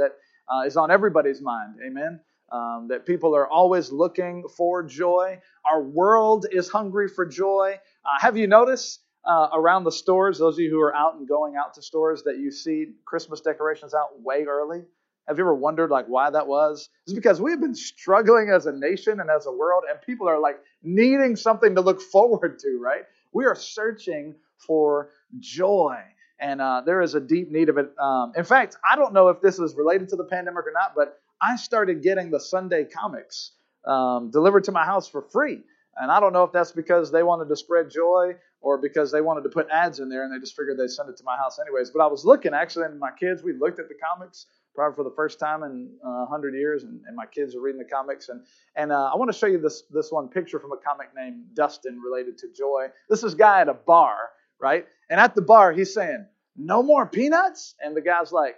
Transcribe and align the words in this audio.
that 0.00 0.12
uh, 0.52 0.66
is 0.66 0.76
on 0.76 0.90
everybody's 0.90 1.40
mind. 1.40 1.76
Amen. 1.86 2.20
Um, 2.52 2.88
that 2.90 3.06
people 3.06 3.36
are 3.36 3.46
always 3.46 3.92
looking 3.92 4.44
for 4.56 4.82
joy. 4.82 5.38
Our 5.64 5.82
world 5.82 6.46
is 6.50 6.68
hungry 6.68 7.08
for 7.08 7.24
joy. 7.24 7.78
Uh, 8.04 8.20
have 8.20 8.36
you 8.36 8.48
noticed 8.48 9.00
uh, 9.24 9.48
around 9.52 9.84
the 9.84 9.92
stores, 9.92 10.38
those 10.38 10.56
of 10.56 10.60
you 10.60 10.70
who 10.70 10.80
are 10.80 10.94
out 10.94 11.14
and 11.14 11.28
going 11.28 11.54
out 11.56 11.74
to 11.74 11.82
stores, 11.82 12.24
that 12.24 12.38
you 12.38 12.50
see 12.50 12.86
Christmas 13.04 13.40
decorations 13.40 13.94
out 13.94 14.20
way 14.20 14.44
early? 14.48 14.82
Have 15.28 15.38
you 15.38 15.44
ever 15.44 15.54
wondered 15.54 15.90
like 15.90 16.06
why 16.06 16.28
that 16.30 16.48
was? 16.48 16.88
It's 17.06 17.14
because 17.14 17.40
we've 17.40 17.60
been 17.60 17.74
struggling 17.74 18.50
as 18.50 18.66
a 18.66 18.72
nation 18.72 19.20
and 19.20 19.30
as 19.30 19.46
a 19.46 19.52
world, 19.52 19.84
and 19.88 20.00
people 20.02 20.28
are 20.28 20.40
like 20.40 20.58
needing 20.82 21.36
something 21.36 21.76
to 21.76 21.80
look 21.80 22.00
forward 22.00 22.58
to, 22.60 22.80
right? 22.82 23.02
We 23.32 23.44
are 23.44 23.54
searching 23.54 24.34
for 24.66 25.10
joy. 25.38 25.98
And 26.40 26.60
uh, 26.60 26.82
there 26.84 27.02
is 27.02 27.14
a 27.14 27.20
deep 27.20 27.50
need 27.50 27.68
of 27.68 27.76
it. 27.76 27.92
Um, 27.98 28.32
in 28.36 28.44
fact, 28.44 28.76
I 28.90 28.96
don't 28.96 29.12
know 29.12 29.28
if 29.28 29.40
this 29.40 29.58
is 29.58 29.74
related 29.74 30.08
to 30.10 30.16
the 30.16 30.24
pandemic 30.24 30.66
or 30.66 30.72
not, 30.72 30.94
but 30.96 31.20
I 31.40 31.56
started 31.56 32.02
getting 32.02 32.30
the 32.30 32.40
Sunday 32.40 32.84
comics 32.84 33.52
um, 33.84 34.30
delivered 34.30 34.64
to 34.64 34.72
my 34.72 34.84
house 34.84 35.08
for 35.08 35.22
free. 35.22 35.60
And 35.96 36.10
I 36.10 36.20
don't 36.20 36.32
know 36.32 36.44
if 36.44 36.52
that's 36.52 36.72
because 36.72 37.10
they 37.10 37.22
wanted 37.22 37.48
to 37.48 37.56
spread 37.56 37.90
joy 37.90 38.36
or 38.62 38.78
because 38.78 39.10
they 39.12 39.20
wanted 39.20 39.42
to 39.42 39.50
put 39.50 39.68
ads 39.70 40.00
in 40.00 40.08
there 40.08 40.24
and 40.24 40.32
they 40.32 40.38
just 40.38 40.56
figured 40.56 40.78
they'd 40.78 40.90
send 40.90 41.08
it 41.08 41.16
to 41.18 41.24
my 41.24 41.36
house 41.36 41.58
anyways. 41.58 41.90
But 41.90 42.02
I 42.02 42.06
was 42.06 42.24
looking 42.24 42.54
actually, 42.54 42.86
and 42.86 42.98
my 42.98 43.10
kids, 43.10 43.42
we 43.42 43.52
looked 43.52 43.78
at 43.78 43.88
the 43.88 43.94
comics 43.94 44.46
probably 44.74 44.94
for 44.94 45.04
the 45.04 45.14
first 45.16 45.38
time 45.38 45.62
in 45.62 45.90
uh, 46.04 46.26
100 46.26 46.54
years, 46.54 46.84
and, 46.84 47.00
and, 47.06 47.16
my 47.16 47.26
kids 47.26 47.56
are 47.56 47.60
reading 47.60 47.80
the 47.80 47.84
comics. 47.84 48.28
And, 48.28 48.42
and 48.76 48.92
uh, 48.92 49.10
I 49.12 49.16
want 49.16 49.30
to 49.30 49.36
show 49.36 49.46
you 49.46 49.58
this, 49.58 49.82
this 49.90 50.12
one 50.12 50.28
picture 50.28 50.60
from 50.60 50.72
a 50.72 50.76
comic 50.76 51.08
named 51.14 51.42
Dustin 51.54 52.00
related 52.00 52.38
to 52.38 52.48
joy. 52.56 52.86
This 53.08 53.24
is 53.24 53.34
a 53.34 53.36
guy 53.36 53.60
at 53.60 53.68
a 53.68 53.74
bar, 53.74 54.30
right? 54.60 54.86
And 55.08 55.18
at 55.18 55.34
the 55.34 55.42
bar, 55.42 55.72
he's 55.72 55.92
saying, 55.92 56.24
No 56.56 56.82
more 56.82 57.06
peanuts? 57.06 57.74
And 57.80 57.96
the 57.96 58.00
guy's 58.00 58.32
like, 58.32 58.56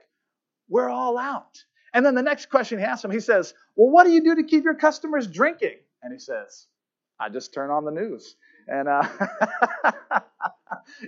We're 0.69 0.88
all 0.88 1.19
out. 1.19 1.64
And 1.95 2.05
then 2.05 2.14
the 2.14 2.23
next 2.23 2.46
question 2.46 2.78
he 2.78 2.84
asks 2.84 3.05
him, 3.05 3.10
he 3.10 3.20
says, 3.20 3.55
Well, 3.77 3.91
what 3.91 4.05
do 4.05 4.10
you 4.12 4.23
do 4.23 4.37
to 4.37 4.45
keep 4.45 4.64
your 4.64 4.74
customers 4.74 5.27
drinking? 5.27 5.77
And 6.03 6.12
he 6.12 6.19
says, 6.19 6.66
I 7.20 7.28
just 7.28 7.55
turn 7.55 7.70
on 7.70 7.84
the 7.84 7.91
news. 7.91 8.36
And 8.66 8.89
uh, 8.89 9.06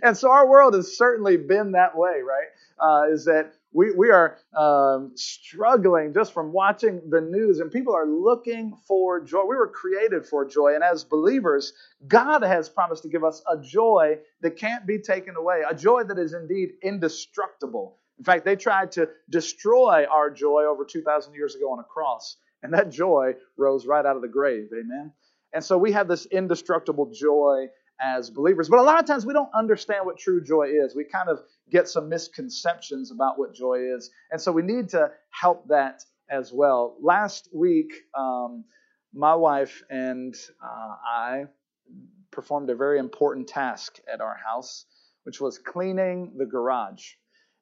and 0.03 0.17
so 0.17 0.31
our 0.31 0.48
world 0.48 0.75
has 0.75 0.97
certainly 0.97 1.36
been 1.36 1.73
that 1.73 1.97
way, 1.97 2.20
right? 2.23 2.48
Uh, 2.78 3.12
is 3.12 3.25
that 3.27 3.55
we, 3.75 3.91
we 3.91 4.11
are 4.11 4.39
um, 4.56 5.12
struggling 5.17 6.14
just 6.14 6.33
from 6.33 6.53
watching 6.53 7.03
the 7.11 7.20
news, 7.20 7.58
and 7.58 7.72
people 7.72 7.92
are 7.94 8.06
looking 8.06 8.77
for 8.86 9.20
joy. 9.20 9.42
We 9.42 9.56
were 9.56 9.69
created 9.69 10.25
for 10.25 10.47
joy, 10.47 10.75
and 10.75 10.84
as 10.84 11.03
believers, 11.03 11.72
God 12.06 12.45
has 12.45 12.69
promised 12.69 13.02
to 13.02 13.08
give 13.08 13.25
us 13.25 13.42
a 13.50 13.61
joy 13.61 14.19
that 14.42 14.56
can't 14.56 14.86
be 14.86 15.00
taken 15.00 15.34
away, 15.34 15.62
a 15.69 15.75
joy 15.75 16.05
that 16.05 16.19
is 16.19 16.34
indeed 16.34 16.75
indestructible. 16.83 17.98
In 18.19 18.25
fact, 18.25 18.45
they 18.45 18.55
tried 18.55 18.92
to 18.92 19.08
destroy 19.28 20.06
our 20.08 20.30
joy 20.30 20.64
over 20.69 20.84
2,000 20.84 21.34
years 21.34 21.56
ago 21.56 21.72
on 21.72 21.80
a 21.80 21.84
cross, 21.84 22.36
and 22.62 22.72
that 22.72 22.91
joy 22.91 23.34
rose 23.56 23.86
right 23.86 24.06
out 24.06 24.14
of 24.14 24.22
the 24.22 24.28
grave. 24.28 24.69
Amen. 24.72 25.12
And 25.52 25.64
so 25.64 25.77
we 25.78 25.92
have 25.92 26.06
this 26.06 26.27
indestructible 26.27 27.11
joy 27.12 27.67
as 28.00 28.31
believers. 28.31 28.69
But 28.69 28.78
a 28.78 28.83
lot 28.83 29.00
of 29.00 29.06
times 29.06 29.25
we 29.25 29.33
don't 29.33 29.50
understand 29.55 30.05
what 30.05 30.19
true 30.19 30.42
joy 30.42 30.69
is. 30.84 30.95
We 30.95 31.05
kind 31.05 31.28
of 31.28 31.41
get 31.70 31.89
some 31.89 32.09
misconceptions 32.09 33.11
about 33.11 33.39
what 33.39 33.55
joy 33.55 33.95
is. 33.97 34.11
And 34.31 34.41
so 34.41 34.53
we 34.53 34.62
need 34.62 34.89
to 34.91 35.11
help 35.31 35.69
that 35.69 36.03
as 36.31 36.53
well. 36.53 36.97
Last 37.01 37.48
week, 37.55 37.92
um, 38.17 38.64
my 39.12 39.34
wife 39.34 39.83
and 39.91 40.34
uh, 40.62 40.95
I 41.06 41.45
performed 42.31 42.69
a 42.70 42.75
very 42.75 42.98
important 42.98 43.47
task 43.48 43.98
at 44.12 44.20
our 44.20 44.36
house, 44.45 44.86
which 45.23 45.41
was 45.41 45.58
cleaning 45.58 46.33
the 46.36 46.47
garage. 46.47 47.05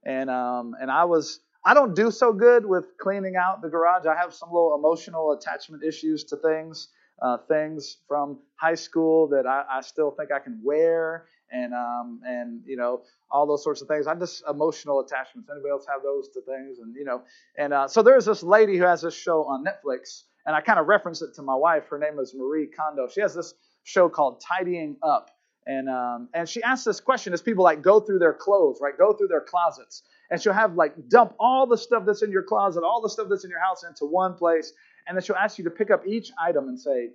And 0.05 0.31
um, 0.31 0.75
and 0.81 0.91
I 0.91 1.05
was 1.05 1.41
I 1.65 1.75
don't 1.75 1.95
do 1.95 2.11
so 2.11 2.33
good 2.33 2.67
with 2.67 2.87
cleaning 2.99 3.37
out 3.37 3.63
the 3.63 3.69
garage. 3.69 4.07
I 4.07 4.17
have 4.17 4.35
some 4.35 4.49
little 4.51 4.75
emotional 4.75 5.33
attachment 5.33 5.85
issues 5.85 6.25
to 6.25 6.37
things 6.37 6.89
uh, 7.21 7.39
things 7.49 7.99
from 8.09 8.39
high 8.57 8.75
school 8.75 9.29
that 9.29 9.47
I, 9.47 9.65
I, 9.71 9.81
still 9.81 10.11
think 10.11 10.31
I 10.33 10.39
can 10.39 10.61
wear, 10.63 11.27
and 11.51 11.73
um, 11.75 12.21
and 12.25 12.63
you 12.67 12.77
know 12.77 13.03
all 13.31 13.47
those 13.47 13.63
sorts 13.63 13.83
of 13.83 13.89
things. 13.89 14.07
I'm 14.07 14.19
just 14.19 14.43
emotional 14.49 15.01
attachments. 15.01 15.49
Anybody 15.51 15.71
else 15.71 15.87
have 15.93 16.03
those 16.03 16.29
to 16.31 16.41
things? 16.43 16.79
And 16.79 16.95
you 16.97 17.05
know, 17.05 17.23
and 17.57 17.73
uh, 17.73 17.89
so 17.89 18.03
there's 18.03 18.25
this 18.25 18.43
lady 18.43 18.79
who 18.79 18.85
has 18.85 19.03
this 19.03 19.15
show 19.15 19.45
on 19.45 19.65
Netflix, 19.65 20.23
and 20.47 20.57
I 20.57 20.61
kind 20.61 20.79
of 20.79 20.87
reference 20.87 21.23
it 21.23 21.35
to 21.35 21.43
my 21.43 21.55
wife. 21.55 21.85
Her 21.89 21.99
name 21.99 22.19
is 22.19 22.35
Marie 22.35 22.67
Kondo. 22.67 23.09
She 23.09 23.21
has 23.21 23.35
this 23.35 23.55
show 23.85 24.09
called 24.09 24.41
Tidying 24.41 24.97
Up. 25.03 25.31
And 25.65 25.89
um, 25.89 26.29
and 26.35 26.49
she 26.49 26.61
asks 26.63 26.85
this 26.85 27.01
question 27.01 27.33
as 27.33 27.41
people 27.41 27.63
like 27.63 27.83
go 27.83 28.01
through 28.01 28.19
their 28.19 28.33
clothes, 28.33 28.81
right? 28.83 28.99
Go 28.99 29.13
through 29.13 29.29
their 29.29 29.41
closets, 29.41 30.03
and 30.29 30.43
she'll 30.43 30.53
have 30.53 30.75
like 30.75 31.09
dump 31.09 31.35
all 31.39 31.69
the 31.69 31.79
stuff 31.79 32.03
that's 32.05 32.23
in 32.23 32.33
your 32.33 32.43
closet, 32.43 32.83
all 32.83 33.01
the 33.01 33.09
stuff 33.09 33.29
that's 33.31 33.45
in 33.45 33.51
your 33.51 33.61
house 33.61 33.85
into 33.85 34.05
one 34.05 34.35
place, 34.35 34.73
and 35.07 35.17
then 35.17 35.23
she'll 35.23 35.37
ask 35.37 35.59
you 35.59 35.65
to 35.65 35.71
pick 35.71 35.91
up 35.91 36.07
each 36.07 36.31
item 36.43 36.69
and 36.69 36.79
say, 36.79 37.11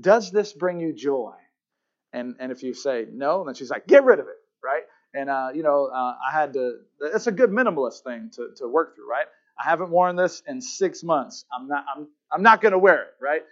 Does 0.00 0.30
this 0.30 0.52
bring 0.52 0.80
you 0.80 0.92
joy? 0.92 1.34
And, 2.12 2.36
and 2.40 2.50
if 2.50 2.62
you 2.62 2.74
say 2.74 3.06
no, 3.12 3.44
then 3.44 3.54
she's 3.54 3.70
like, 3.70 3.86
Get 3.86 4.04
rid 4.04 4.18
of 4.18 4.26
it, 4.26 4.36
right? 4.62 4.82
And, 5.14 5.30
uh, 5.30 5.48
you 5.54 5.62
know, 5.62 5.86
uh, 5.86 6.14
I 6.26 6.32
had 6.32 6.52
to, 6.54 6.78
it's 7.00 7.26
a 7.26 7.32
good 7.32 7.50
minimalist 7.50 8.02
thing 8.02 8.30
to, 8.34 8.50
to 8.56 8.68
work 8.68 8.94
through, 8.94 9.08
right? 9.08 9.26
I 9.58 9.68
haven't 9.68 9.90
worn 9.90 10.16
this 10.16 10.42
in 10.46 10.60
six 10.60 11.02
months. 11.02 11.44
I'm 11.52 11.66
not, 11.66 11.84
I'm, 11.94 12.08
I'm 12.30 12.42
not 12.42 12.60
going 12.60 12.72
to 12.72 12.78
wear 12.78 13.02
it, 13.02 13.14
right? 13.20 13.42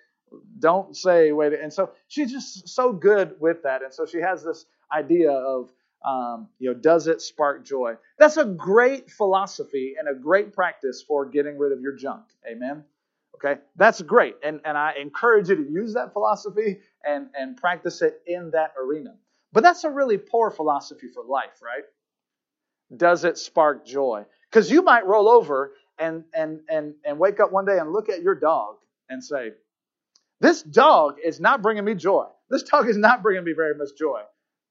Don't 0.59 0.97
say, 0.97 1.33
wait. 1.33 1.55
And 1.55 1.73
so 1.73 1.91
she's 2.09 2.31
just 2.31 2.69
so 2.69 2.93
good 2.93 3.35
with 3.41 3.63
that. 3.63 3.83
And 3.83 3.93
so 3.93 4.07
she 4.07 4.19
has 4.19 4.45
this 4.45 4.67
idea 4.93 5.31
of, 5.31 5.71
um, 6.05 6.49
you 6.59 6.69
know, 6.69 6.75
does 6.79 7.07
it 7.07 7.23
spark 7.23 7.65
joy? 7.65 7.95
That's 8.19 8.37
a 8.37 8.45
great 8.45 9.11
philosophy 9.11 9.95
and 9.99 10.09
a 10.09 10.15
great 10.15 10.53
practice 10.53 11.03
for 11.03 11.25
getting 11.27 11.59
rid 11.59 11.73
of 11.73 11.81
your 11.81 11.93
junk. 11.93 12.25
Amen. 12.49 12.85
Okay, 13.45 13.61
that's 13.77 14.01
great. 14.01 14.37
And, 14.43 14.61
and 14.65 14.79
I 14.79 14.95
encourage 15.01 15.49
you 15.49 15.57
to 15.57 15.71
use 15.71 15.95
that 15.95 16.13
philosophy 16.13 16.79
and, 17.05 17.29
and 17.39 17.57
practice 17.57 18.01
it 18.01 18.21
in 18.27 18.51
that 18.53 18.73
arena. 18.81 19.15
But 19.53 19.63
that's 19.63 19.85
a 19.85 19.91
really 19.91 20.17
poor 20.19 20.51
philosophy 20.51 21.09
for 21.13 21.23
life, 21.25 21.61
right? 21.63 21.85
Does 22.97 23.25
it 23.25 23.37
spark 23.37 23.87
joy? 23.87 24.25
Because 24.51 24.71
you 24.71 24.83
might 24.83 25.07
roll 25.07 25.29
over 25.29 25.73
and, 25.99 26.25
and, 26.35 26.61
and, 26.69 26.95
and 27.05 27.19
wake 27.19 27.41
up 27.41 27.53
one 27.53 27.67
day 27.67 27.79
and 27.79 27.93
look 27.93 28.09
at 28.09 28.23
your 28.23 28.35
dog 28.35 28.77
and 29.09 29.23
say, 29.23 29.53
This 30.41 30.63
dog 30.63 31.17
is 31.23 31.41
not 31.41 31.63
bringing 31.63 31.85
me 31.85 31.95
joy. 31.95 32.27
This 32.49 32.63
dog 32.63 32.89
is 32.89 32.97
not 32.97 33.23
bringing 33.23 33.45
me 33.45 33.53
very 33.55 33.75
much 33.75 33.91
joy. 33.99 34.23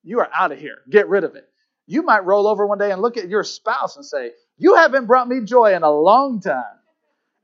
You 0.03 0.19
are 0.21 0.29
out 0.33 0.51
of 0.51 0.59
here. 0.59 0.77
Get 0.89 1.07
rid 1.09 1.23
of 1.23 1.35
it. 1.35 1.47
You 1.87 2.01
might 2.03 2.25
roll 2.25 2.47
over 2.47 2.65
one 2.65 2.77
day 2.77 2.91
and 2.91 3.01
look 3.01 3.17
at 3.17 3.29
your 3.29 3.43
spouse 3.43 3.95
and 3.95 4.05
say, 4.05 4.31
You 4.57 4.75
haven't 4.75 5.05
brought 5.05 5.27
me 5.27 5.41
joy 5.43 5.75
in 5.75 5.83
a 5.83 5.91
long 5.91 6.41
time 6.41 6.63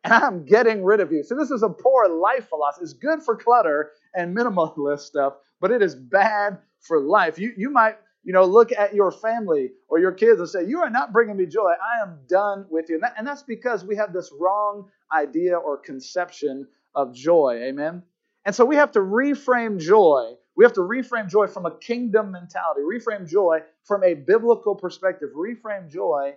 and 0.04 0.14
I'm 0.14 0.46
getting 0.46 0.84
rid 0.84 1.00
of 1.00 1.12
you. 1.12 1.24
So 1.24 1.36
this 1.36 1.52
is 1.52 1.64
a 1.64 1.70
poor 1.70 2.08
life 2.10 2.50
philosophy. 2.50 2.84
It's 2.84 2.94
good 2.94 3.22
for 3.22 3.36
clutter 3.36 3.92
and 4.16 4.36
minimalist 4.36 5.02
stuff, 5.02 5.34
but 5.60 5.72
it 5.72 5.82
is 5.82 5.96
bad 5.96 6.58
for 6.80 7.00
life. 7.00 7.38
You 7.38 7.54
you 7.56 7.70
might 7.70 7.98
you 8.24 8.34
know 8.34 8.46
look 8.46 8.72
at 8.72 8.94
your 8.94 9.12
family 9.12 9.72
or 9.90 10.00
your 10.00 10.12
kids 10.12 10.40
and 10.40 10.50
say, 10.50 10.66
"You 10.66 10.80
are 10.80 10.90
not 10.90 11.14
bringing 11.14 11.38
me 11.38 11.46
joy. 11.46 11.72
I 11.72 12.02
am 12.02 12.20
done 12.28 12.66
with 12.70 12.90
you." 12.90 12.96
And, 12.96 13.04
that, 13.04 13.14
and 13.18 13.28
that's 13.28 13.44
because 13.44 13.86
we 13.86 13.96
have 13.96 14.14
this 14.14 14.32
wrong 14.40 14.90
idea 15.12 15.56
or 15.56 15.78
conception 15.78 16.68
of 16.96 17.14
joy. 17.14 17.60
Amen. 17.64 18.04
And 18.46 18.56
so 18.56 18.66
we 18.66 18.76
have 18.76 18.92
to 18.94 19.00
reframe 19.00 19.80
joy. 19.80 20.34
We 20.56 20.66
have 20.66 20.74
to 20.74 20.82
reframe 20.82 21.30
joy 21.30 21.48
from 21.48 21.66
a 21.66 21.78
kingdom 21.78 22.32
mentality, 22.32 22.82
reframe 22.82 23.30
joy 23.30 23.62
from 23.84 24.04
a 24.04 24.16
biblical 24.16 24.76
perspective, 24.76 25.30
reframe 25.36 25.90
joy 25.90 26.34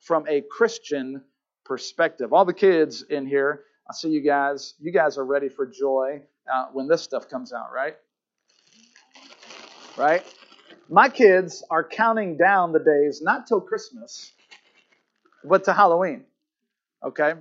from 0.00 0.26
a 0.28 0.42
Christian 0.42 1.22
perspective. 1.64 2.32
All 2.32 2.44
the 2.44 2.54
kids 2.54 3.02
in 3.02 3.26
here, 3.26 3.62
I 3.88 3.94
see 3.94 4.08
you 4.08 4.20
guys. 4.20 4.74
You 4.78 4.92
guys 4.92 5.18
are 5.18 5.24
ready 5.24 5.48
for 5.48 5.66
joy 5.66 6.22
uh, 6.52 6.66
when 6.72 6.88
this 6.88 7.02
stuff 7.02 7.28
comes 7.28 7.52
out, 7.52 7.72
right? 7.72 7.96
Right? 9.96 10.24
My 10.88 11.08
kids 11.08 11.64
are 11.70 11.82
counting 11.82 12.36
down 12.36 12.72
the 12.72 12.78
days, 12.78 13.22
not 13.22 13.46
till 13.46 13.60
Christmas, 13.60 14.32
but 15.42 15.64
to 15.64 15.72
Halloween. 15.72 16.24
Okay? 17.02 17.34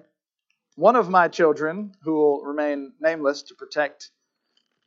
One 0.76 0.96
of 0.96 1.10
my 1.10 1.28
children, 1.28 1.94
who 2.04 2.14
will 2.14 2.42
remain 2.44 2.94
nameless 3.00 3.44
to 3.44 3.56
protect 3.56 4.10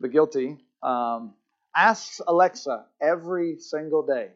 the 0.01 0.09
guilty, 0.09 0.59
um, 0.83 1.35
asks 1.75 2.21
Alexa 2.27 2.87
every 3.01 3.59
single 3.59 4.05
day, 4.05 4.31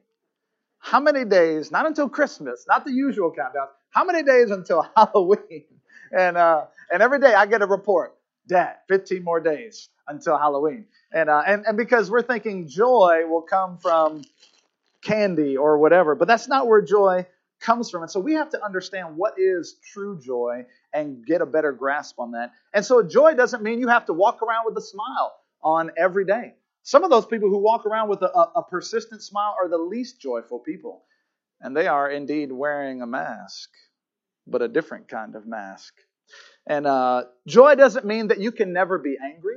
how 0.79 1.01
many 1.01 1.25
days, 1.25 1.71
not 1.71 1.87
until 1.87 2.09
Christmas, 2.09 2.65
not 2.69 2.85
the 2.85 2.93
usual 2.93 3.33
countdown, 3.33 3.69
how 3.91 4.05
many 4.05 4.23
days 4.23 4.51
until 4.51 4.87
Halloween? 4.97 5.65
And 6.17 6.37
uh, 6.37 6.67
and 6.93 7.03
every 7.03 7.21
day 7.21 7.35
I 7.35 7.47
get 7.47 7.63
a 7.63 7.67
report. 7.67 8.17
Dad, 8.49 8.77
15 8.89 9.23
more 9.23 9.39
days 9.39 9.91
until 10.09 10.37
Halloween. 10.37 10.87
And 11.13 11.31
uh, 11.31 11.43
and 11.47 11.65
and 11.67 11.77
because 11.77 12.11
we're 12.11 12.23
thinking 12.23 12.69
joy 12.69 13.23
will 13.29 13.43
come 13.43 13.79
from 13.79 14.23
candy 15.03 15.57
or 15.57 15.79
whatever, 15.79 16.15
but 16.15 16.29
that's 16.29 16.49
not 16.49 16.67
where 16.67 16.83
joy 16.83 17.27
comes 17.61 17.91
from. 17.91 18.03
And 18.03 18.11
so 18.11 18.21
we 18.21 18.35
have 18.35 18.51
to 18.51 18.65
understand 18.65 19.17
what 19.17 19.35
is 19.39 19.77
true 19.93 20.19
joy 20.19 20.65
and 20.93 21.25
get 21.25 21.43
a 21.43 21.47
better 21.47 21.73
grasp 21.73 22.19
on 22.19 22.33
that. 22.33 22.53
And 22.73 22.85
so 22.85 23.03
joy 23.03 23.35
doesn't 23.35 23.63
mean 23.63 23.81
you 23.81 23.89
have 23.89 24.07
to 24.07 24.13
walk 24.13 24.43
around 24.43 24.65
with 24.67 24.77
a 24.77 24.81
smile 24.81 25.35
on 25.63 25.91
every 25.97 26.25
day. 26.25 26.55
Some 26.83 27.05
of 27.05 27.11
those 27.11 27.27
people 27.27 27.51
who 27.51 27.59
walk 27.59 27.85
around 27.85 28.09
with 28.09 28.23
a, 28.23 28.31
a, 28.57 28.63
persistent 28.63 29.23
smile 29.23 29.55
are 29.61 29.69
the 29.69 29.79
least 29.79 30.21
joyful 30.21 30.59
people 30.59 31.05
and 31.61 31.77
they 31.77 31.87
are 31.89 32.11
indeed 32.11 32.53
wearing 32.53 33.03
a 33.03 33.07
mask. 33.07 33.71
but 34.47 34.63
a 34.63 34.69
different 34.69 35.09
kind 35.09 35.37
of 35.37 35.47
mask. 35.47 35.95
And 36.67 36.87
uh, 36.87 37.25
joy 37.47 37.77
doesn't 37.77 38.07
mean 38.07 38.29
that 38.29 38.41
you 38.41 38.53
can 38.53 38.73
never 38.73 38.99
be 38.99 39.17
angry. 39.23 39.57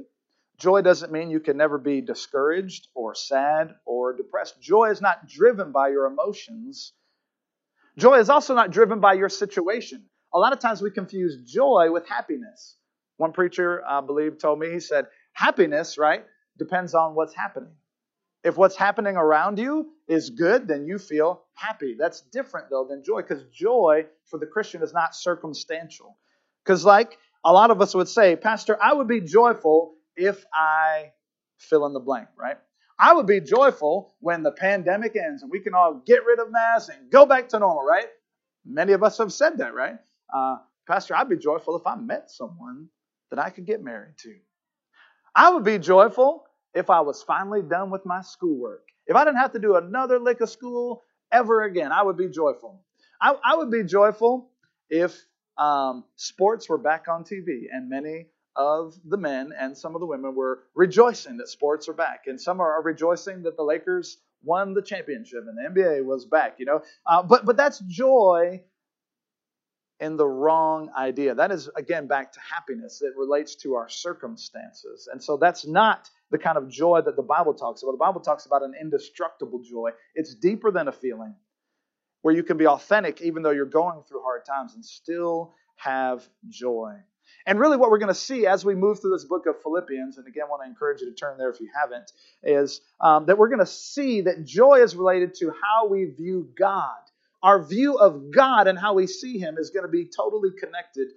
Joy 0.60 0.82
doesn't 0.82 1.12
mean 1.12 1.32
you 1.32 1.42
can 1.42 1.58
never 1.58 1.78
be 1.78 2.02
discouraged 2.02 2.88
or 2.96 3.16
sad 3.16 3.76
or 3.86 4.16
depressed. 4.16 4.62
Joy 4.62 4.92
is 4.92 5.02
not 5.02 5.28
driven 5.28 5.72
by 5.72 5.90
your 5.90 6.06
emotions. 6.08 6.94
Joy 7.98 8.20
is 8.20 8.30
also 8.30 8.56
not 8.56 8.72
driven 8.72 9.00
by 9.02 9.14
your 9.14 9.30
situation. 9.30 10.06
A 10.34 10.40
lot 10.40 10.54
of 10.54 10.60
times 10.60 10.82
we 10.82 10.92
confuse 10.92 11.38
joy 11.52 11.92
with 11.92 12.08
happiness. 12.08 12.78
One 13.18 13.34
preacher, 13.34 13.84
I 13.88 14.02
believe, 14.02 14.40
told 14.40 14.60
me, 14.60 14.72
he 14.72 14.82
said, 14.82 15.08
happiness, 15.34 15.98
right, 16.00 16.26
depends 16.58 16.96
on 16.96 17.16
what's 17.16 17.36
happening. 17.36 17.74
If 18.44 18.58
what's 18.58 18.78
happening 18.78 19.18
around 19.18 19.60
you 19.60 19.92
is 20.10 20.32
good, 20.32 20.68
then 20.68 20.88
you 20.88 21.00
feel 21.00 21.43
happy. 21.56 21.96
That's 21.98 22.22
different, 22.22 22.70
though, 22.70 22.86
than 22.90 23.04
joy, 23.04 23.22
because 23.22 23.44
joy 23.52 24.06
for 24.26 24.40
the 24.40 24.46
Christian 24.46 24.82
is 24.82 24.94
not 24.94 25.16
circumstantial. 25.16 26.18
Because, 26.64 26.86
like 26.86 27.18
a 27.46 27.52
lot 27.52 27.72
of 27.72 27.82
us 27.82 27.94
would 27.94 28.08
say, 28.08 28.36
Pastor, 28.36 28.78
I 28.82 28.94
would 28.94 29.08
be 29.08 29.22
joyful 29.22 29.96
if 30.16 30.46
I 30.54 31.12
fill 31.58 31.86
in 31.86 31.94
the 31.94 32.00
blank, 32.00 32.30
right? 32.38 32.58
I 33.00 33.14
would 33.14 33.26
be 33.26 33.42
joyful 33.42 34.16
when 34.20 34.44
the 34.44 34.52
pandemic 34.52 35.16
ends 35.16 35.42
and 35.42 35.52
we 35.52 35.60
can 35.60 35.74
all 35.74 36.02
get 36.06 36.26
rid 36.26 36.40
of 36.40 36.52
masks 36.52 36.90
and 36.90 37.12
go 37.12 37.26
back 37.26 37.50
to 37.50 37.60
normal, 37.60 37.84
right? 37.84 38.08
Many 38.66 38.94
of 38.94 39.04
us 39.04 39.18
have 39.18 39.34
said 39.34 39.58
that, 39.58 39.74
right? 39.74 39.96
Uh, 40.34 40.58
Pastor, 40.88 41.16
I'd 41.16 41.30
be 41.30 41.38
joyful 41.38 41.76
if 41.76 41.86
I 41.86 41.96
met 41.96 42.30
someone 42.30 42.88
that 43.30 43.40
I 43.40 43.50
could 43.50 43.66
get 43.66 43.84
married 43.84 44.18
to. 44.20 44.36
I 45.36 45.50
would 45.50 45.64
be 45.64 45.80
joyful 45.80 46.46
if 46.74 46.90
I 46.90 47.02
was 47.02 47.24
finally 47.24 47.62
done 47.62 47.90
with 47.90 48.06
my 48.06 48.22
schoolwork. 48.22 48.88
If 49.08 49.16
I 49.16 49.26
didn't 49.26 49.38
have 49.40 49.54
to 49.54 49.60
do 49.60 49.76
another 49.76 50.20
lick 50.20 50.40
of 50.42 50.50
school 50.50 51.04
ever 51.34 51.64
again, 51.64 51.92
I 51.92 52.04
would 52.04 52.18
be 52.18 52.30
joyful. 52.30 52.82
I, 53.20 53.36
I 53.44 53.56
would 53.56 53.72
be 53.72 53.84
joyful 53.84 54.50
if 54.90 55.20
um, 55.58 56.06
sports 56.16 56.70
were 56.70 56.78
back 56.78 57.08
on 57.08 57.24
TV 57.24 57.64
and 57.72 57.90
many 57.90 58.28
of 58.56 58.96
the 59.06 59.18
men 59.18 59.52
and 59.58 59.78
some 59.78 59.96
of 59.96 60.00
the 60.00 60.06
women 60.06 60.36
were 60.36 60.64
rejoicing 60.76 61.38
that 61.38 61.48
sports 61.50 61.90
are 61.90 61.94
back, 61.94 62.24
and 62.28 62.40
some 62.40 62.62
are 62.62 62.82
rejoicing 62.84 63.44
that 63.44 63.58
the 63.58 63.64
Lakers 63.64 64.18
won 64.44 64.74
the 64.74 64.82
championship 64.82 65.46
and 65.48 65.58
the 65.58 65.82
NBA 65.82 66.06
was 66.06 66.26
back. 66.26 66.56
You 66.60 66.66
know, 66.66 66.82
uh, 67.06 67.24
but 67.24 67.46
but 67.46 67.58
that's 67.58 67.80
joy 67.80 68.62
in 70.00 70.18
the 70.18 70.28
wrong 70.28 70.92
idea. 70.96 71.34
That 71.34 71.52
is 71.52 71.70
again 71.76 72.08
back 72.08 72.34
to 72.34 72.40
happiness. 72.40 73.02
It 73.02 73.14
relates 73.18 73.56
to 73.58 73.76
our 73.76 73.90
circumstances, 73.90 75.10
and 75.12 75.24
so 75.24 75.38
that's 75.38 75.66
not 75.66 76.10
the 76.34 76.40
kind 76.40 76.58
of 76.58 76.68
joy 76.68 77.00
that 77.00 77.16
the 77.16 77.22
Bible 77.22 77.54
talks 77.54 77.84
about. 77.84 77.92
The 77.92 78.00
Bible 78.00 78.20
talks 78.20 78.48
about 78.48 78.64
an 78.64 78.74
indestructible 78.82 79.62
joy. 79.62 79.92
It's 80.16 80.34
deeper 80.34 80.72
than 80.72 80.88
a 80.88 80.92
feeling, 80.92 81.36
where 82.24 82.34
you 82.34 82.42
can 82.42 82.58
be 82.58 82.66
authentic 82.66 83.22
even 83.22 83.44
though 83.44 83.52
you're 83.52 83.68
going 83.68 84.02
through 84.02 84.24
hard 84.24 84.44
times 84.44 84.74
and 84.74 84.84
still 84.84 85.54
have 85.76 86.28
joy. 86.50 86.96
And 87.46 87.60
really, 87.60 87.78
what 87.78 87.92
we're 87.92 88.00
going 88.00 88.08
to 88.08 88.16
see 88.16 88.48
as 88.48 88.66
we 88.66 88.74
move 88.74 89.00
through 89.00 89.12
this 89.12 89.26
book 89.26 89.46
of 89.46 89.62
Philippians, 89.62 90.18
and 90.18 90.28
again, 90.28 90.46
I 90.48 90.50
want 90.50 90.64
to 90.64 90.70
encourage 90.70 91.02
you 91.02 91.10
to 91.10 91.16
turn 91.16 91.38
there 91.38 91.52
if 91.52 91.60
you 91.60 91.70
haven't, 91.80 92.12
is 92.42 92.82
um, 93.00 93.28
that 93.28 93.38
we're 93.38 93.50
going 93.50 93.60
to 93.60 93.66
see 93.66 94.22
that 94.22 94.44
joy 94.44 94.82
is 94.82 94.96
related 94.96 95.36
to 95.36 95.52
how 95.52 95.88
we 95.88 96.06
view 96.06 96.50
God. 96.58 96.98
Our 97.44 97.64
view 97.64 98.00
of 98.00 98.32
God 98.34 98.68
and 98.68 98.80
how 98.80 98.96
we 98.96 99.06
see 99.06 99.38
Him 99.38 99.58
is 99.60 99.70
going 99.70 99.86
to 99.86 99.92
be 99.92 100.06
totally 100.06 100.50
connected 100.60 101.10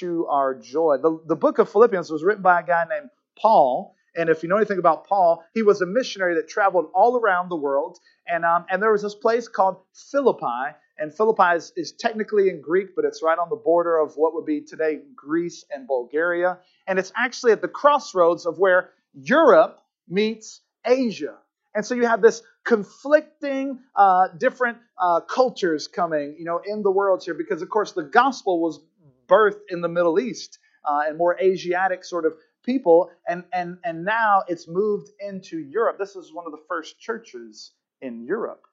to 0.00 0.26
our 0.26 0.54
joy. 0.58 0.96
The, 1.00 1.20
the 1.26 1.36
book 1.36 1.58
of 1.60 1.70
Philippians 1.70 2.10
was 2.10 2.24
written 2.24 2.42
by 2.42 2.60
a 2.60 2.64
guy 2.64 2.86
named 2.88 3.10
Paul. 3.38 3.94
And 4.16 4.28
if 4.28 4.42
you 4.42 4.48
know 4.48 4.56
anything 4.56 4.78
about 4.78 5.06
Paul, 5.06 5.44
he 5.54 5.62
was 5.62 5.80
a 5.80 5.86
missionary 5.86 6.34
that 6.36 6.48
traveled 6.48 6.90
all 6.94 7.16
around 7.16 7.48
the 7.48 7.56
world. 7.56 7.98
And, 8.26 8.44
um, 8.44 8.64
and 8.70 8.82
there 8.82 8.92
was 8.92 9.02
this 9.02 9.14
place 9.14 9.48
called 9.48 9.78
Philippi 10.10 10.74
and 10.98 11.12
Philippi 11.12 11.56
is, 11.56 11.72
is, 11.76 11.92
technically 11.92 12.48
in 12.48 12.60
Greek, 12.60 12.94
but 12.94 13.04
it's 13.04 13.22
right 13.22 13.38
on 13.38 13.48
the 13.50 13.56
border 13.56 13.98
of 13.98 14.14
what 14.16 14.34
would 14.34 14.46
be 14.46 14.60
today 14.60 15.00
Greece 15.16 15.64
and 15.70 15.86
Bulgaria. 15.86 16.58
And 16.86 16.98
it's 16.98 17.12
actually 17.16 17.52
at 17.52 17.62
the 17.62 17.68
crossroads 17.68 18.46
of 18.46 18.58
where 18.58 18.90
Europe 19.12 19.80
meets 20.08 20.60
Asia. 20.84 21.36
And 21.74 21.84
so 21.84 21.94
you 21.96 22.06
have 22.06 22.22
this 22.22 22.42
conflicting 22.64 23.80
uh, 23.96 24.28
different 24.38 24.78
uh, 24.96 25.20
cultures 25.20 25.88
coming, 25.88 26.36
you 26.38 26.44
know, 26.44 26.60
in 26.64 26.82
the 26.82 26.90
world 26.90 27.24
here, 27.24 27.34
because 27.34 27.62
of 27.62 27.68
course 27.68 27.92
the 27.92 28.04
gospel 28.04 28.60
was 28.60 28.80
birthed 29.28 29.62
in 29.70 29.80
the 29.80 29.88
Middle 29.88 30.20
East 30.20 30.58
uh, 30.84 31.02
and 31.08 31.18
more 31.18 31.36
Asiatic 31.40 32.04
sort 32.04 32.26
of 32.26 32.34
people, 32.64 33.10
and 33.28 33.44
and 33.52 33.78
and 33.84 34.04
now 34.04 34.42
it's 34.48 34.66
moved 34.68 35.10
into 35.20 35.58
Europe. 35.58 35.98
This 35.98 36.16
is 36.16 36.32
one 36.32 36.46
of 36.46 36.52
the 36.52 36.62
first 36.68 36.98
churches 36.98 37.72
in 38.00 38.24
Europe 38.24 38.66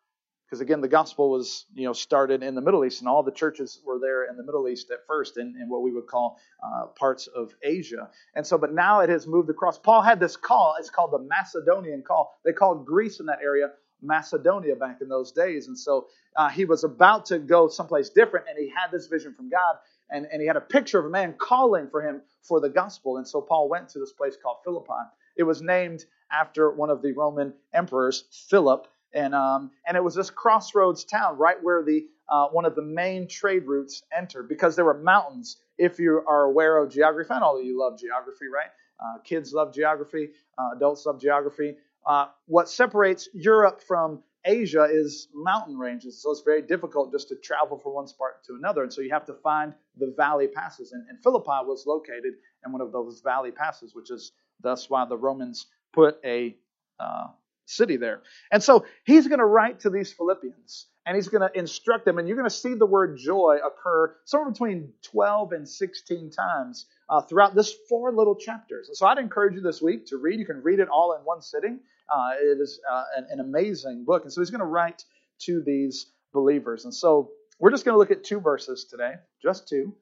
because 0.52 0.60
again 0.60 0.82
the 0.82 0.88
gospel 0.88 1.32
was 1.32 1.66
you 1.74 1.86
know 1.86 1.94
started 1.94 2.44
in 2.44 2.56
the 2.56 2.62
middle 2.62 2.84
east 2.84 3.00
and 3.00 3.08
all 3.08 3.24
the 3.24 3.32
churches 3.32 3.80
were 3.86 4.00
there 4.00 4.26
in 4.26 4.36
the 4.36 4.44
middle 4.44 4.68
east 4.68 4.92
at 4.92 5.00
first 5.08 5.38
in, 5.38 5.56
in 5.62 5.70
what 5.70 5.82
we 5.82 5.92
would 5.94 6.08
call 6.08 6.38
uh, 6.62 6.88
parts 6.88 7.28
of 7.28 7.54
asia. 7.64 8.10
And 8.36 8.46
so 8.46 8.58
but 8.58 8.74
now 8.74 9.00
it 9.00 9.10
has 9.10 9.26
moved 9.26 9.50
across. 9.50 9.80
Paul 9.80 10.02
had 10.02 10.20
this 10.20 10.36
call 10.36 10.76
it's 10.78 10.90
called 10.90 11.14
the 11.14 11.20
macedonian 11.20 12.04
call. 12.06 12.34
They 12.44 12.52
called 12.52 12.86
greece 12.86 13.20
in 13.22 13.26
that 13.28 13.40
area 13.42 13.70
macedonia 14.02 14.76
back 14.76 14.98
in 15.02 15.08
those 15.08 15.32
days. 15.32 15.68
And 15.68 15.78
so 15.78 16.08
uh, 16.36 16.50
he 16.50 16.66
was 16.66 16.84
about 16.84 17.26
to 17.28 17.40
go 17.40 17.68
someplace 17.68 18.10
different 18.10 18.48
and 18.50 18.58
he 18.58 18.68
had 18.70 18.92
this 18.92 19.08
vision 19.08 19.34
from 19.34 19.50
god 19.50 19.76
and, 20.12 20.28
and 20.32 20.42
he 20.42 20.48
had 20.48 20.58
a 20.58 20.62
picture 20.62 21.00
of 21.00 21.06
a 21.06 21.10
man 21.10 21.34
calling 21.38 21.88
for 21.90 22.02
him 22.02 22.22
for 22.44 22.60
the 22.60 22.70
gospel 22.70 23.18
and 23.18 23.28
so 23.28 23.42
paul 23.42 23.70
went 23.70 23.90
to 23.90 24.00
this 24.00 24.14
place 24.14 24.36
called 24.42 24.58
philippi 24.64 25.04
it 25.38 25.44
was 25.44 25.62
named 25.62 26.06
after 26.32 26.72
one 26.72 26.90
of 26.90 27.02
the 27.02 27.12
roman 27.14 27.54
emperors 27.74 28.26
philip 28.50 28.88
and 29.14 29.36
um, 29.36 29.72
and 29.86 29.98
it 29.98 30.04
was 30.04 30.16
this 30.16 30.30
crossroads 30.30 31.04
town 31.04 31.38
right 31.38 31.62
where 31.62 31.84
the 31.84 32.06
uh, 32.32 32.48
one 32.48 32.66
of 32.66 32.76
the 32.76 32.82
main 32.82 33.28
trade 33.28 33.66
routes 33.66 34.04
entered 34.18 34.48
because 34.48 34.76
there 34.76 34.86
were 34.86 34.98
mountains. 34.98 35.58
If 35.78 36.00
you 36.00 36.24
are 36.28 36.44
aware 36.44 36.78
of 36.78 36.90
geography, 36.90 37.34
and 37.34 37.44
all 37.44 37.60
of 37.60 37.66
you 37.66 37.78
love 37.78 38.00
geography, 38.00 38.46
right? 38.48 38.70
Uh, 39.00 39.20
kids 39.24 39.52
love 39.54 39.74
geography, 39.74 40.30
uh, 40.58 40.70
adults 40.76 41.06
love 41.06 41.20
geography. 41.20 41.76
Uh, 42.06 42.28
what 42.46 42.70
separates 42.70 43.28
Europe 43.34 43.82
from 43.82 44.24
Asia 44.46 44.88
is 44.92 45.28
mountain 45.34 45.78
ranges, 45.78 46.22
so 46.22 46.32
it's 46.32 46.42
very 46.42 46.62
difficult 46.62 47.12
just 47.12 47.30
to 47.30 47.36
travel 47.36 47.78
from 47.78 47.94
one 47.94 48.08
spot 48.08 48.44
to 48.48 48.56
another, 48.56 48.84
and 48.84 48.92
so 48.92 49.02
you 49.02 49.12
have 49.12 49.26
to 49.26 49.34
find 49.34 49.74
the 49.98 50.14
valley 50.18 50.48
passes. 50.48 50.94
And, 50.94 51.06
and 51.10 51.22
Philippi 51.22 51.66
was 51.66 51.86
located 51.86 52.34
in 52.66 52.72
one 52.72 52.82
of 52.82 52.92
those 52.92 53.22
valley 53.22 53.52
passes, 53.52 53.94
which 53.94 54.10
is 54.10 54.32
thus 54.62 54.90
why 54.90 55.06
the 55.06 55.18
Romans 55.18 55.68
put 55.94 56.20
a 56.26 56.56
uh, 57.00 57.28
city 57.66 57.98
there. 57.98 58.22
And 58.52 58.62
so 58.62 58.86
he's 59.06 59.28
going 59.28 59.40
to 59.40 59.46
write 59.46 59.82
to 59.82 59.90
these 59.90 60.12
Philippians 60.12 60.88
and 61.06 61.16
he's 61.16 61.30
going 61.30 61.48
to 61.48 61.58
instruct 61.58 62.06
them. 62.06 62.18
And 62.18 62.28
you're 62.28 62.38
going 62.38 62.50
to 62.50 62.56
see 62.56 62.74
the 62.74 62.86
word 62.86 63.18
joy 63.18 63.58
occur 63.66 64.16
somewhere 64.26 64.52
between 64.52 64.94
12 65.04 65.54
and 65.54 65.68
16 65.68 66.32
times 66.32 66.86
uh, 67.10 67.22
throughout 67.22 67.56
this 67.56 67.74
four 67.90 68.14
little 68.14 68.36
chapters. 68.36 68.88
And 68.90 68.98
so 68.98 69.08
I'd 69.08 69.18
encourage 69.18 69.56
you 69.56 69.62
this 69.62 69.82
week 69.82 70.08
to 70.08 70.18
read. 70.18 70.40
You 70.40 70.46
can 70.46 70.62
read 70.62 70.80
it 70.80 70.90
all 70.90 71.14
in 71.14 71.22
one 71.22 71.42
sitting. 71.42 71.80
Uh, 72.12 72.32
it 72.42 72.60
is 72.60 72.80
uh, 72.92 73.04
an, 73.18 73.28
an 73.32 73.40
amazing 73.40 74.04
book. 74.06 74.24
And 74.24 74.34
so 74.34 74.42
he's 74.42 74.50
going 74.50 74.60
to 74.60 74.66
write 74.66 75.04
to 75.44 75.62
these 75.62 76.08
believers. 76.34 76.86
And 76.86 76.94
so 76.94 77.32
we're 77.60 77.72
just 77.72 77.86
going 77.86 77.94
to 77.94 78.00
look 78.00 78.12
at 78.12 78.24
two 78.24 78.40
verses 78.40 78.86
today, 78.86 79.14
just 79.42 79.68
two, 79.68 79.96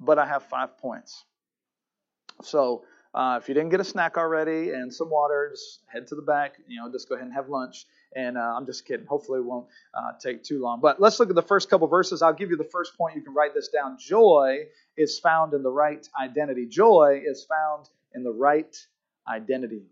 but 0.00 0.18
I 0.18 0.26
have 0.26 0.44
five 0.44 0.78
points. 0.78 1.24
So 2.42 2.84
uh, 3.14 3.38
if 3.40 3.48
you 3.48 3.54
didn't 3.54 3.70
get 3.70 3.80
a 3.80 3.84
snack 3.84 4.16
already 4.16 4.70
and 4.70 4.92
some 4.92 5.10
water, 5.10 5.50
just 5.52 5.80
head 5.86 6.06
to 6.08 6.14
the 6.14 6.22
back. 6.22 6.54
You 6.66 6.80
know, 6.80 6.90
just 6.90 7.08
go 7.08 7.14
ahead 7.14 7.26
and 7.26 7.34
have 7.34 7.48
lunch. 7.48 7.84
And 8.14 8.38
uh, 8.38 8.54
I'm 8.56 8.66
just 8.66 8.86
kidding. 8.86 9.06
Hopefully, 9.06 9.40
it 9.40 9.44
won't 9.44 9.66
uh, 9.94 10.12
take 10.22 10.42
too 10.44 10.60
long. 10.60 10.80
But 10.80 11.00
let's 11.00 11.18
look 11.20 11.28
at 11.28 11.34
the 11.34 11.42
first 11.42 11.68
couple 11.68 11.86
verses. 11.88 12.22
I'll 12.22 12.32
give 12.32 12.50
you 12.50 12.56
the 12.56 12.64
first 12.64 12.96
point. 12.96 13.16
You 13.16 13.22
can 13.22 13.34
write 13.34 13.54
this 13.54 13.68
down. 13.68 13.96
Joy 13.98 14.66
is 14.96 15.18
found 15.18 15.54
in 15.54 15.62
the 15.62 15.70
right 15.70 16.06
identity. 16.20 16.66
Joy 16.66 17.22
is 17.24 17.44
found 17.44 17.88
in 18.14 18.22
the 18.22 18.32
right 18.32 18.76
identity. 19.26 19.82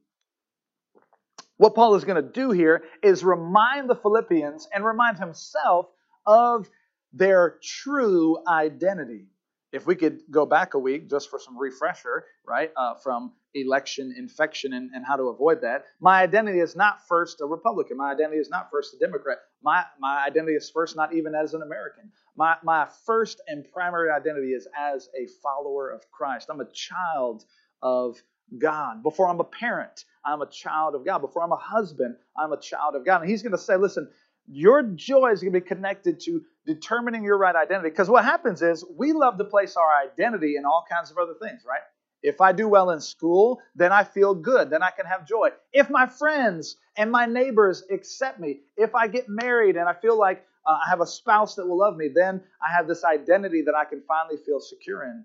What 1.61 1.75
Paul 1.75 1.95
is 1.95 2.05
going 2.05 2.17
to 2.17 2.27
do 2.27 2.53
here 2.53 2.85
is 3.03 3.23
remind 3.23 3.91
the 3.91 3.95
Philippians 3.95 4.67
and 4.73 4.83
remind 4.83 5.19
himself 5.19 5.91
of 6.25 6.71
their 7.13 7.59
true 7.63 8.39
identity 8.49 9.27
if 9.71 9.87
we 9.87 9.95
could 9.95 10.21
go 10.31 10.47
back 10.47 10.73
a 10.73 10.79
week 10.79 11.11
just 11.11 11.29
for 11.29 11.39
some 11.39 11.59
refresher, 11.59 12.25
right, 12.47 12.73
uh, 12.79 12.95
from 12.95 13.33
election 13.53 14.15
infection 14.17 14.73
and, 14.73 14.91
and 14.95 15.05
how 15.05 15.17
to 15.17 15.25
avoid 15.25 15.61
that, 15.61 15.85
my 16.01 16.23
identity 16.23 16.61
is 16.61 16.77
not 16.77 17.07
first 17.07 17.43
a 17.43 17.45
Republican. 17.45 17.99
My 17.99 18.13
identity 18.13 18.39
is 18.39 18.49
not 18.49 18.71
first 18.71 18.95
a 18.95 18.99
Democrat. 18.99 19.37
My, 19.63 19.85
my 19.99 20.25
identity 20.27 20.55
is 20.55 20.71
first 20.71 20.97
not 20.97 21.13
even 21.13 21.35
as 21.35 21.53
an 21.53 21.61
American. 21.61 22.11
My, 22.39 22.57
my 22.65 22.89
first 23.05 23.43
and 23.49 23.67
primary 23.71 24.11
identity 24.11 24.53
is 24.53 24.67
as 24.75 25.11
a 25.15 25.29
follower 25.43 25.91
of 25.91 26.11
Christ. 26.11 26.49
I'm 26.51 26.63
a 26.63 26.73
child 26.73 27.45
of 27.83 28.17
God. 28.59 29.03
Before 29.03 29.29
I'm 29.29 29.41
a 29.41 29.45
parent, 29.45 30.07
I'm 30.25 30.43
a 30.43 30.51
child 30.51 30.95
of 30.95 31.05
God. 31.05 31.19
Before 31.19 31.43
I'm 31.43 31.53
a 31.53 31.57
husband, 31.57 32.17
I'm 32.37 32.53
a 32.53 32.61
child 32.61 32.95
of 32.95 33.05
God. 33.05 33.23
And 33.23 33.31
he's 33.31 33.43
going 33.43 33.53
to 33.53 33.59
say, 33.59 33.77
listen, 33.77 34.09
your 34.47 34.83
joy 34.83 35.31
is 35.31 35.41
going 35.41 35.53
to 35.53 35.61
be 35.61 35.67
connected 35.67 36.21
to 36.21 36.43
determining 36.67 37.25
your 37.25 37.39
right 37.39 37.55
identity. 37.55 37.91
Because 37.91 38.11
what 38.11 38.25
happens 38.25 38.63
is 38.63 38.85
we 38.97 39.13
love 39.13 39.39
to 39.39 39.45
place 39.45 39.77
our 39.77 40.03
identity 40.03 40.57
in 40.57 40.65
all 40.65 40.85
kinds 40.91 41.11
of 41.11 41.19
other 41.19 41.35
things, 41.41 41.63
right? 41.67 41.83
If 42.23 42.41
I 42.41 42.53
do 42.53 42.69
well 42.69 42.91
in 42.91 43.01
school, 43.01 43.61
then 43.75 43.93
I 43.93 44.05
feel 44.05 44.35
good. 44.35 44.71
Then 44.71 44.83
I 44.83 44.91
can 44.91 45.07
have 45.07 45.27
joy. 45.27 45.51
If 45.73 45.89
my 45.89 46.07
friends 46.07 46.77
and 46.97 47.11
my 47.11 47.27
neighbors 47.27 47.83
accept 47.91 48.39
me, 48.39 48.61
if 48.77 48.95
I 48.95 49.09
get 49.09 49.29
married 49.29 49.77
and 49.77 49.89
I 49.89 49.95
feel 49.95 50.19
like 50.19 50.45
uh, 50.67 50.77
I 50.87 50.91
have 50.91 51.01
a 51.01 51.07
spouse 51.07 51.55
that 51.55 51.67
will 51.67 51.79
love 51.79 51.97
me, 51.97 52.11
then 52.15 52.43
I 52.63 52.75
have 52.77 52.87
this 52.87 53.05
identity 53.05 53.63
that 53.63 53.75
I 53.75 53.87
can 53.87 54.03
finally 54.07 54.37
feel 54.45 54.61
secure 54.61 55.03
in. 55.05 55.25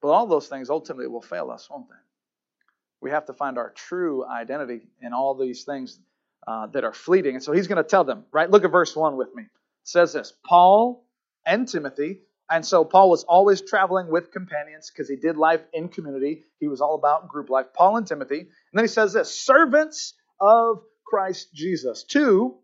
But 0.00 0.08
all 0.08 0.26
those 0.28 0.46
things 0.46 0.70
ultimately 0.70 1.08
will 1.08 1.22
fail 1.22 1.50
us, 1.50 1.68
won't 1.68 1.88
they? 1.88 1.96
We 3.00 3.10
have 3.10 3.26
to 3.26 3.32
find 3.32 3.58
our 3.58 3.70
true 3.70 4.24
identity 4.26 4.80
in 5.00 5.12
all 5.12 5.34
these 5.34 5.64
things 5.64 5.98
uh, 6.46 6.66
that 6.68 6.84
are 6.84 6.92
fleeting. 6.92 7.34
And 7.34 7.44
so 7.44 7.52
he's 7.52 7.66
going 7.66 7.82
to 7.82 7.88
tell 7.88 8.04
them, 8.04 8.24
right? 8.32 8.50
Look 8.50 8.64
at 8.64 8.72
verse 8.72 8.94
1 8.96 9.16
with 9.16 9.34
me. 9.34 9.42
It 9.42 9.48
says 9.84 10.12
this 10.12 10.32
Paul 10.44 11.04
and 11.46 11.68
Timothy. 11.68 12.20
And 12.50 12.64
so 12.64 12.82
Paul 12.82 13.10
was 13.10 13.24
always 13.24 13.60
traveling 13.60 14.08
with 14.08 14.32
companions 14.32 14.90
because 14.90 15.08
he 15.08 15.16
did 15.16 15.36
life 15.36 15.60
in 15.74 15.88
community. 15.88 16.44
He 16.60 16.68
was 16.68 16.80
all 16.80 16.94
about 16.94 17.28
group 17.28 17.50
life. 17.50 17.66
Paul 17.74 17.98
and 17.98 18.06
Timothy. 18.06 18.40
And 18.40 18.48
then 18.72 18.84
he 18.84 18.88
says 18.88 19.12
this 19.12 19.38
servants 19.38 20.14
of 20.40 20.82
Christ 21.06 21.52
Jesus. 21.52 22.04
To 22.04 22.56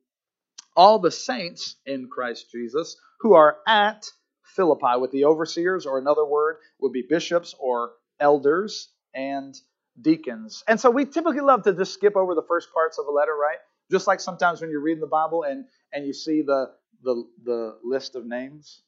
all 0.75 0.99
the 0.99 1.11
saints 1.11 1.77
in 1.85 2.09
Christ 2.09 2.51
Jesus 2.51 2.97
who 3.21 3.35
are 3.35 3.59
at 3.67 4.07
Philippi 4.43 4.99
with 5.01 5.11
the 5.11 5.25
overseers, 5.25 5.87
or 5.87 5.99
another 5.99 6.25
word 6.25 6.57
would 6.81 6.93
be 6.93 7.05
bishops 7.09 7.55
or 7.59 7.93
elders 8.21 8.89
and 9.15 9.55
deacons. 10.01 10.63
And 10.69 10.79
so 10.81 10.91
we 10.91 11.05
typically 11.05 11.41
love 11.41 11.63
to 11.65 11.73
just 11.75 11.95
skip 11.95 12.17
over 12.17 12.35
the 12.35 12.45
first 12.47 12.73
parts 12.73 12.99
of 12.99 13.07
a 13.07 13.11
letter, 13.11 13.35
right? 13.35 13.59
Just 13.91 14.07
like 14.07 14.21
sometimes 14.21 14.61
when 14.61 14.71
you're 14.71 14.81
reading 14.81 15.01
the 15.01 15.07
Bible 15.07 15.45
and 15.45 15.65
and 15.93 16.07
you 16.07 16.13
see 16.13 16.43
the 16.43 16.73
the 17.03 17.25
the 17.45 17.79
list 17.85 18.17
of 18.17 18.27
names, 18.27 18.83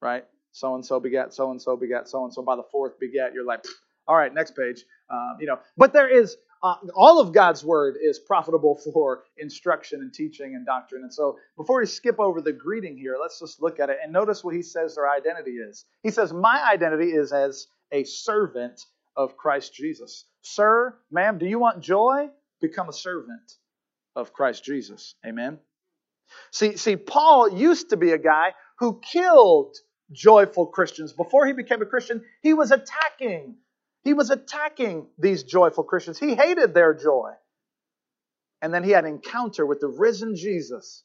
right? 0.00 0.24
So 0.52 0.74
and 0.74 0.84
so 0.84 1.00
begat, 1.00 1.34
so 1.34 1.50
and 1.50 1.60
so 1.60 1.76
begat, 1.76 2.08
so 2.08 2.24
and 2.24 2.32
so. 2.32 2.42
By 2.42 2.56
the 2.56 2.64
fourth 2.70 2.98
begat, 3.00 3.34
you're 3.34 3.44
like, 3.44 3.64
all 4.06 4.16
right, 4.16 4.32
next 4.32 4.56
page. 4.56 4.84
Um, 5.10 5.36
you 5.40 5.46
know, 5.46 5.58
but 5.76 5.92
there 5.92 6.08
is 6.08 6.36
uh, 6.62 6.76
all 6.94 7.20
of 7.20 7.32
God's 7.32 7.64
word 7.64 7.96
is 8.02 8.18
profitable 8.18 8.76
for 8.92 9.24
instruction 9.38 10.00
and 10.00 10.12
teaching 10.12 10.54
and 10.54 10.64
doctrine. 10.64 11.02
And 11.02 11.12
so, 11.12 11.36
before 11.56 11.80
we 11.80 11.86
skip 11.86 12.20
over 12.20 12.40
the 12.40 12.52
greeting 12.52 12.96
here, 12.96 13.16
let's 13.20 13.40
just 13.40 13.60
look 13.62 13.80
at 13.80 13.90
it 13.90 13.98
and 14.02 14.12
notice 14.12 14.44
what 14.44 14.54
he 14.54 14.62
says 14.62 14.94
their 14.94 15.10
identity 15.10 15.52
is. 15.52 15.86
He 16.02 16.10
says, 16.10 16.32
"My 16.32 16.64
identity 16.70 17.10
is 17.10 17.32
as 17.32 17.66
a 17.92 18.04
servant 18.04 18.80
of 19.16 19.36
Christ 19.36 19.74
Jesus." 19.74 20.26
Sir, 20.46 20.94
ma'am, 21.10 21.38
do 21.38 21.46
you 21.46 21.58
want 21.58 21.80
joy? 21.82 22.28
Become 22.60 22.90
a 22.90 22.92
servant 22.92 23.52
of 24.14 24.32
Christ 24.32 24.62
Jesus. 24.62 25.14
Amen. 25.26 25.58
See, 26.52 26.76
see, 26.76 26.96
Paul 26.96 27.58
used 27.58 27.90
to 27.90 27.96
be 27.96 28.12
a 28.12 28.18
guy 28.18 28.52
who 28.78 29.00
killed 29.00 29.74
joyful 30.12 30.66
Christians. 30.66 31.14
Before 31.14 31.46
he 31.46 31.54
became 31.54 31.80
a 31.80 31.86
Christian, 31.86 32.22
he 32.42 32.54
was 32.54 32.70
attacking 32.70 33.56
he 34.02 34.12
was 34.12 34.28
attacking 34.28 35.06
these 35.18 35.44
joyful 35.44 35.82
Christians. 35.82 36.18
He 36.18 36.34
hated 36.34 36.74
their 36.74 36.92
joy. 36.92 37.30
And 38.60 38.72
then 38.72 38.84
he 38.84 38.90
had 38.90 39.06
an 39.06 39.14
encounter 39.14 39.64
with 39.64 39.80
the 39.80 39.88
risen 39.88 40.36
Jesus. 40.36 41.04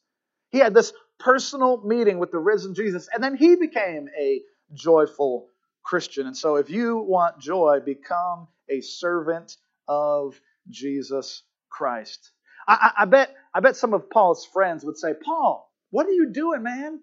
He 0.50 0.58
had 0.58 0.74
this 0.74 0.92
personal 1.18 1.82
meeting 1.82 2.18
with 2.18 2.30
the 2.30 2.38
risen 2.38 2.74
Jesus. 2.74 3.08
And 3.10 3.24
then 3.24 3.36
he 3.36 3.56
became 3.56 4.08
a 4.18 4.42
joyful 4.74 5.48
Christian. 5.82 6.26
And 6.26 6.36
so 6.36 6.56
if 6.56 6.70
you 6.70 6.98
want 6.98 7.40
joy, 7.40 7.80
become 7.84 8.48
a 8.68 8.80
servant 8.80 9.56
of 9.88 10.40
Jesus 10.68 11.42
Christ. 11.70 12.30
I, 12.68 12.92
I, 12.96 13.02
I, 13.02 13.04
bet, 13.06 13.34
I 13.54 13.60
bet 13.60 13.76
some 13.76 13.94
of 13.94 14.10
Paul's 14.10 14.46
friends 14.46 14.84
would 14.84 14.96
say, 14.96 15.14
Paul, 15.24 15.70
what 15.90 16.06
are 16.06 16.12
you 16.12 16.30
doing, 16.32 16.62
man? 16.62 17.00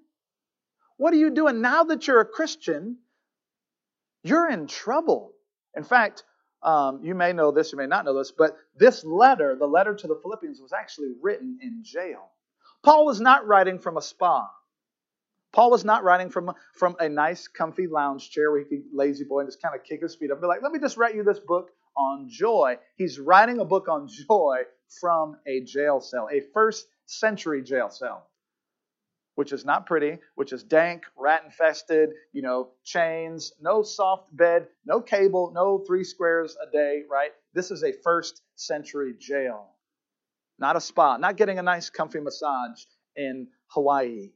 What 0.97 1.13
are 1.13 1.17
you 1.17 1.31
doing? 1.31 1.61
Now 1.61 1.83
that 1.85 2.07
you're 2.07 2.21
a 2.21 2.25
Christian, 2.25 2.97
you're 4.23 4.49
in 4.49 4.67
trouble. 4.67 5.33
In 5.75 5.83
fact, 5.83 6.23
um, 6.63 7.01
you 7.03 7.13
may 7.13 7.33
know 7.33 7.51
this, 7.51 7.71
you 7.71 7.77
may 7.77 7.85
not 7.85 8.05
know 8.05 8.17
this, 8.17 8.31
but 8.31 8.57
this 8.75 9.03
letter, 9.03 9.55
the 9.59 9.67
letter 9.67 9.93
to 9.93 10.07
the 10.07 10.19
Philippians, 10.21 10.59
was 10.59 10.73
actually 10.73 11.11
written 11.21 11.59
in 11.61 11.81
jail. 11.83 12.31
Paul 12.83 13.05
was 13.05 13.21
not 13.21 13.45
writing 13.45 13.79
from 13.79 13.97
a 13.97 14.01
spa. 14.01 14.49
Paul 15.53 15.71
was 15.71 15.85
not 15.85 16.03
writing 16.03 16.29
from, 16.29 16.51
from 16.73 16.95
a 16.99 17.09
nice, 17.09 17.47
comfy 17.47 17.87
lounge 17.87 18.29
chair 18.29 18.51
where 18.51 18.59
he 18.59 18.65
could 18.65 18.83
lazy 18.93 19.23
boy 19.23 19.39
and 19.39 19.47
just 19.47 19.61
kind 19.61 19.75
of 19.75 19.83
kick 19.83 20.01
his 20.01 20.15
feet 20.15 20.31
up 20.31 20.37
and 20.37 20.41
be 20.41 20.47
like, 20.47 20.61
let 20.61 20.71
me 20.71 20.79
just 20.79 20.97
write 20.97 21.15
you 21.15 21.23
this 21.23 21.39
book 21.39 21.71
on 21.95 22.27
joy. 22.29 22.77
He's 22.95 23.19
writing 23.19 23.59
a 23.59 23.65
book 23.65 23.87
on 23.87 24.07
joy 24.07 24.59
from 25.01 25.37
a 25.47 25.61
jail 25.61 25.99
cell, 25.99 26.27
a 26.31 26.41
first 26.53 26.85
century 27.05 27.63
jail 27.63 27.89
cell 27.89 28.27
which 29.37 29.53
is 29.53 29.63
not 29.63 29.85
pretty, 29.85 30.17
which 30.33 30.51
is 30.51 30.63
dank, 30.63 31.03
rat 31.15 31.43
infested, 31.45 32.09
you 32.33 32.41
know, 32.41 32.69
chains, 32.83 33.53
no 33.61 33.83
soft 33.83 34.35
bed, 34.35 34.65
no 34.83 34.99
cable, 34.99 35.51
no 35.53 35.77
three 35.85 36.03
squares 36.03 36.57
a 36.67 36.71
day, 36.71 37.03
right? 37.07 37.29
This 37.53 37.69
is 37.69 37.83
a 37.83 37.93
first 38.03 38.41
century 38.55 39.13
jail, 39.19 39.67
not 40.57 40.75
a 40.75 40.81
spa, 40.81 41.17
not 41.17 41.37
getting 41.37 41.59
a 41.59 41.61
nice, 41.61 41.91
comfy 41.91 42.19
massage 42.19 42.81
in 43.15 43.47
Hawaii. 43.67 44.31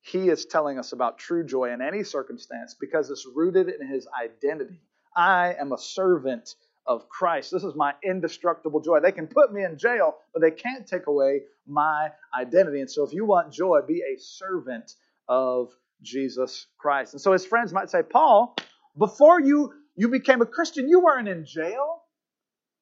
He 0.00 0.28
is 0.28 0.46
telling 0.46 0.78
us 0.78 0.92
about 0.92 1.18
true 1.18 1.44
joy 1.44 1.72
in 1.72 1.82
any 1.82 2.02
circumstance 2.02 2.74
because 2.74 3.10
it's 3.10 3.26
rooted 3.34 3.68
in 3.68 3.86
his 3.86 4.08
identity. 4.22 4.80
I 5.16 5.54
am 5.58 5.72
a 5.72 5.78
servant 5.78 6.54
of 6.86 7.08
Christ. 7.08 7.50
This 7.52 7.64
is 7.64 7.74
my 7.74 7.92
indestructible 8.02 8.80
joy. 8.80 9.00
They 9.00 9.12
can 9.12 9.26
put 9.26 9.52
me 9.52 9.62
in 9.62 9.76
jail, 9.76 10.16
but 10.32 10.40
they 10.40 10.50
can't 10.50 10.86
take 10.86 11.06
away 11.06 11.42
my 11.66 12.08
identity. 12.34 12.80
And 12.80 12.90
so, 12.90 13.04
if 13.04 13.12
you 13.12 13.26
want 13.26 13.52
joy, 13.52 13.80
be 13.86 14.02
a 14.02 14.18
servant 14.18 14.94
of 15.28 15.70
Jesus 16.00 16.66
Christ. 16.78 17.12
And 17.12 17.20
so, 17.20 17.32
his 17.32 17.44
friends 17.44 17.72
might 17.72 17.90
say, 17.90 18.02
Paul, 18.02 18.56
before 18.96 19.40
you, 19.40 19.74
you 19.96 20.08
became 20.08 20.40
a 20.40 20.46
Christian, 20.46 20.88
you 20.88 21.00
weren't 21.00 21.28
in 21.28 21.44
jail. 21.44 21.97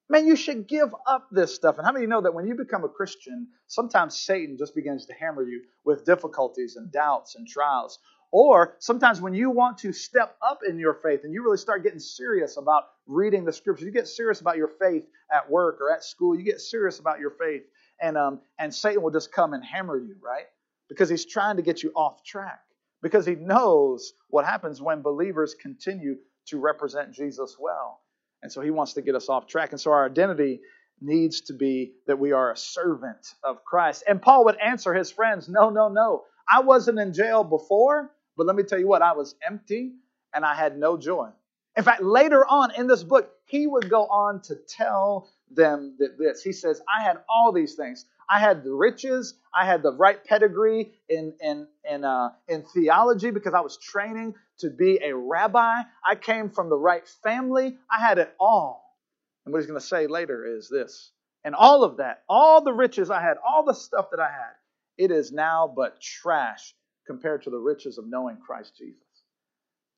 Man, 0.08 0.26
you 0.26 0.36
should 0.36 0.68
give 0.68 0.94
up 1.06 1.28
this 1.32 1.54
stuff. 1.54 1.78
And 1.78 1.86
how 1.86 1.92
many 1.92 2.06
know 2.06 2.20
that 2.20 2.34
when 2.34 2.46
you 2.46 2.54
become 2.54 2.84
a 2.84 2.88
Christian, 2.88 3.48
sometimes 3.66 4.16
Satan 4.16 4.56
just 4.56 4.75
begins 4.75 5.06
to 5.06 5.14
hammer 5.14 5.42
you 5.42 5.62
with 5.84 6.04
difficulties 6.04 6.76
and 6.76 6.92
doubts 6.92 7.34
and 7.34 7.48
trials? 7.48 7.98
Or 8.30 8.76
sometimes 8.78 9.20
when 9.20 9.34
you 9.34 9.50
want 9.50 9.78
to 9.78 9.92
step 9.92 10.36
up 10.42 10.60
in 10.68 10.78
your 10.78 10.94
faith 10.94 11.22
and 11.25 11.32
you 11.32 11.42
really 11.42 11.58
start 11.58 11.82
getting 11.82 11.98
serious 11.98 12.56
about 12.56 12.84
reading 13.06 13.44
the 13.44 13.52
scriptures, 13.52 13.84
you 13.84 13.92
get 13.92 14.06
serious 14.06 14.40
about 14.40 14.56
your 14.56 14.68
faith 14.80 15.04
at 15.32 15.50
work 15.50 15.80
or 15.80 15.92
at 15.92 16.04
school, 16.04 16.36
you 16.36 16.44
get 16.44 16.60
serious 16.60 17.00
about 17.00 17.18
your 17.18 17.30
faith, 17.30 17.62
and 18.00 18.16
um, 18.16 18.40
and 18.58 18.75
Satan 18.75 19.02
will 19.02 19.12
just 19.12 19.32
come 19.32 19.54
and 19.54 19.64
hammer 19.64 19.96
you, 19.96 20.16
right? 20.22 20.46
Because 20.88 21.08
he's 21.08 21.25
trying 21.25 21.56
to 21.56 21.62
get 21.62 21.82
you 21.82 21.92
off 21.96 22.22
track. 22.25 22.60
Because 23.02 23.26
he 23.26 23.36
knows 23.36 24.12
what 24.28 24.44
happens 24.44 24.82
when 24.82 25.02
believers 25.02 25.54
continue 25.54 26.16
to 26.46 26.58
represent 26.58 27.12
Jesus 27.12 27.56
well. 27.58 28.00
And 28.42 28.52
so 28.52 28.60
he 28.60 28.70
wants 28.70 28.94
to 28.94 29.02
get 29.02 29.14
us 29.14 29.28
off 29.28 29.46
track. 29.46 29.72
And 29.72 29.80
so 29.80 29.92
our 29.92 30.06
identity 30.06 30.60
needs 31.00 31.42
to 31.42 31.52
be 31.52 31.92
that 32.06 32.18
we 32.18 32.32
are 32.32 32.52
a 32.52 32.56
servant 32.56 33.34
of 33.42 33.64
Christ. 33.64 34.04
And 34.06 34.20
Paul 34.20 34.44
would 34.46 34.56
answer 34.56 34.94
his 34.94 35.10
friends, 35.10 35.48
No, 35.48 35.70
no, 35.70 35.88
no. 35.88 36.24
I 36.48 36.60
wasn't 36.60 36.98
in 36.98 37.12
jail 37.12 37.44
before, 37.44 38.12
but 38.36 38.46
let 38.46 38.56
me 38.56 38.62
tell 38.62 38.78
you 38.78 38.86
what, 38.86 39.02
I 39.02 39.12
was 39.12 39.34
empty 39.46 39.92
and 40.32 40.44
I 40.44 40.54
had 40.54 40.78
no 40.78 40.96
joy. 40.96 41.30
In 41.76 41.84
fact, 41.84 42.02
later 42.02 42.46
on 42.46 42.74
in 42.76 42.86
this 42.86 43.02
book, 43.02 43.30
he 43.44 43.66
would 43.66 43.90
go 43.90 44.06
on 44.06 44.40
to 44.42 44.54
tell 44.54 45.28
them 45.50 45.96
that 45.98 46.18
this. 46.18 46.42
He 46.42 46.52
says, 46.52 46.80
I 46.88 47.02
had 47.02 47.18
all 47.28 47.52
these 47.52 47.74
things. 47.74 48.06
I 48.28 48.40
had 48.40 48.64
the 48.64 48.72
riches. 48.72 49.34
I 49.54 49.66
had 49.66 49.82
the 49.82 49.92
right 49.92 50.22
pedigree 50.24 50.92
in, 51.08 51.34
in, 51.40 51.66
in, 51.88 52.04
uh, 52.04 52.30
in 52.48 52.62
theology 52.62 53.30
because 53.30 53.54
I 53.54 53.60
was 53.60 53.76
training 53.76 54.34
to 54.58 54.70
be 54.70 54.98
a 55.02 55.14
rabbi. 55.14 55.80
I 56.04 56.14
came 56.14 56.50
from 56.50 56.68
the 56.68 56.78
right 56.78 57.06
family. 57.22 57.76
I 57.90 58.00
had 58.00 58.18
it 58.18 58.34
all. 58.40 58.96
And 59.44 59.52
what 59.52 59.60
he's 59.60 59.68
going 59.68 59.80
to 59.80 59.86
say 59.86 60.06
later 60.06 60.44
is 60.56 60.68
this. 60.68 61.12
And 61.44 61.54
all 61.54 61.84
of 61.84 61.98
that, 61.98 62.22
all 62.28 62.62
the 62.62 62.72
riches 62.72 63.10
I 63.10 63.20
had, 63.20 63.36
all 63.46 63.64
the 63.64 63.75
stuff 63.75 64.10
that 64.10 64.20
I 64.20 64.28
had, 64.28 64.54
it 64.98 65.10
is 65.10 65.30
now 65.30 65.72
but 65.75 66.00
trash 66.00 66.75
compared 67.06 67.42
to 67.44 67.50
the 67.50 67.58
riches 67.58 67.98
of 67.98 68.06
knowing 68.08 68.38
Christ 68.44 68.72
Jesus. 68.76 69.00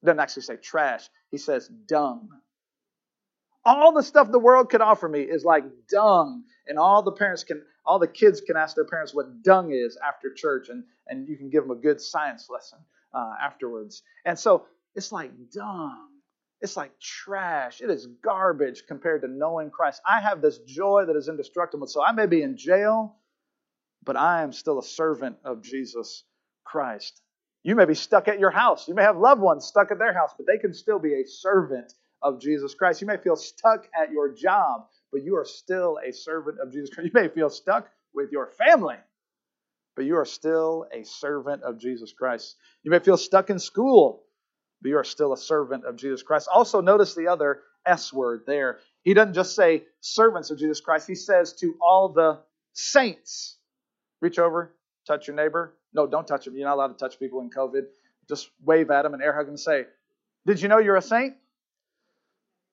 He 0.00 0.06
doesn't 0.06 0.20
actually 0.20 0.42
say 0.42 0.56
trash, 0.56 1.08
he 1.30 1.38
says 1.38 1.68
dung. 1.86 2.28
All 3.64 3.92
the 3.92 4.02
stuff 4.02 4.30
the 4.30 4.38
world 4.38 4.70
could 4.70 4.80
offer 4.80 5.08
me 5.08 5.20
is 5.20 5.44
like 5.44 5.64
dung. 5.90 6.44
And 6.66 6.78
all 6.78 7.02
the 7.02 7.12
parents 7.12 7.44
can, 7.44 7.62
all 7.86 7.98
the 7.98 8.06
kids 8.06 8.42
can 8.42 8.56
ask 8.56 8.74
their 8.74 8.84
parents 8.84 9.14
what 9.14 9.42
dung 9.42 9.72
is 9.72 9.98
after 10.06 10.32
church, 10.32 10.68
and, 10.68 10.84
and 11.06 11.26
you 11.26 11.36
can 11.36 11.48
give 11.48 11.62
them 11.62 11.76
a 11.76 11.80
good 11.80 12.00
science 12.00 12.48
lesson 12.50 12.78
uh, 13.12 13.34
afterwards. 13.40 14.02
And 14.24 14.38
so 14.38 14.66
it's 14.94 15.12
like 15.12 15.30
dung. 15.52 16.08
It's 16.60 16.76
like 16.76 16.98
trash. 16.98 17.80
It 17.80 17.90
is 17.90 18.06
garbage 18.22 18.82
compared 18.88 19.22
to 19.22 19.28
knowing 19.28 19.70
Christ. 19.70 20.02
I 20.08 20.20
have 20.20 20.42
this 20.42 20.58
joy 20.58 21.04
that 21.06 21.16
is 21.16 21.28
indestructible. 21.28 21.86
So 21.86 22.02
I 22.02 22.12
may 22.12 22.26
be 22.26 22.42
in 22.42 22.56
jail, 22.56 23.16
but 24.04 24.16
I 24.16 24.42
am 24.42 24.52
still 24.52 24.78
a 24.78 24.82
servant 24.82 25.36
of 25.44 25.62
Jesus 25.62 26.24
Christ. 26.64 27.20
You 27.62 27.76
may 27.76 27.84
be 27.84 27.94
stuck 27.94 28.28
at 28.28 28.40
your 28.40 28.50
house. 28.50 28.88
You 28.88 28.94
may 28.94 29.02
have 29.02 29.18
loved 29.18 29.40
ones 29.40 29.66
stuck 29.66 29.90
at 29.90 29.98
their 29.98 30.12
house, 30.12 30.32
but 30.36 30.46
they 30.46 30.58
can 30.58 30.74
still 30.74 30.98
be 30.98 31.14
a 31.14 31.26
servant 31.26 31.92
of 32.22 32.40
Jesus 32.40 32.74
Christ. 32.74 33.00
You 33.00 33.06
may 33.06 33.16
feel 33.18 33.36
stuck 33.36 33.88
at 33.98 34.10
your 34.10 34.32
job, 34.32 34.86
but 35.12 35.22
you 35.22 35.36
are 35.36 35.44
still 35.44 35.98
a 36.04 36.12
servant 36.12 36.58
of 36.60 36.72
Jesus 36.72 36.90
Christ. 36.90 37.10
You 37.12 37.20
may 37.20 37.28
feel 37.28 37.50
stuck 37.50 37.88
with 38.14 38.32
your 38.32 38.46
family, 38.46 38.96
but 39.98 40.06
you 40.06 40.14
are 40.14 40.24
still 40.24 40.86
a 40.92 41.02
servant 41.02 41.64
of 41.64 41.76
Jesus 41.76 42.12
Christ. 42.12 42.54
You 42.84 42.92
may 42.92 43.00
feel 43.00 43.16
stuck 43.16 43.50
in 43.50 43.58
school, 43.58 44.22
but 44.80 44.90
you 44.90 44.96
are 44.96 45.02
still 45.02 45.32
a 45.32 45.36
servant 45.36 45.84
of 45.84 45.96
Jesus 45.96 46.22
Christ. 46.22 46.48
Also, 46.54 46.80
notice 46.80 47.16
the 47.16 47.26
other 47.26 47.62
S 47.84 48.12
word 48.12 48.42
there. 48.46 48.78
He 49.02 49.12
doesn't 49.12 49.34
just 49.34 49.56
say 49.56 49.82
servants 50.00 50.52
of 50.52 50.58
Jesus 50.60 50.80
Christ, 50.80 51.08
he 51.08 51.16
says 51.16 51.52
to 51.54 51.74
all 51.82 52.10
the 52.10 52.38
saints. 52.74 53.56
Reach 54.20 54.38
over, 54.38 54.72
touch 55.04 55.26
your 55.26 55.34
neighbor, 55.34 55.74
No, 55.92 56.06
don't 56.06 56.28
touch 56.28 56.44
them. 56.44 56.56
You're 56.56 56.68
not 56.68 56.76
allowed 56.76 56.96
to 56.96 57.04
touch 57.04 57.18
people 57.18 57.40
in 57.40 57.50
COVID. 57.50 57.82
Just 58.28 58.50
wave 58.64 58.92
at 58.92 59.02
them 59.02 59.14
and 59.14 59.22
air 59.22 59.34
hug 59.34 59.46
them 59.46 59.54
and 59.54 59.60
say, 59.60 59.82
Did 60.46 60.62
you 60.62 60.68
know 60.68 60.78
you're 60.78 60.94
a 60.94 61.02
saint? 61.02 61.34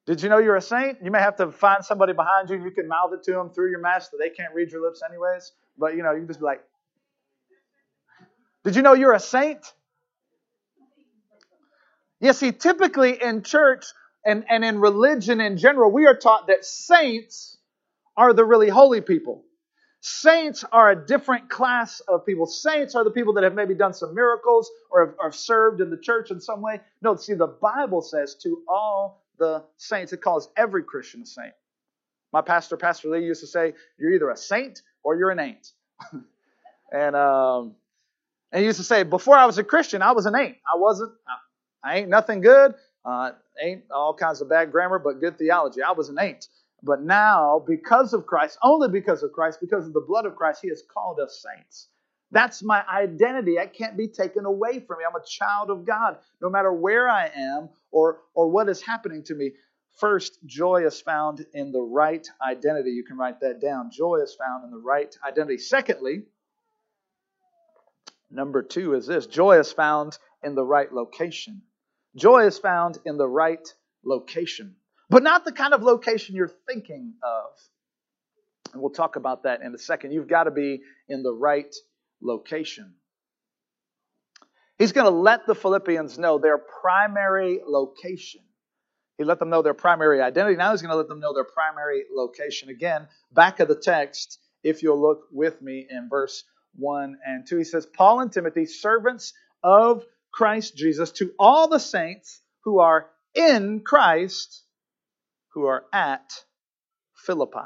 Did 0.05 0.21
you 0.21 0.29
know 0.29 0.37
you're 0.37 0.57
a 0.57 0.61
saint? 0.61 0.99
You 1.03 1.09
may 1.09 1.21
have 1.21 1.37
to 1.37 1.51
find 1.51 1.83
somebody 1.83 2.13
behind 2.13 2.51
you 2.51 2.63
you 2.63 2.69
can 2.69 2.87
mouth 2.87 3.13
it 3.13 3.23
to 3.23 3.31
them 3.31 3.49
through 3.49 3.71
your 3.71 3.79
mask 3.79 4.11
so 4.11 4.17
they 4.19 4.29
can't 4.29 4.53
read 4.53 4.71
your 4.71 4.83
lips 4.85 5.01
anyways. 5.09 5.53
But 5.75 5.95
you 5.95 6.03
know, 6.03 6.11
you 6.11 6.19
can 6.19 6.27
just 6.27 6.39
be 6.39 6.45
like, 6.45 6.61
Did 8.65 8.75
you 8.75 8.81
know 8.81 8.93
you're 8.93 9.13
a 9.13 9.19
saint? 9.19 9.63
You 12.19 12.33
see, 12.33 12.51
typically 12.51 13.21
in 13.21 13.43
church 13.43 13.85
and, 14.25 14.43
and 14.49 14.65
in 14.65 14.79
religion 14.79 15.39
in 15.39 15.57
general, 15.57 15.91
we 15.91 16.07
are 16.07 16.15
taught 16.15 16.47
that 16.47 16.65
saints 16.65 17.57
are 18.17 18.33
the 18.33 18.43
really 18.43 18.69
holy 18.69 19.01
people. 19.01 19.43
Saints 20.01 20.63
are 20.71 20.91
a 20.91 21.05
different 21.05 21.49
class 21.49 21.99
of 22.07 22.25
people. 22.25 22.47
Saints 22.47 22.95
are 22.95 23.03
the 23.03 23.11
people 23.11 23.33
that 23.33 23.43
have 23.43 23.53
maybe 23.53 23.75
done 23.75 23.93
some 23.93 24.15
miracles 24.15 24.71
or 24.89 25.05
have, 25.05 25.15
have 25.21 25.35
served 25.35 25.79
in 25.79 25.91
the 25.91 25.97
church 25.97 26.31
in 26.31 26.41
some 26.41 26.61
way. 26.61 26.81
No, 27.03 27.15
see, 27.15 27.35
the 27.35 27.47
Bible 27.47 28.01
says 28.01 28.35
to 28.43 28.63
all 28.67 29.23
the 29.37 29.63
saints, 29.77 30.11
it 30.11 30.21
calls 30.21 30.49
every 30.57 30.83
Christian 30.83 31.21
a 31.21 31.25
saint. 31.25 31.53
My 32.33 32.41
pastor, 32.41 32.77
Pastor 32.77 33.09
Lee, 33.09 33.25
used 33.25 33.41
to 33.41 33.47
say, 33.47 33.73
You're 33.99 34.13
either 34.13 34.29
a 34.31 34.37
saint 34.37 34.81
or 35.03 35.15
you're 35.15 35.29
an 35.29 35.39
ain't. 35.39 35.71
and, 36.91 37.15
um, 37.15 37.75
and 38.55 38.61
he 38.61 38.67
used 38.67 38.77
to 38.77 38.85
say, 38.85 39.03
Before 39.03 39.35
I 39.35 39.45
was 39.45 39.57
a 39.57 39.65
Christian, 39.65 40.01
I 40.01 40.13
was 40.13 40.25
an 40.25 40.33
ain't. 40.33 40.55
I 40.65 40.77
wasn't, 40.77 41.11
I 41.83 41.97
ain't 41.97 42.07
nothing 42.07 42.39
good. 42.39 42.73
Uh, 43.03 43.31
ain't 43.61 43.83
all 43.91 44.13
kinds 44.13 44.39
of 44.39 44.47
bad 44.47 44.71
grammar, 44.71 44.97
but 44.97 45.19
good 45.19 45.37
theology. 45.37 45.81
I 45.81 45.91
was 45.91 46.07
an 46.07 46.17
ain't. 46.21 46.47
But 46.81 47.01
now, 47.01 47.61
because 47.67 48.13
of 48.13 48.25
Christ, 48.25 48.57
only 48.63 48.87
because 48.87 49.23
of 49.23 49.33
Christ, 49.33 49.59
because 49.59 49.85
of 49.85 49.91
the 49.91 49.99
blood 49.99 50.25
of 50.25 50.37
Christ, 50.37 50.59
He 50.61 50.69
has 50.69 50.81
called 50.89 51.19
us 51.19 51.43
saints. 51.43 51.89
That's 52.31 52.63
my 52.63 52.81
identity. 52.89 53.59
I 53.59 53.65
can't 53.65 53.97
be 53.97 54.07
taken 54.07 54.45
away 54.45 54.79
from 54.79 54.99
me. 54.99 55.05
I'm 55.05 55.21
a 55.21 55.25
child 55.25 55.69
of 55.69 55.85
God, 55.85 56.17
no 56.41 56.49
matter 56.49 56.71
where 56.71 57.09
I 57.09 57.29
am 57.35 57.67
or, 57.91 58.21
or 58.35 58.49
what 58.49 58.69
is 58.69 58.81
happening 58.81 59.23
to 59.23 59.35
me. 59.35 59.51
First, 59.99 60.39
joy 60.45 60.85
is 60.85 61.01
found 61.01 61.45
in 61.53 61.73
the 61.73 61.81
right 61.81 62.25
identity. 62.41 62.91
You 62.91 63.03
can 63.03 63.17
write 63.17 63.41
that 63.41 63.59
down. 63.59 63.91
Joy 63.91 64.21
is 64.23 64.33
found 64.33 64.63
in 64.63 64.71
the 64.71 64.77
right 64.77 65.13
identity. 65.27 65.57
Secondly, 65.57 66.23
number 68.35 68.61
two 68.61 68.93
is 68.93 69.07
this 69.07 69.27
joy 69.27 69.59
is 69.59 69.71
found 69.71 70.17
in 70.43 70.55
the 70.55 70.63
right 70.63 70.91
location. 70.91 71.61
Joy 72.15 72.45
is 72.45 72.59
found 72.59 72.99
in 73.05 73.17
the 73.17 73.27
right 73.27 73.67
location 74.03 74.75
but 75.09 75.23
not 75.23 75.45
the 75.45 75.51
kind 75.51 75.73
of 75.73 75.83
location 75.83 76.35
you're 76.35 76.51
thinking 76.67 77.13
of. 77.23 77.51
And 78.73 78.81
we'll 78.81 78.91
talk 78.91 79.15
about 79.15 79.43
that 79.43 79.61
in 79.61 79.73
a 79.73 79.77
second. 79.77 80.11
You've 80.11 80.27
got 80.27 80.45
to 80.45 80.51
be 80.51 80.81
in 81.07 81.23
the 81.23 81.33
right 81.33 81.73
location. 82.21 82.93
He's 84.77 84.91
going 84.91 85.05
to 85.05 85.17
let 85.17 85.47
the 85.47 85.55
Philippians 85.55 86.19
know 86.19 86.37
their 86.37 86.57
primary 86.57 87.61
location. 87.65 88.41
He 89.17 89.23
let 89.23 89.39
them 89.39 89.49
know 89.49 89.61
their 89.61 89.73
primary 89.73 90.21
identity. 90.21 90.57
Now 90.57 90.71
he's 90.71 90.81
going 90.81 90.91
to 90.91 90.97
let 90.97 91.07
them 91.07 91.21
know 91.21 91.33
their 91.33 91.45
primary 91.45 92.03
location. 92.13 92.67
Again, 92.67 93.07
back 93.31 93.61
of 93.61 93.69
the 93.69 93.75
text, 93.75 94.39
if 94.63 94.83
you'll 94.83 95.01
look 95.01 95.27
with 95.31 95.61
me 95.61 95.87
in 95.89 96.09
verse 96.09 96.43
1 96.77 97.17
and 97.25 97.47
2, 97.47 97.57
he 97.57 97.63
says, 97.63 97.85
Paul 97.85 98.21
and 98.21 98.31
Timothy, 98.31 98.65
servants 98.65 99.33
of 99.63 100.03
Christ 100.31 100.75
Jesus, 100.75 101.11
to 101.13 101.31
all 101.39 101.67
the 101.67 101.79
saints 101.79 102.41
who 102.63 102.79
are 102.79 103.07
in 103.33 103.81
Christ 103.81 104.63
who 105.55 105.65
are 105.65 105.85
at 105.93 106.33
Philippi. 107.15 107.59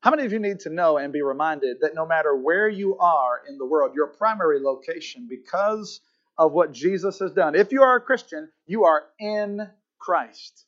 How 0.00 0.10
many 0.10 0.24
of 0.24 0.32
you 0.32 0.40
need 0.40 0.60
to 0.60 0.70
know 0.70 0.98
and 0.98 1.12
be 1.12 1.22
reminded 1.22 1.78
that 1.82 1.94
no 1.94 2.06
matter 2.06 2.34
where 2.34 2.68
you 2.68 2.98
are 2.98 3.40
in 3.48 3.58
the 3.58 3.66
world, 3.66 3.94
your 3.94 4.08
primary 4.08 4.58
location, 4.58 5.28
because 5.28 6.00
of 6.36 6.52
what 6.52 6.72
Jesus 6.72 7.18
has 7.20 7.32
done, 7.32 7.54
if 7.54 7.70
you 7.70 7.82
are 7.82 7.96
a 7.96 8.00
Christian, 8.00 8.50
you 8.66 8.84
are 8.84 9.04
in 9.20 9.60
Christ. 10.00 10.64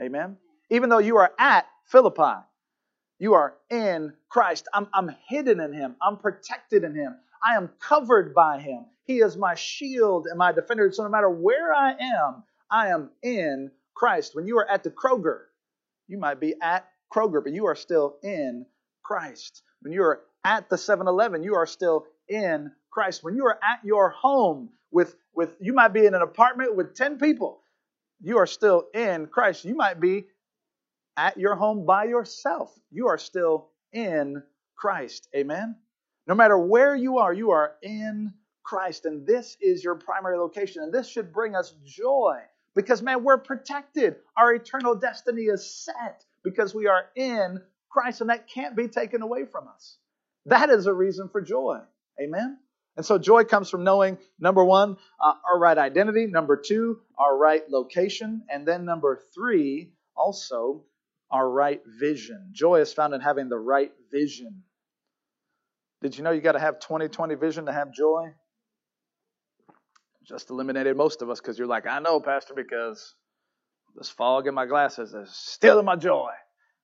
Amen? 0.00 0.36
Even 0.70 0.88
though 0.88 0.98
you 0.98 1.16
are 1.18 1.32
at 1.38 1.66
Philippi, 1.86 2.40
you 3.18 3.34
are 3.34 3.54
in 3.70 4.12
Christ. 4.28 4.68
I'm, 4.72 4.88
I'm 4.92 5.10
hidden 5.28 5.60
in 5.60 5.72
Him, 5.72 5.96
I'm 6.02 6.16
protected 6.16 6.84
in 6.84 6.94
Him, 6.94 7.16
I 7.46 7.56
am 7.56 7.70
covered 7.80 8.34
by 8.34 8.60
Him. 8.60 8.86
He 9.04 9.20
is 9.20 9.36
my 9.36 9.54
shield 9.54 10.26
and 10.28 10.38
my 10.38 10.52
defender. 10.52 10.90
So 10.92 11.02
no 11.02 11.08
matter 11.08 11.30
where 11.30 11.72
I 11.72 11.92
am, 11.92 12.42
I 12.70 12.88
am 12.88 13.10
in 13.22 13.70
Christ. 13.94 14.34
When 14.34 14.46
you 14.46 14.58
are 14.58 14.70
at 14.70 14.84
the 14.84 14.90
Kroger, 14.90 15.40
you 16.06 16.18
might 16.18 16.40
be 16.40 16.54
at 16.60 16.86
Kroger, 17.12 17.42
but 17.42 17.54
you 17.54 17.66
are 17.66 17.74
still 17.74 18.16
in 18.22 18.66
Christ. 19.02 19.62
When 19.80 19.92
you 19.92 20.02
are 20.02 20.20
at 20.44 20.68
the 20.68 20.76
7 20.76 21.06
Eleven, 21.06 21.42
you 21.42 21.54
are 21.54 21.66
still 21.66 22.06
in 22.28 22.70
Christ. 22.90 23.24
When 23.24 23.34
you 23.34 23.46
are 23.46 23.58
at 23.62 23.84
your 23.84 24.10
home 24.10 24.70
with, 24.90 25.16
with, 25.34 25.54
you 25.60 25.72
might 25.72 25.94
be 25.94 26.04
in 26.04 26.14
an 26.14 26.22
apartment 26.22 26.76
with 26.76 26.94
10 26.94 27.18
people, 27.18 27.62
you 28.20 28.38
are 28.38 28.46
still 28.46 28.88
in 28.94 29.26
Christ. 29.26 29.64
You 29.64 29.74
might 29.74 30.00
be 30.00 30.26
at 31.18 31.36
your 31.36 31.56
home 31.56 31.84
by 31.84 32.04
yourself. 32.04 32.72
You 32.90 33.08
are 33.08 33.18
still 33.18 33.68
in 33.92 34.42
Christ. 34.76 35.28
Amen? 35.34 35.76
No 36.28 36.34
matter 36.34 36.56
where 36.56 36.94
you 36.94 37.18
are, 37.18 37.32
you 37.32 37.50
are 37.50 37.74
in 37.82 38.32
Christ. 38.62 39.04
And 39.04 39.26
this 39.26 39.56
is 39.60 39.82
your 39.82 39.96
primary 39.96 40.38
location. 40.38 40.84
And 40.84 40.92
this 40.92 41.08
should 41.08 41.32
bring 41.32 41.56
us 41.56 41.74
joy 41.84 42.38
because, 42.76 43.02
man, 43.02 43.24
we're 43.24 43.38
protected. 43.38 44.16
Our 44.36 44.54
eternal 44.54 44.94
destiny 44.94 45.42
is 45.42 45.68
set 45.68 46.24
because 46.44 46.74
we 46.74 46.86
are 46.86 47.06
in 47.16 47.60
Christ, 47.90 48.20
and 48.20 48.30
that 48.30 48.48
can't 48.48 48.76
be 48.76 48.86
taken 48.86 49.22
away 49.22 49.44
from 49.44 49.66
us. 49.66 49.96
That 50.46 50.70
is 50.70 50.86
a 50.86 50.92
reason 50.92 51.28
for 51.30 51.40
joy. 51.40 51.80
Amen? 52.22 52.58
And 52.96 53.04
so 53.04 53.18
joy 53.18 53.44
comes 53.44 53.70
from 53.70 53.82
knowing, 53.82 54.18
number 54.38 54.64
one, 54.64 54.96
uh, 55.20 55.32
our 55.50 55.58
right 55.58 55.78
identity, 55.78 56.26
number 56.26 56.56
two, 56.56 57.00
our 57.18 57.36
right 57.36 57.62
location, 57.68 58.42
and 58.48 58.66
then 58.66 58.84
number 58.84 59.20
three, 59.34 59.92
also 60.16 60.84
our 61.30 61.48
right 61.48 61.80
vision. 61.86 62.50
Joy 62.52 62.80
is 62.80 62.92
found 62.92 63.14
in 63.14 63.20
having 63.20 63.48
the 63.48 63.58
right 63.58 63.92
vision. 64.10 64.62
Did 66.02 66.16
you 66.16 66.24
know 66.24 66.30
you 66.30 66.40
got 66.40 66.52
to 66.52 66.60
have 66.60 66.78
2020 66.80 67.34
vision 67.34 67.66
to 67.66 67.72
have 67.72 67.92
joy? 67.92 68.32
just 70.28 70.50
eliminated 70.50 70.94
most 70.96 71.22
of 71.22 71.30
us 71.30 71.40
because 71.40 71.58
you're 71.58 71.66
like, 71.66 71.86
I 71.86 72.00
know, 72.00 72.20
Pastor, 72.20 72.52
because 72.54 73.14
this 73.96 74.10
fog 74.10 74.46
in 74.46 74.54
my 74.54 74.66
glasses 74.66 75.14
is 75.14 75.30
stealing 75.34 75.86
my 75.86 75.96
joy. 75.96 76.28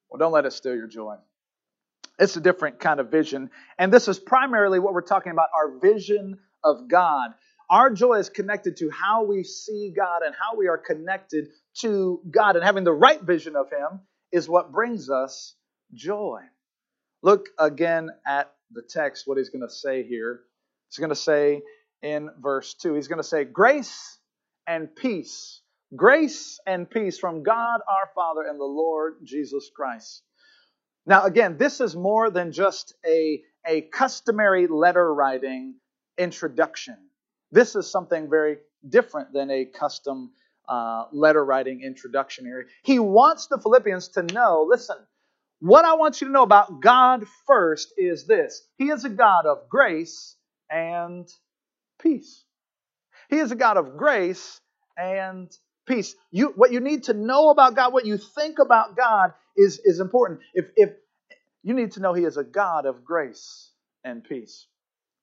Well, 0.09 0.19
don't 0.19 0.33
let 0.33 0.47
it 0.47 0.53
steal 0.55 0.75
your 0.75 0.87
joy. 0.87 1.17
It's 2.19 2.37
a 2.37 2.41
different 2.41 2.81
kind 2.81 3.01
of 3.01 3.11
vision. 3.11 3.51
And 3.79 3.93
this 3.93 4.09
is 4.09 4.19
primarily 4.19 4.79
what 4.79 4.95
we're 4.95 5.03
talking 5.03 5.33
about 5.33 5.49
our 5.55 5.79
vision 5.79 6.39
of 6.63 6.89
God. 6.89 7.33
Our 7.69 7.91
joy 7.91 8.15
is 8.15 8.31
connected 8.31 8.79
to 8.79 8.91
how 8.91 9.25
we 9.25 9.43
see 9.43 9.93
God 9.95 10.23
and 10.25 10.35
how 10.35 10.57
we 10.57 10.69
are 10.69 10.79
connected 10.79 11.49
to 11.81 12.21
God. 12.31 12.57
And 12.57 12.65
having 12.65 12.85
the 12.85 12.93
right 12.93 13.21
vision 13.21 13.57
of 13.57 13.67
Him 13.71 14.01
is 14.35 14.49
what 14.49 14.73
brings 14.73 15.09
us 15.09 15.55
joy. 15.94 16.40
Look 17.23 17.49
again 17.59 18.11
at 18.27 18.53
the 18.73 18.83
text, 18.83 19.27
what 19.27 19.38
He's 19.38 19.51
going 19.51 19.66
to 19.66 19.75
say 19.75 20.03
here. 20.03 20.40
He's 20.90 20.99
going 20.99 21.11
to 21.11 21.16
say, 21.16 21.62
in 22.05 22.29
verse 22.38 22.75
2. 22.75 22.94
He's 22.94 23.09
going 23.09 23.20
to 23.20 23.27
say, 23.27 23.44
Grace 23.44 24.18
and 24.66 24.94
peace. 24.94 25.62
Grace 25.97 26.61
and 26.66 26.88
peace 26.88 27.18
from 27.18 27.42
God 27.42 27.81
our 27.88 28.11
Father 28.14 28.42
and 28.42 28.61
the 28.61 28.64
Lord 28.64 29.14
Jesus 29.25 29.70
Christ. 29.75 30.23
Now, 31.07 31.25
again, 31.25 31.57
this 31.57 31.81
is 31.81 31.97
more 31.97 32.31
than 32.31 32.53
just 32.53 32.94
a, 33.07 33.42
a 33.66 33.83
customary 33.83 34.66
letter 34.66 35.12
writing 35.14 35.77
introduction. 36.18 36.97
This 37.53 37.75
is 37.75 37.90
something 37.90 38.29
very 38.29 38.59
different 38.88 39.33
than 39.33 39.51
a 39.51 39.64
custom 39.64 40.33
uh, 40.68 41.07
letter 41.12 41.44
writing 41.44 41.83
introduction 41.83 42.44
here. 42.44 42.66
He 42.83 42.98
wants 42.98 43.46
the 43.48 43.59
Philippians 43.59 44.09
to 44.09 44.22
know 44.22 44.66
listen, 44.68 44.96
what 45.61 45.85
I 45.85 45.94
want 45.94 46.20
you 46.20 46.27
to 46.29 46.33
know 46.33 46.42
about 46.42 46.81
God 46.81 47.24
first 47.46 47.94
is 47.96 48.27
this 48.27 48.66
He 48.79 48.90
is 48.90 49.05
a 49.05 49.11
God 49.11 49.46
of 49.46 49.68
grace 49.68 50.37
and 50.70 51.29
peace. 52.00 52.44
He 53.31 53.38
is 53.38 53.53
a 53.53 53.57
God 53.57 53.77
of 53.77 53.96
grace 53.96 54.61
and 54.96 55.50
peace. 55.87 56.14
You, 56.31 56.53
what 56.57 56.72
you 56.72 56.81
need 56.81 57.05
to 57.05 57.14
know 57.14 57.50
about 57.50 57.74
God, 57.74 57.92
what 57.92 58.07
you 58.07 58.18
think 58.18 58.59
about 58.59 58.96
God 58.96 59.33
is, 59.57 59.81
is 59.85 60.00
important. 60.00 60.40
If, 60.55 60.66
if 60.77 60.90
you 61.62 61.74
need 61.74 61.92
to 61.92 62.00
know 62.00 62.12
He 62.12 62.24
is 62.24 62.37
a 62.37 62.44
God 62.44 62.87
of 62.87 63.05
grace 63.05 63.70
and 64.05 64.22
peace. 64.22 64.66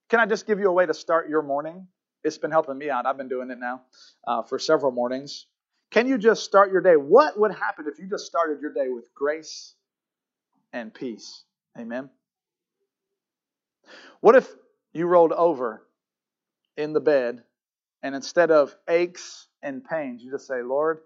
Can 0.09 0.19
I 0.19 0.25
just 0.25 0.47
give 0.47 0.59
you 0.59 0.67
a 0.67 0.73
way 0.73 0.85
to 0.85 0.93
start 0.93 1.29
your 1.29 1.41
morning? 1.41 1.87
It's 2.23 2.37
been 2.37 2.51
helping 2.51 2.77
me 2.77 2.89
out. 2.89 3.05
I've 3.05 3.17
been 3.17 3.29
doing 3.29 3.49
it 3.49 3.59
now 3.59 3.81
uh, 4.27 4.43
for 4.43 4.59
several 4.59 4.91
mornings. 4.91 5.47
Can 5.91 6.07
you 6.07 6.17
just 6.17 6.43
start 6.43 6.71
your 6.71 6.81
day? 6.81 6.95
What 6.95 7.39
would 7.39 7.51
happen 7.53 7.85
if 7.91 7.99
you 7.99 8.07
just 8.07 8.25
started 8.25 8.61
your 8.61 8.73
day 8.73 8.89
with 8.89 9.13
grace 9.13 9.73
and 10.71 10.93
peace? 10.93 11.43
Amen. 11.77 12.09
What 14.21 14.35
if 14.35 14.47
you 14.93 15.07
rolled 15.07 15.33
over 15.33 15.83
in 16.77 16.93
the 16.93 17.01
bed, 17.01 17.43
and 18.03 18.15
instead 18.15 18.51
of 18.51 18.75
aches 18.87 19.47
and 19.61 19.83
pains, 19.83 20.23
you 20.23 20.31
just 20.31 20.47
say, 20.47 20.61
Lord, 20.61 20.99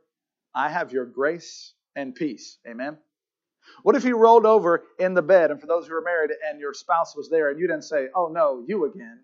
I 0.53 0.69
have 0.69 0.91
your 0.91 1.05
grace 1.05 1.73
and 1.95 2.13
peace. 2.13 2.57
Amen. 2.67 2.97
What 3.83 3.95
if 3.95 4.03
you 4.03 4.17
rolled 4.17 4.45
over 4.45 4.83
in 4.99 5.13
the 5.13 5.21
bed, 5.21 5.51
and 5.51 5.59
for 5.59 5.67
those 5.67 5.87
who 5.87 5.95
are 5.95 6.01
married 6.01 6.31
and 6.47 6.59
your 6.59 6.73
spouse 6.73 7.15
was 7.15 7.29
there, 7.29 7.49
and 7.49 7.59
you 7.59 7.67
didn't 7.67 7.83
say, 7.83 8.07
Oh 8.15 8.27
no, 8.27 8.63
you 8.67 8.85
again? 8.85 9.21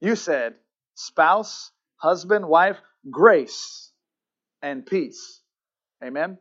You 0.00 0.16
said 0.16 0.54
spouse, 1.00 1.70
husband, 1.96 2.46
wife, 2.46 2.78
grace 3.10 3.90
and 4.62 4.84
peace. 4.84 5.40
Amen. 6.04 6.38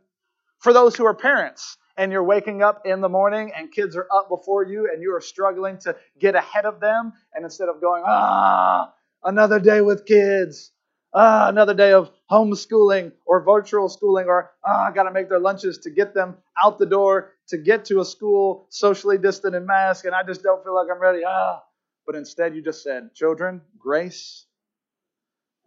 For 0.60 0.74
those 0.74 0.95
who 0.95 1.06
are 1.06 1.13
parents 1.13 1.78
and 1.95 2.12
you're 2.12 2.24
waking 2.24 2.62
up 2.62 2.82
in 2.86 3.00
the 3.00 3.10
morning 3.10 3.52
and 3.56 3.72
kids 3.72 3.95
are 3.95 4.08
up 4.13 4.28
before 4.30 4.63
you 4.63 4.89
and 4.91 5.02
you 5.02 5.15
are 5.15 5.22
struggling 5.22 5.78
to 5.80 5.95
get 6.19 6.36
ahead 6.36 6.65
of 6.65 6.80
them, 6.82 7.13
and 7.34 7.45
instead 7.45 7.69
of 7.69 7.80
going, 7.80 8.04
ah, 8.06 8.93
another 9.24 9.60
day 9.60 9.80
with 9.80 10.06
kids, 10.06 10.72
ah, 11.13 11.48
another 11.48 11.74
day 11.74 11.93
of 11.93 12.12
homeschooling 12.30 13.13
or 13.26 13.43
virtual 13.43 13.88
schooling, 13.88 14.28
or 14.28 14.52
ah, 14.65 14.88
I 14.88 14.91
got 14.91 15.04
to 15.04 15.12
make 15.12 15.30
their 15.30 15.39
lunches 15.39 15.78
to 15.80 15.89
get 15.89 16.13
them 16.13 16.36
out 16.62 16.78
the 16.78 16.86
door 16.86 17.32
to 17.48 17.58
get 17.58 17.86
to 17.86 18.02
a 18.02 18.06
school 18.06 18.67
socially 18.69 19.17
distant 19.17 19.56
and 19.56 19.65
mask, 19.65 20.04
and 20.04 20.13
I 20.13 20.24
just 20.24 20.43
don't 20.43 20.63
feel 20.63 20.76
like 20.76 20.88
I'm 20.93 21.02
ready. 21.02 21.22
Ah, 21.26 21.63
but 22.06 22.15
instead 22.15 22.56
you 22.56 22.62
just 22.62 22.84
said, 22.84 23.13
children, 23.13 23.62
grace 23.78 24.45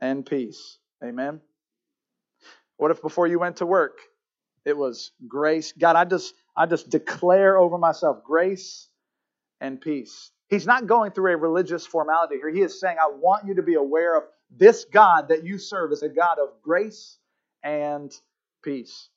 and 0.03 0.27
peace. 0.27 0.79
Amen. 1.03 1.41
What 2.77 2.91
if 2.91 3.01
before 3.01 3.29
you 3.29 3.39
went 3.39 3.57
to 3.59 3.67
work, 3.67 3.99
it 4.67 4.77
was 4.77 5.13
grace? 5.27 5.73
God, 5.73 5.97
I 5.97 6.05
just 6.05 6.35
I 6.57 6.67
just 6.67 6.91
declare 6.91 7.57
over 7.57 7.79
myself 7.79 8.25
grace 8.25 8.89
and 9.61 9.81
peace. 9.81 10.33
He's 10.49 10.67
not 10.67 10.87
going 10.87 11.13
through 11.13 11.33
a 11.33 11.37
religious 11.37 11.87
formality 11.87 12.37
here. 12.37 12.51
He 12.51 12.61
is 12.61 12.79
saying, 12.79 12.97
I 13.01 13.11
want 13.11 13.47
you 13.47 13.55
to 13.55 13.63
be 13.63 13.75
aware 13.75 14.19
of 14.19 14.25
this 14.51 14.85
God 14.85 15.29
that 15.29 15.45
you 15.45 15.57
serve 15.57 15.93
as 15.93 16.03
a 16.03 16.11
God 16.11 16.39
of 16.39 16.51
grace 16.63 17.17
and 17.63 18.13
peace. 18.63 19.09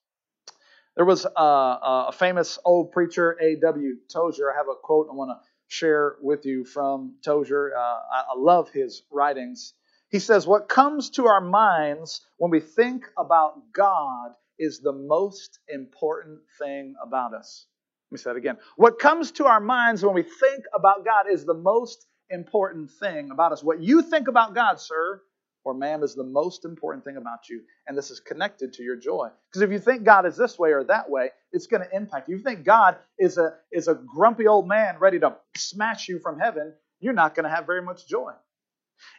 There 0.95 1.03
was 1.03 1.25
a, 1.25 1.41
a 1.41 2.11
famous 2.17 2.57
old 2.63 2.91
preacher, 2.93 3.37
A.W. 3.41 3.97
Tozer. 4.07 4.53
I 4.53 4.55
have 4.55 4.67
a 4.69 4.75
quote 4.81 5.07
I 5.11 5.15
want 5.15 5.31
to 5.31 5.45
share 5.67 6.15
with 6.21 6.45
you 6.45 6.63
from 6.63 7.15
Tozer. 7.21 7.73
Uh, 7.75 7.81
I, 7.81 8.23
I 8.33 8.37
love 8.37 8.69
his 8.69 9.03
writings. 9.11 9.73
He 10.15 10.19
says, 10.19 10.47
What 10.47 10.69
comes 10.69 11.09
to 11.09 11.27
our 11.27 11.41
minds 11.41 12.21
when 12.37 12.49
we 12.49 12.61
think 12.61 13.03
about 13.17 13.73
God 13.73 14.31
is 14.57 14.79
the 14.79 14.93
most 14.93 15.59
important 15.67 16.39
thing 16.57 16.95
about 17.05 17.33
us. 17.33 17.65
Let 18.09 18.15
me 18.15 18.23
say 18.23 18.29
that 18.29 18.37
again. 18.37 18.57
What 18.77 18.97
comes 18.97 19.31
to 19.33 19.45
our 19.47 19.59
minds 19.59 20.05
when 20.05 20.15
we 20.15 20.23
think 20.23 20.63
about 20.73 21.03
God 21.03 21.25
is 21.29 21.43
the 21.43 21.53
most 21.53 22.07
important 22.29 22.91
thing 22.91 23.29
about 23.29 23.51
us. 23.51 23.61
What 23.61 23.81
you 23.81 24.01
think 24.01 24.29
about 24.29 24.55
God, 24.55 24.79
sir, 24.79 25.21
or 25.65 25.73
ma'am, 25.73 26.01
is 26.01 26.15
the 26.15 26.23
most 26.23 26.63
important 26.63 27.03
thing 27.03 27.17
about 27.17 27.49
you. 27.49 27.63
And 27.85 27.97
this 27.97 28.09
is 28.09 28.21
connected 28.21 28.71
to 28.75 28.83
your 28.83 28.95
joy. 28.95 29.27
Because 29.51 29.63
if 29.63 29.71
you 29.71 29.79
think 29.79 30.05
God 30.05 30.25
is 30.25 30.37
this 30.37 30.57
way 30.57 30.71
or 30.71 30.85
that 30.85 31.09
way, 31.09 31.31
it's 31.51 31.67
going 31.67 31.83
to 31.83 31.93
impact 31.93 32.29
you. 32.29 32.35
If 32.35 32.39
you 32.39 32.45
think 32.45 32.63
God 32.63 32.95
is 33.19 33.37
a, 33.37 33.55
is 33.69 33.89
a 33.89 33.95
grumpy 33.95 34.47
old 34.47 34.65
man 34.65 34.95
ready 34.97 35.19
to 35.19 35.35
smash 35.57 36.07
you 36.07 36.19
from 36.19 36.39
heaven, 36.39 36.73
you're 37.01 37.11
not 37.11 37.35
going 37.35 37.43
to 37.43 37.53
have 37.53 37.65
very 37.65 37.81
much 37.81 38.07
joy. 38.07 38.31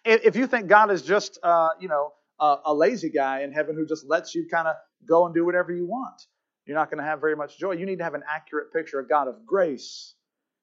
If 0.05 0.37
you 0.37 0.47
think 0.47 0.69
God 0.69 0.91
is 0.91 1.03
just, 1.03 1.39
uh, 1.43 1.69
you 1.81 1.89
know, 1.89 2.13
a, 2.39 2.57
a 2.67 2.75
lazy 2.75 3.11
guy 3.11 3.43
in 3.43 3.53
heaven 3.53 3.77
who 3.77 3.87
just 3.87 4.07
lets 4.07 4.35
you 4.35 4.47
kind 4.51 4.69
of 4.69 4.77
go 5.09 5.27
and 5.27 5.35
do 5.35 5.45
whatever 5.45 5.73
you 5.73 5.87
want, 5.87 6.23
you're 6.67 6.77
not 6.77 6.91
going 6.91 6.99
to 6.99 7.05
have 7.05 7.21
very 7.21 7.37
much 7.37 7.59
joy. 7.59 7.73
You 7.73 7.87
need 7.87 7.99
to 7.99 8.05
have 8.05 8.15
an 8.15 8.25
accurate 8.29 8.73
picture 8.73 8.99
of 8.99 9.09
God 9.09 9.29
of 9.29 9.47
grace 9.47 10.15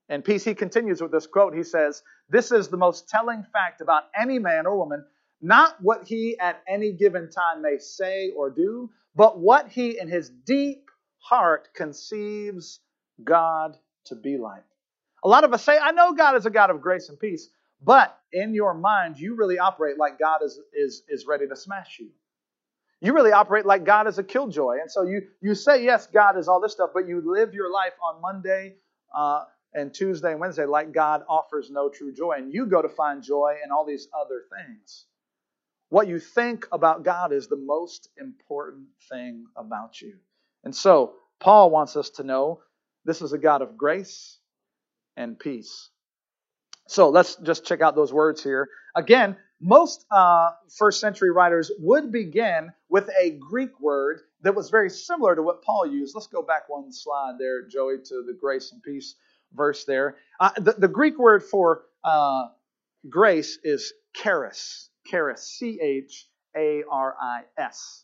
and 0.10 0.24
peace. 0.24 0.44
He 0.44 0.54
continues 0.54 1.02
with 1.02 1.12
this 1.12 1.28
quote. 1.28 1.56
He 1.56 1.64
says, 1.64 2.04
This 2.30 2.52
is 2.52 2.68
the 2.68 2.78
most 2.78 3.10
telling 3.10 3.44
fact 3.54 3.82
about 3.82 4.04
any 4.20 4.40
man 4.40 4.66
or 4.66 4.78
woman 4.78 5.04
not 5.44 5.76
what 5.82 6.06
he 6.06 6.40
at 6.40 6.64
any 6.68 6.94
given 6.94 7.30
time 7.30 7.62
may 7.62 7.78
say 7.78 8.32
or 8.36 8.50
do, 8.50 8.90
but 9.14 9.38
what 9.38 9.68
he 9.68 10.00
in 10.00 10.08
his 10.08 10.30
deep 10.30 10.90
heart 11.20 11.68
conceives 11.76 12.80
God 13.24 13.78
to 14.06 14.16
be 14.16 14.38
like. 14.38 14.64
A 15.24 15.28
lot 15.28 15.44
of 15.44 15.54
us 15.54 15.64
say, 15.64 15.78
I 15.78 15.92
know 15.92 16.14
God 16.14 16.38
is 16.38 16.46
a 16.46 16.50
God 16.50 16.70
of 16.70 16.82
grace 16.82 17.10
and 17.10 17.20
peace, 17.20 17.50
but 17.84 18.18
in 18.32 18.54
your 18.54 18.74
mind, 18.74 19.20
you 19.20 19.36
really 19.36 19.60
operate 19.60 19.98
like 19.98 20.20
God 20.20 20.40
is, 20.44 20.60
is, 20.74 21.04
is 21.10 21.26
ready 21.28 21.48
to 21.48 21.56
smash 21.56 21.98
you. 22.00 22.10
You 23.02 23.14
really 23.14 23.34
operate 23.34 23.66
like 23.66 23.84
God 23.84 24.08
is 24.08 24.18
a 24.18 24.24
killjoy. 24.24 24.78
And 24.82 24.90
so 24.90 25.04
you, 25.04 25.24
you 25.42 25.56
say, 25.56 25.84
yes, 25.84 26.08
God 26.08 26.38
is 26.38 26.48
all 26.48 26.62
this 26.62 26.72
stuff, 26.72 26.92
but 26.94 27.08
you 27.08 27.22
live 27.26 27.54
your 27.54 27.72
life 27.72 27.94
on 28.02 28.22
Monday 28.22 28.76
uh, 29.14 29.44
and 29.74 29.94
Tuesday 29.94 30.32
and 30.32 30.40
Wednesday 30.40 30.66
like 30.66 30.94
God 30.94 31.24
offers 31.28 31.70
no 31.70 31.90
true 31.90 32.14
joy. 32.14 32.36
And 32.38 32.54
you 32.54 32.66
go 32.66 32.82
to 32.82 32.88
find 32.88 33.22
joy 33.22 33.56
in 33.64 33.72
all 33.72 33.86
these 33.86 34.08
other 34.18 34.44
things. 34.58 35.06
What 35.90 36.08
you 36.08 36.18
think 36.20 36.66
about 36.72 37.04
God 37.04 37.34
is 37.34 37.48
the 37.48 37.58
most 37.58 38.10
important 38.18 38.88
thing 39.10 39.46
about 39.58 40.02
you. 40.02 40.16
And 40.64 40.76
so, 40.76 41.16
Paul 41.40 41.70
wants 41.72 41.98
us 41.98 42.10
to 42.12 42.24
know 42.24 42.62
this 43.04 43.22
is 43.22 43.34
a 43.34 43.38
God 43.38 43.62
of 43.62 43.78
grace 43.78 44.40
and 45.18 45.38
peace. 45.38 45.90
So, 46.88 47.10
let's 47.10 47.36
just 47.38 47.66
check 47.66 47.82
out 47.82 47.96
those 47.96 48.14
words 48.14 48.44
here. 48.44 48.68
Again, 48.96 49.38
most 49.62 50.06
uh, 50.12 50.52
first 50.78 51.00
century 51.00 51.32
writers 51.32 51.72
would 51.80 52.12
begin 52.12 52.72
with 52.90 53.10
a 53.20 53.32
Greek 53.32 53.80
word 53.80 54.22
that 54.42 54.54
was 54.54 54.70
very 54.70 54.90
similar 54.90 55.36
to 55.36 55.42
what 55.42 55.64
Paul 55.64 55.86
used. 55.86 56.14
Let's 56.16 56.28
go 56.28 56.42
back 56.42 56.68
one 56.68 56.92
slide 56.92 57.36
there, 57.40 57.68
Joey, 57.68 57.98
to 58.06 58.24
the 58.28 58.38
grace 58.40 58.72
and 58.74 58.84
peace 58.84 59.16
verse 59.54 59.86
there. 59.86 60.18
Uh, 60.40 60.52
the, 60.58 60.74
the, 60.74 60.88
Greek 60.88 61.18
word 61.18 61.44
for 61.44 61.84
uh, 62.04 62.48
grace 63.10 63.58
is 63.64 63.94
charis 64.14 64.90
charis, 65.06 65.44
C 65.44 65.80
H 65.82 66.28
A 66.56 66.84
R 66.90 67.16
I 67.20 67.44
S. 67.58 68.04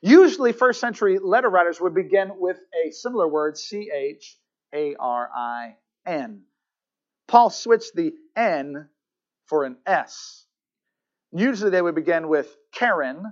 Usually, 0.00 0.52
first 0.52 0.80
century 0.80 1.18
letter 1.18 1.48
writers 1.48 1.80
would 1.80 1.94
begin 1.94 2.32
with 2.38 2.58
a 2.84 2.90
similar 2.90 3.28
word, 3.28 3.56
C 3.56 3.90
H 3.92 4.38
A 4.74 4.94
R 4.96 5.30
I 5.34 5.76
N. 6.04 6.42
Paul 7.28 7.50
switched 7.50 7.94
the 7.94 8.14
N 8.36 8.88
for 9.46 9.64
an 9.64 9.76
S. 9.86 10.46
Usually, 11.32 11.70
they 11.70 11.82
would 11.82 11.94
begin 11.94 12.28
with 12.28 12.56
Karen, 12.72 13.24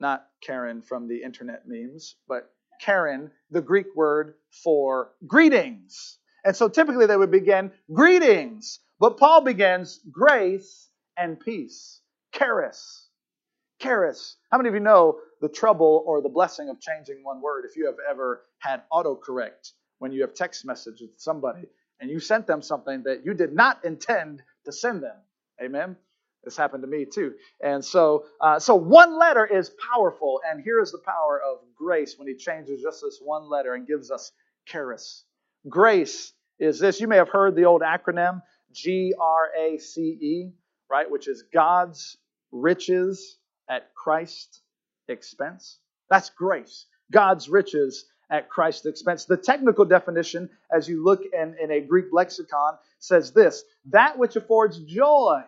not 0.00 0.26
Karen 0.42 0.82
from 0.82 1.08
the 1.08 1.22
internet 1.22 1.62
memes, 1.66 2.16
but 2.28 2.50
Karen, 2.80 3.30
the 3.50 3.62
Greek 3.62 3.86
word 3.94 4.34
for 4.62 5.12
greetings. 5.26 6.18
And 6.44 6.54
so 6.54 6.68
typically 6.68 7.06
they 7.06 7.16
would 7.16 7.30
begin 7.30 7.72
greetings, 7.92 8.80
but 9.00 9.18
Paul 9.18 9.40
begins 9.42 10.00
grace 10.10 10.90
and 11.16 11.40
peace. 11.40 12.00
Charis. 12.32 13.08
Charis. 13.80 14.36
How 14.50 14.58
many 14.58 14.68
of 14.68 14.74
you 14.74 14.80
know 14.80 15.18
the 15.40 15.48
trouble 15.48 16.04
or 16.06 16.20
the 16.20 16.28
blessing 16.28 16.68
of 16.68 16.80
changing 16.80 17.22
one 17.22 17.40
word? 17.40 17.64
If 17.68 17.76
you 17.76 17.86
have 17.86 17.96
ever 18.08 18.42
had 18.58 18.82
autocorrect 18.92 19.72
when 19.98 20.12
you 20.12 20.22
have 20.22 20.34
text 20.34 20.64
message 20.64 21.00
with 21.00 21.10
somebody 21.16 21.62
and 22.00 22.10
you 22.10 22.20
sent 22.20 22.46
them 22.46 22.62
something 22.62 23.04
that 23.04 23.24
you 23.24 23.34
did 23.34 23.52
not 23.52 23.84
intend 23.84 24.42
to 24.64 24.72
send 24.72 25.02
them. 25.02 25.16
Amen. 25.62 25.96
This 26.44 26.56
happened 26.56 26.82
to 26.82 26.88
me 26.88 27.06
too. 27.06 27.34
And 27.62 27.84
so, 27.84 28.26
uh, 28.40 28.58
so 28.58 28.74
one 28.76 29.18
letter 29.18 29.46
is 29.46 29.70
powerful, 29.92 30.40
and 30.48 30.62
here 30.62 30.80
is 30.80 30.92
the 30.92 30.98
power 31.04 31.40
of 31.42 31.58
grace 31.76 32.16
when 32.18 32.28
He 32.28 32.34
changes 32.34 32.82
just 32.82 33.02
this 33.02 33.20
one 33.22 33.48
letter 33.50 33.74
and 33.74 33.86
gives 33.86 34.10
us 34.10 34.32
charis. 34.66 35.24
Grace 35.68 36.32
is 36.58 36.78
this. 36.78 37.00
You 37.00 37.08
may 37.08 37.16
have 37.16 37.30
heard 37.30 37.56
the 37.56 37.64
old 37.64 37.82
acronym 37.82 38.42
G 38.72 39.14
R 39.20 39.50
A 39.58 39.78
C 39.78 40.02
E 40.02 40.52
right? 40.90 41.10
Which 41.10 41.28
is 41.28 41.44
God's 41.52 42.18
riches 42.52 43.38
at 43.70 43.94
Christ's 43.94 44.62
expense. 45.08 45.78
That's 46.10 46.30
grace. 46.30 46.86
God's 47.12 47.48
riches 47.48 48.06
at 48.30 48.48
Christ's 48.48 48.86
expense. 48.86 49.24
The 49.24 49.36
technical 49.36 49.84
definition, 49.84 50.50
as 50.70 50.88
you 50.88 51.04
look 51.04 51.22
in, 51.32 51.56
in 51.62 51.70
a 51.70 51.80
Greek 51.80 52.06
lexicon, 52.12 52.74
says 52.98 53.32
this 53.32 53.64
that 53.86 54.18
which 54.18 54.36
affords 54.36 54.78
joy. 54.80 55.42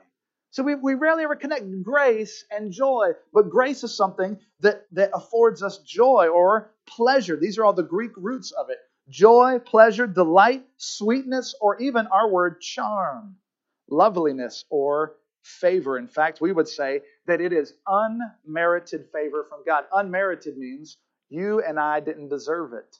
So 0.50 0.62
we, 0.62 0.76
we 0.76 0.94
rarely 0.94 1.24
ever 1.24 1.36
connect 1.36 1.64
grace 1.82 2.44
and 2.50 2.72
joy, 2.72 3.10
but 3.34 3.50
grace 3.50 3.84
is 3.84 3.94
something 3.94 4.38
that, 4.60 4.86
that 4.92 5.10
affords 5.12 5.62
us 5.62 5.78
joy 5.78 6.28
or 6.28 6.72
pleasure. 6.86 7.36
These 7.36 7.58
are 7.58 7.64
all 7.66 7.74
the 7.74 7.82
Greek 7.82 8.12
roots 8.16 8.50
of 8.52 8.70
it 8.70 8.78
joy, 9.08 9.58
pleasure, 9.58 10.06
delight, 10.06 10.64
sweetness, 10.76 11.54
or 11.60 11.80
even 11.80 12.06
our 12.08 12.30
word 12.30 12.60
charm, 12.60 13.36
loveliness, 13.88 14.64
or 14.70 15.16
favor. 15.42 15.98
In 15.98 16.08
fact, 16.08 16.40
we 16.40 16.52
would 16.52 16.68
say 16.68 17.00
that 17.26 17.40
it 17.40 17.52
is 17.52 17.74
unmerited 17.86 19.06
favor 19.12 19.44
from 19.48 19.60
God. 19.64 19.84
Unmerited 19.92 20.58
means 20.58 20.98
you 21.28 21.62
and 21.62 21.78
I 21.78 22.00
didn't 22.00 22.28
deserve 22.28 22.72
it. 22.72 22.96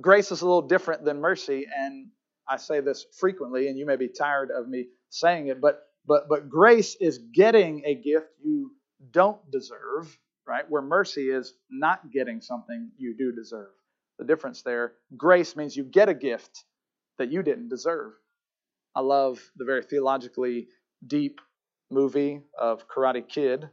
Grace 0.00 0.32
is 0.32 0.40
a 0.40 0.46
little 0.46 0.66
different 0.66 1.04
than 1.04 1.20
mercy, 1.20 1.66
and 1.74 2.08
I 2.48 2.56
say 2.56 2.80
this 2.80 3.06
frequently, 3.18 3.68
and 3.68 3.78
you 3.78 3.86
may 3.86 3.96
be 3.96 4.08
tired 4.08 4.50
of 4.50 4.68
me 4.68 4.86
saying 5.10 5.48
it, 5.48 5.60
but 5.60 5.82
but 6.06 6.28
but 6.28 6.48
grace 6.48 6.96
is 7.00 7.18
getting 7.18 7.82
a 7.84 7.94
gift 7.94 8.28
you 8.42 8.72
don't 9.12 9.38
deserve, 9.50 10.18
right? 10.46 10.68
Where 10.68 10.82
mercy 10.82 11.30
is 11.30 11.54
not 11.70 12.10
getting 12.10 12.40
something 12.40 12.90
you 12.96 13.14
do 13.16 13.32
deserve. 13.32 13.70
The 14.18 14.24
difference 14.24 14.62
there, 14.62 14.94
grace 15.16 15.56
means 15.56 15.76
you 15.76 15.84
get 15.84 16.08
a 16.08 16.14
gift 16.14 16.64
that 17.18 17.30
you 17.30 17.42
didn't 17.42 17.68
deserve. 17.68 18.12
I 18.94 19.00
love 19.00 19.40
the 19.56 19.64
very 19.64 19.82
theologically 19.82 20.68
deep 21.06 21.40
movie 21.90 22.42
of 22.58 22.86
Karate 22.88 23.26
Kid, 23.28 23.68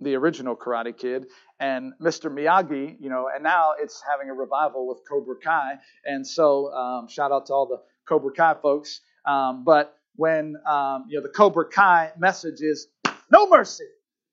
the 0.00 0.14
original 0.14 0.56
Karate 0.56 0.96
Kid, 0.96 1.26
and 1.58 1.92
Mr. 2.00 2.30
Miyagi, 2.30 2.96
you 3.00 3.08
know, 3.08 3.28
and 3.34 3.42
now 3.42 3.72
it's 3.80 4.02
having 4.10 4.28
a 4.28 4.34
revival 4.34 4.86
with 4.86 4.98
Cobra 5.08 5.36
Kai. 5.42 5.74
And 6.04 6.26
so, 6.26 6.72
um, 6.72 7.08
shout 7.08 7.32
out 7.32 7.46
to 7.46 7.54
all 7.54 7.66
the 7.66 7.80
Cobra 8.06 8.32
Kai 8.32 8.54
folks. 8.60 9.00
Um, 9.24 9.64
but 9.64 9.96
when 10.16 10.56
um, 10.68 11.06
you 11.08 11.18
know 11.18 11.22
the 11.22 11.32
Cobra 11.32 11.66
Kai 11.68 12.12
message 12.18 12.60
is 12.60 12.88
no 13.30 13.48
mercy. 13.48 13.84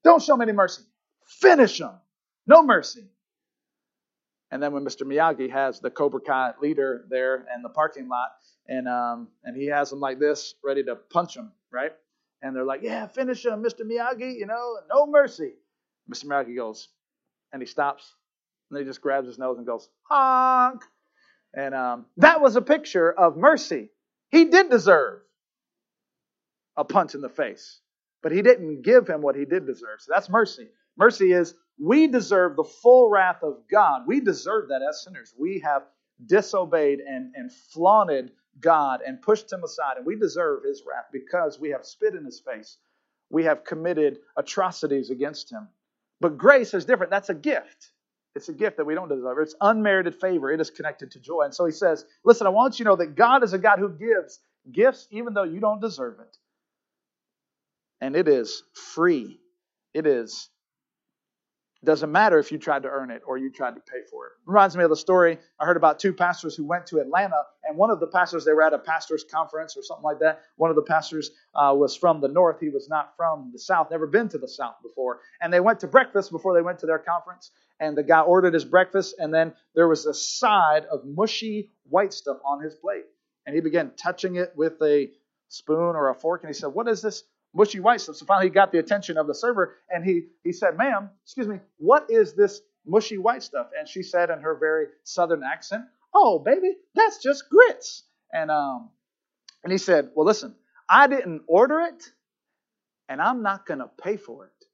Don't 0.04 0.22
show 0.22 0.36
me 0.36 0.44
any 0.44 0.52
mercy. 0.54 0.84
Finish 1.26 1.80
them. 1.80 1.94
No 2.46 2.64
mercy. 2.64 3.06
And 4.52 4.62
then 4.62 4.74
when 4.74 4.86
Mr. 4.86 5.02
Miyagi 5.02 5.50
has 5.50 5.80
the 5.80 5.90
Cobra 5.90 6.20
Kai 6.22 6.54
leader 6.62 7.06
there 7.10 7.46
in 7.56 7.64
the 7.64 7.70
parking 7.70 8.08
lot, 8.08 8.30
and 8.68 8.88
um, 8.88 9.30
and 9.44 9.58
he 9.58 9.68
has 9.68 9.90
them 9.90 10.00
like 10.00 10.20
this, 10.20 10.56
ready 10.64 10.84
to 10.84 10.96
punch 10.96 11.36
him, 11.36 11.52
right? 11.72 11.94
And 12.44 12.56
they're 12.56 12.66
like, 12.66 12.82
"Yeah, 12.84 13.08
finish 13.08 13.44
him, 13.46 13.64
Mr. 13.64 13.82
Miyagi. 13.82 14.36
You 14.38 14.46
know, 14.46 14.78
no 14.94 15.08
mercy." 15.08 15.54
Mr. 16.12 16.26
Miyagi 16.26 16.56
goes, 16.56 16.90
and 17.52 17.62
he 17.62 17.66
stops, 17.66 18.14
and 18.70 18.78
he 18.78 18.86
just 18.86 19.02
grabs 19.02 19.28
his 19.28 19.40
nose 19.40 19.58
and 19.58 19.66
goes, 19.66 19.90
"Honk." 20.04 20.84
And 21.56 21.74
um, 21.74 22.06
that 22.18 22.42
was 22.42 22.56
a 22.56 22.62
picture 22.62 23.12
of 23.12 23.38
mercy. 23.38 23.90
He 24.30 24.46
did 24.46 24.70
deserve 24.70 25.22
a 26.76 26.84
punch 26.84 27.16
in 27.16 27.22
the 27.22 27.30
face, 27.30 27.80
but 28.22 28.32
he 28.32 28.42
didn't 28.42 28.82
give 28.82 29.08
him 29.08 29.22
what 29.22 29.36
he 29.36 29.46
did 29.46 29.66
deserve. 29.66 30.02
So 30.02 30.12
that's 30.14 30.30
mercy. 30.30 30.68
Mercy 30.98 31.32
is 31.32 31.56
we 31.80 32.08
deserve 32.08 32.56
the 32.56 32.64
full 32.64 33.10
wrath 33.10 33.44
of 33.44 33.58
God. 33.70 34.04
We 34.08 34.20
deserve 34.20 34.70
that 34.70 34.82
as 34.88 35.04
sinners. 35.04 35.34
We 35.38 35.60
have 35.60 35.84
disobeyed 36.26 37.00
and, 37.00 37.34
and 37.36 37.52
flaunted 37.52 38.32
God 38.60 39.02
and 39.06 39.22
pushed 39.22 39.52
him 39.52 39.64
aside, 39.64 39.98
and 39.98 40.06
we 40.06 40.16
deserve 40.16 40.64
his 40.64 40.84
wrath 40.88 41.06
because 41.12 41.60
we 41.60 41.70
have 41.70 41.86
spit 41.86 42.16
in 42.16 42.26
his 42.26 42.40
face. 42.40 42.78
We 43.30 43.46
have 43.46 43.64
committed 43.64 44.20
atrocities 44.38 45.10
against 45.10 45.52
him. 45.52 45.68
But 46.20 46.38
grace 46.38 46.74
is 46.74 46.86
different. 46.86 47.12
That's 47.12 47.30
a 47.30 47.34
gift. 47.34 47.92
It's 48.36 48.50
a 48.50 48.54
gift 48.54 48.78
that 48.78 48.86
we 48.86 48.96
don't 48.96 49.10
deserve. 49.10 49.38
It's 49.40 49.56
unmerited 49.62 50.16
favor. 50.16 50.52
It 50.52 50.60
is 50.60 50.70
connected 50.70 51.12
to 51.12 51.20
joy. 51.20 51.44
And 51.44 51.54
so 51.54 51.66
he 51.66 51.72
says, 51.72 52.06
Listen, 52.24 52.48
I 52.48 52.52
want 52.52 52.80
you 52.80 52.86
to 52.86 52.92
know 52.92 52.96
that 52.98 53.16
God 53.16 53.44
is 53.44 53.54
a 53.54 53.60
God 53.60 53.80
who 53.80 53.90
gives 53.90 54.40
gifts 54.72 55.08
even 55.12 55.34
though 55.34 55.44
you 55.44 55.60
don't 55.60 55.82
deserve 55.82 56.20
it. 56.20 56.38
And 58.02 58.16
it 58.16 58.28
is 58.28 58.64
free. 58.74 59.40
It 59.94 60.08
is 60.08 60.50
doesn't 61.86 62.12
matter 62.12 62.40
if 62.40 62.52
you 62.52 62.58
tried 62.58 62.84
to 62.84 62.90
earn 62.90 63.12
it 63.12 63.22
or 63.26 63.38
you 63.38 63.50
tried 63.50 63.76
to 63.76 63.82
pay 63.82 64.00
for 64.10 64.28
it. 64.28 64.32
Reminds 64.46 64.78
me 64.78 64.84
of 64.84 64.90
the 64.90 64.96
story 64.96 65.38
I 65.60 65.66
heard 65.66 65.78
about 65.78 66.00
two 66.00 66.14
pastors 66.14 66.56
who 66.56 66.66
went 66.66 66.88
to 66.88 67.00
Atlanta, 67.00 67.44
and 67.64 67.78
one 67.78 67.90
of 67.90 68.00
the 68.00 68.08
pastors, 68.08 68.46
they 68.46 68.54
were 68.54 68.64
at 68.64 68.74
a 68.74 68.80
pastor's 68.80 69.24
conference 69.24 69.76
or 69.76 69.84
something 69.84 70.04
like 70.04 70.20
that. 70.20 70.42
One 70.56 70.70
of 70.70 70.76
the 70.76 70.84
pastors 70.84 71.32
uh, 71.56 71.74
was 71.78 71.96
from 71.96 72.22
the 72.22 72.28
north. 72.28 72.60
He 72.60 72.70
was 72.70 72.88
not 72.90 73.14
from 73.18 73.50
the 73.52 73.60
south, 73.60 73.92
never 73.92 74.08
been 74.08 74.30
to 74.30 74.38
the 74.38 74.48
south 74.48 74.76
before. 74.82 75.20
And 75.42 75.52
they 75.52 75.60
went 75.60 75.80
to 75.82 75.88
breakfast 75.88 76.32
before 76.32 76.54
they 76.54 76.62
went 76.62 76.80
to 76.80 76.86
their 76.86 77.00
conference, 77.00 77.52
and 77.80 77.98
the 77.98 78.04
guy 78.04 78.22
ordered 78.22 78.54
his 78.54 78.66
breakfast, 78.66 79.16
and 79.20 79.34
then 79.34 79.54
there 79.76 79.88
was 79.88 80.06
a 80.06 80.14
side 80.14 80.86
of 80.86 81.06
mushy 81.06 81.72
white 81.90 82.14
stuff 82.14 82.38
on 82.46 82.62
his 82.62 82.76
plate. 82.76 83.06
And 83.46 83.54
he 83.54 83.62
began 83.62 83.92
touching 83.98 84.36
it 84.36 84.54
with 84.56 84.82
a 84.82 85.10
spoon 85.50 85.96
or 85.96 86.10
a 86.10 86.16
fork, 86.16 86.44
and 86.44 86.50
he 86.50 86.54
said, 86.54 86.68
What 86.68 86.88
is 86.88 87.02
this? 87.02 87.24
Mushy 87.54 87.80
white 87.80 88.02
stuff. 88.02 88.16
So 88.18 88.26
finally, 88.26 88.48
he 88.48 88.52
got 88.52 88.72
the 88.72 88.80
attention 88.80 89.18
of 89.18 89.28
the 89.28 89.36
server, 89.36 89.76
and 89.90 90.04
he 90.04 90.28
he 90.44 90.52
said, 90.52 90.78
"Ma'am, 90.78 91.10
excuse 91.24 91.48
me, 91.48 91.60
what 91.78 92.08
is 92.10 92.34
this 92.34 92.62
mushy 92.86 93.18
white 93.18 93.44
stuff?" 93.44 93.68
And 93.78 93.88
she 93.88 94.04
said 94.04 94.30
in 94.30 94.40
her 94.40 94.56
very 94.56 94.88
southern 95.04 95.44
accent, 95.44 95.86
"Oh, 96.14 96.40
baby, 96.40 96.78
that's 96.96 97.18
just 97.20 97.50
grits." 97.50 98.04
And 98.32 98.52
um, 98.52 98.90
and 99.64 99.72
he 99.72 99.78
said, 99.78 100.10
"Well, 100.16 100.26
listen, 100.26 100.56
I 100.90 101.08
didn't 101.08 101.44
order 101.48 101.82
it, 101.82 102.04
and 103.10 103.22
I'm 103.22 103.42
not 103.44 103.66
gonna 103.66 103.90
pay 104.02 104.18
for 104.18 104.46
it." 104.46 104.66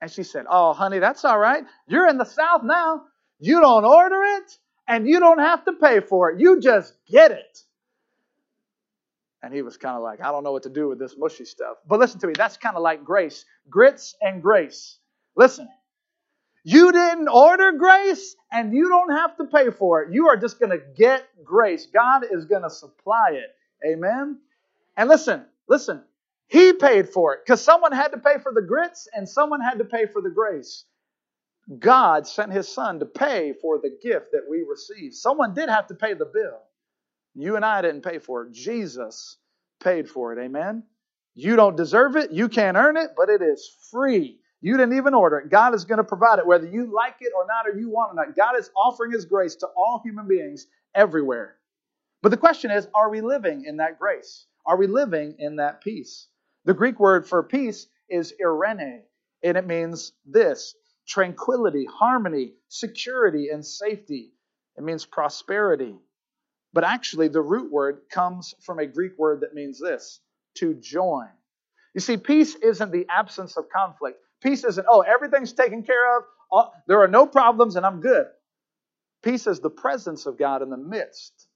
And 0.00 0.10
she 0.10 0.22
said, 0.22 0.46
"Oh, 0.48 0.72
honey, 0.72 0.98
that's 0.98 1.24
all 1.24 1.38
right. 1.38 1.64
You're 1.88 2.08
in 2.08 2.18
the 2.18 2.24
South 2.24 2.62
now. 2.62 3.04
You 3.38 3.60
don't 3.60 3.84
order 3.84 4.22
it, 4.22 4.58
and 4.88 5.06
you 5.08 5.20
don't 5.20 5.38
have 5.38 5.64
to 5.64 5.72
pay 5.74 6.00
for 6.00 6.30
it. 6.30 6.40
You 6.40 6.60
just 6.60 6.94
get 7.08 7.32
it." 7.32 7.62
And 9.46 9.54
he 9.54 9.62
was 9.62 9.76
kind 9.76 9.96
of 9.96 10.02
like, 10.02 10.20
I 10.20 10.32
don't 10.32 10.42
know 10.42 10.50
what 10.50 10.64
to 10.64 10.68
do 10.68 10.88
with 10.88 10.98
this 10.98 11.14
mushy 11.16 11.44
stuff. 11.44 11.76
But 11.86 12.00
listen 12.00 12.18
to 12.18 12.26
me, 12.26 12.32
that's 12.36 12.56
kind 12.56 12.74
of 12.74 12.82
like 12.82 13.04
grace 13.04 13.44
grits 13.70 14.16
and 14.20 14.42
grace. 14.42 14.98
Listen, 15.36 15.68
you 16.64 16.90
didn't 16.90 17.28
order 17.28 17.70
grace 17.70 18.34
and 18.50 18.74
you 18.74 18.88
don't 18.88 19.12
have 19.12 19.36
to 19.36 19.44
pay 19.44 19.70
for 19.70 20.02
it. 20.02 20.12
You 20.12 20.26
are 20.30 20.36
just 20.36 20.58
going 20.58 20.70
to 20.70 20.80
get 20.96 21.28
grace. 21.44 21.86
God 21.86 22.24
is 22.28 22.46
going 22.46 22.62
to 22.62 22.70
supply 22.70 23.34
it. 23.34 23.54
Amen? 23.88 24.40
And 24.96 25.08
listen, 25.08 25.44
listen, 25.68 26.02
he 26.48 26.72
paid 26.72 27.08
for 27.10 27.34
it 27.34 27.42
because 27.46 27.62
someone 27.62 27.92
had 27.92 28.08
to 28.08 28.18
pay 28.18 28.38
for 28.42 28.52
the 28.52 28.62
grits 28.62 29.06
and 29.14 29.28
someone 29.28 29.60
had 29.60 29.78
to 29.78 29.84
pay 29.84 30.06
for 30.06 30.20
the 30.20 30.30
grace. 30.30 30.86
God 31.78 32.26
sent 32.26 32.50
his 32.50 32.66
son 32.66 32.98
to 32.98 33.06
pay 33.06 33.52
for 33.62 33.78
the 33.78 33.96
gift 34.02 34.32
that 34.32 34.42
we 34.50 34.64
receive. 34.68 35.14
Someone 35.14 35.54
did 35.54 35.68
have 35.68 35.86
to 35.86 35.94
pay 35.94 36.14
the 36.14 36.24
bill. 36.24 36.62
You 37.36 37.56
and 37.56 37.64
I 37.64 37.82
didn't 37.82 38.02
pay 38.02 38.18
for 38.18 38.46
it. 38.46 38.52
Jesus 38.52 39.36
paid 39.80 40.08
for 40.08 40.32
it. 40.32 40.42
Amen. 40.42 40.82
You 41.34 41.54
don't 41.54 41.76
deserve 41.76 42.16
it. 42.16 42.32
You 42.32 42.48
can't 42.48 42.78
earn 42.78 42.96
it, 42.96 43.10
but 43.14 43.28
it 43.28 43.42
is 43.42 43.76
free. 43.90 44.38
You 44.62 44.78
didn't 44.78 44.96
even 44.96 45.12
order 45.12 45.38
it. 45.38 45.50
God 45.50 45.74
is 45.74 45.84
going 45.84 45.98
to 45.98 46.04
provide 46.04 46.38
it, 46.38 46.46
whether 46.46 46.66
you 46.66 46.92
like 46.92 47.16
it 47.20 47.32
or 47.36 47.46
not, 47.46 47.68
or 47.68 47.78
you 47.78 47.90
want 47.90 48.12
it 48.12 48.20
or 48.20 48.26
not. 48.26 48.36
God 48.36 48.58
is 48.58 48.70
offering 48.74 49.12
His 49.12 49.26
grace 49.26 49.54
to 49.56 49.66
all 49.76 50.00
human 50.02 50.26
beings 50.26 50.66
everywhere. 50.94 51.56
But 52.22 52.30
the 52.30 52.38
question 52.38 52.70
is 52.70 52.88
are 52.94 53.10
we 53.10 53.20
living 53.20 53.64
in 53.66 53.76
that 53.76 53.98
grace? 53.98 54.46
Are 54.64 54.78
we 54.78 54.86
living 54.86 55.36
in 55.38 55.56
that 55.56 55.82
peace? 55.82 56.28
The 56.64 56.74
Greek 56.74 56.98
word 56.98 57.28
for 57.28 57.42
peace 57.42 57.86
is 58.08 58.32
irene, 58.40 59.02
and 59.42 59.58
it 59.58 59.66
means 59.66 60.12
this 60.24 60.74
tranquility, 61.06 61.84
harmony, 61.84 62.54
security, 62.68 63.50
and 63.50 63.64
safety. 63.64 64.32
It 64.76 64.82
means 64.84 65.04
prosperity. 65.04 65.96
But 66.76 66.84
actually, 66.84 67.28
the 67.28 67.40
root 67.40 67.72
word 67.72 68.02
comes 68.10 68.54
from 68.60 68.80
a 68.80 68.86
Greek 68.86 69.12
word 69.16 69.40
that 69.40 69.54
means 69.54 69.80
this 69.80 70.20
to 70.56 70.74
join. 70.74 71.28
You 71.94 72.02
see, 72.02 72.18
peace 72.18 72.54
isn't 72.54 72.92
the 72.92 73.06
absence 73.08 73.56
of 73.56 73.70
conflict. 73.70 74.18
Peace 74.42 74.62
isn't, 74.62 74.86
oh, 74.86 75.00
everything's 75.00 75.54
taken 75.54 75.82
care 75.82 76.18
of, 76.18 76.24
oh, 76.52 76.68
there 76.86 77.00
are 77.00 77.08
no 77.08 77.26
problems, 77.26 77.76
and 77.76 77.86
I'm 77.86 78.02
good. 78.02 78.26
Peace 79.22 79.46
is 79.46 79.58
the 79.58 79.70
presence 79.70 80.26
of 80.26 80.36
God 80.36 80.60
in 80.60 80.68
the 80.68 80.76
midst 80.76 81.48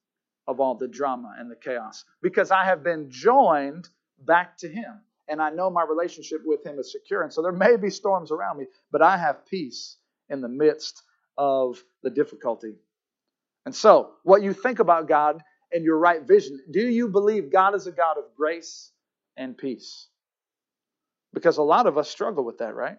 of 0.49 0.59
all 0.59 0.75
the 0.75 0.89
drama 0.89 1.35
and 1.39 1.51
the 1.51 1.57
chaos 1.57 2.03
because 2.23 2.51
I 2.51 2.65
have 2.65 2.83
been 2.83 3.11
joined 3.11 3.91
back 4.25 4.57
to 4.61 4.69
Him. 4.69 5.03
And 5.29 5.43
I 5.43 5.51
know 5.51 5.69
my 5.69 5.83
relationship 5.83 6.41
with 6.47 6.65
Him 6.65 6.79
is 6.79 6.93
secure. 6.93 7.25
And 7.25 7.31
so 7.31 7.43
there 7.43 7.53
may 7.53 7.77
be 7.77 7.91
storms 7.91 8.33
around 8.33 8.57
me, 8.57 8.69
but 8.91 9.03
I 9.03 9.19
have 9.19 9.45
peace 9.45 9.99
in 10.31 10.41
the 10.41 10.49
midst 10.49 11.03
of 11.37 11.85
the 12.03 12.09
difficulty. 12.09 12.77
And 13.67 13.75
so, 13.75 14.13
what 14.23 14.43
you 14.43 14.53
think 14.53 14.79
about 14.79 15.09
God 15.09 15.43
and 15.73 15.85
your 15.85 15.99
right 15.99 16.23
vision, 16.27 16.61
do 16.71 16.81
you 16.81 17.09
believe 17.09 17.53
God 17.53 17.75
is 17.75 17.87
a 17.87 17.93
God 17.93 18.17
of 18.19 18.25
grace 18.37 18.91
and 19.37 19.57
peace? 19.57 20.09
Because 21.33 21.59
a 21.59 21.63
lot 21.63 21.87
of 21.87 21.99
us 21.99 22.09
struggle 22.09 22.45
with 22.45 22.59
that, 22.59 22.75
right? 22.75 22.99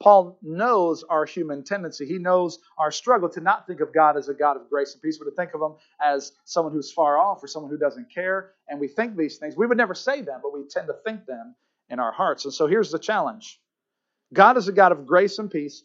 Paul 0.00 0.38
knows 0.42 1.04
our 1.04 1.24
human 1.24 1.64
tendency. 1.64 2.06
He 2.06 2.18
knows 2.18 2.58
our 2.78 2.90
struggle 2.90 3.28
to 3.30 3.40
not 3.40 3.66
think 3.66 3.80
of 3.80 3.94
God 3.94 4.16
as 4.16 4.28
a 4.28 4.34
God 4.34 4.56
of 4.56 4.68
grace 4.68 4.92
and 4.92 5.02
peace, 5.02 5.18
but 5.18 5.24
to 5.24 5.30
think 5.30 5.54
of 5.54 5.62
Him 5.62 5.74
as 6.00 6.32
someone 6.44 6.72
who's 6.72 6.92
far 6.92 7.18
off 7.18 7.42
or 7.42 7.46
someone 7.46 7.70
who 7.70 7.78
doesn't 7.78 8.12
care. 8.12 8.52
And 8.68 8.78
we 8.78 8.88
think 8.88 9.16
these 9.16 9.38
things. 9.38 9.56
We 9.56 9.66
would 9.66 9.78
never 9.78 9.94
say 9.94 10.20
them, 10.20 10.40
but 10.42 10.52
we 10.52 10.66
tend 10.68 10.86
to 10.88 10.96
think 11.04 11.24
them 11.26 11.54
in 11.88 11.98
our 11.98 12.12
hearts. 12.12 12.44
And 12.44 12.52
so 12.52 12.66
here's 12.66 12.90
the 12.90 12.98
challenge 12.98 13.58
God 14.32 14.56
is 14.56 14.68
a 14.68 14.72
God 14.72 14.92
of 14.92 15.06
grace 15.06 15.38
and 15.38 15.50
peace, 15.50 15.82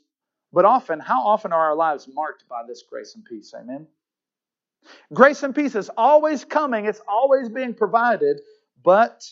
but 0.52 0.66
often, 0.66 1.00
how 1.00 1.24
often 1.24 1.54
are 1.54 1.70
our 1.70 1.76
lives 1.76 2.08
marked 2.12 2.48
by 2.50 2.64
this 2.68 2.84
grace 2.90 3.16
and 3.16 3.24
peace? 3.24 3.54
Amen? 3.58 3.88
Grace 5.14 5.44
and 5.44 5.54
peace 5.54 5.76
is 5.76 5.90
always 5.98 6.46
coming, 6.46 6.86
it's 6.86 7.02
always 7.08 7.50
being 7.50 7.74
provided, 7.74 8.42
but 8.84 9.24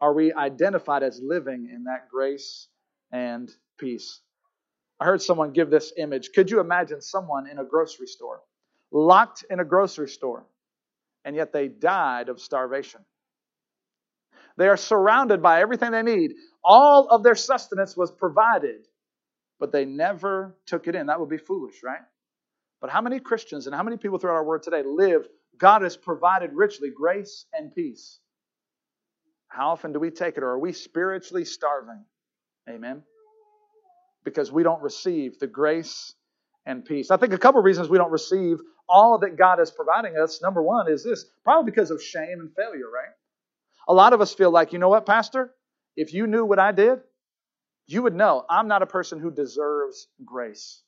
are 0.00 0.12
we 0.12 0.32
identified 0.32 1.02
as 1.02 1.20
living 1.22 1.70
in 1.72 1.84
that 1.84 2.08
grace 2.10 2.68
and 3.12 3.50
peace? 3.78 4.20
I 5.00 5.04
heard 5.04 5.22
someone 5.22 5.52
give 5.52 5.70
this 5.70 5.92
image. 5.96 6.30
Could 6.34 6.50
you 6.50 6.60
imagine 6.60 7.00
someone 7.00 7.48
in 7.48 7.58
a 7.58 7.64
grocery 7.64 8.06
store, 8.06 8.42
locked 8.90 9.44
in 9.50 9.60
a 9.60 9.64
grocery 9.64 10.08
store, 10.08 10.46
and 11.24 11.34
yet 11.36 11.52
they 11.52 11.68
died 11.68 12.28
of 12.28 12.40
starvation? 12.40 13.00
They 14.56 14.68
are 14.68 14.76
surrounded 14.76 15.42
by 15.42 15.60
everything 15.60 15.90
they 15.90 16.02
need. 16.02 16.32
All 16.64 17.08
of 17.08 17.22
their 17.22 17.34
sustenance 17.34 17.96
was 17.96 18.10
provided, 18.10 18.86
but 19.58 19.70
they 19.70 19.84
never 19.84 20.56
took 20.66 20.88
it 20.88 20.94
in. 20.94 21.06
That 21.06 21.20
would 21.20 21.28
be 21.28 21.36
foolish, 21.36 21.82
right? 21.82 22.00
But 22.80 22.90
how 22.90 23.00
many 23.00 23.20
Christians 23.20 23.66
and 23.66 23.74
how 23.74 23.82
many 23.82 23.96
people 23.96 24.18
throughout 24.18 24.34
our 24.34 24.44
world 24.44 24.62
today 24.62 24.82
live, 24.84 25.26
God 25.58 25.82
has 25.82 25.96
provided 25.96 26.52
richly 26.52 26.90
grace 26.94 27.46
and 27.52 27.74
peace? 27.74 28.18
How 29.48 29.70
often 29.70 29.92
do 29.92 30.00
we 30.00 30.10
take 30.10 30.36
it, 30.36 30.42
or 30.42 30.50
are 30.50 30.58
we 30.58 30.72
spiritually 30.72 31.44
starving? 31.44 32.04
Amen. 32.68 33.02
Because 34.24 34.52
we 34.52 34.62
don't 34.62 34.82
receive 34.82 35.38
the 35.38 35.46
grace 35.46 36.14
and 36.66 36.84
peace. 36.84 37.10
I 37.10 37.16
think 37.16 37.32
a 37.32 37.38
couple 37.38 37.60
of 37.60 37.64
reasons 37.64 37.88
we 37.88 37.96
don't 37.96 38.10
receive 38.10 38.58
all 38.88 39.18
that 39.20 39.36
God 39.36 39.60
is 39.60 39.70
providing 39.70 40.16
us. 40.18 40.42
Number 40.42 40.62
one 40.62 40.90
is 40.90 41.04
this 41.04 41.24
probably 41.44 41.70
because 41.70 41.90
of 41.90 42.02
shame 42.02 42.40
and 42.40 42.50
failure, 42.54 42.90
right? 42.92 43.14
A 43.88 43.94
lot 43.94 44.12
of 44.12 44.20
us 44.20 44.34
feel 44.34 44.50
like, 44.50 44.72
you 44.72 44.78
know 44.78 44.88
what, 44.88 45.06
Pastor? 45.06 45.52
If 45.96 46.12
you 46.12 46.26
knew 46.26 46.44
what 46.44 46.58
I 46.58 46.72
did, 46.72 46.98
you 47.86 48.02
would 48.02 48.14
know 48.14 48.44
I'm 48.50 48.68
not 48.68 48.82
a 48.82 48.86
person 48.86 49.20
who 49.20 49.30
deserves 49.30 50.08
grace. 50.24 50.82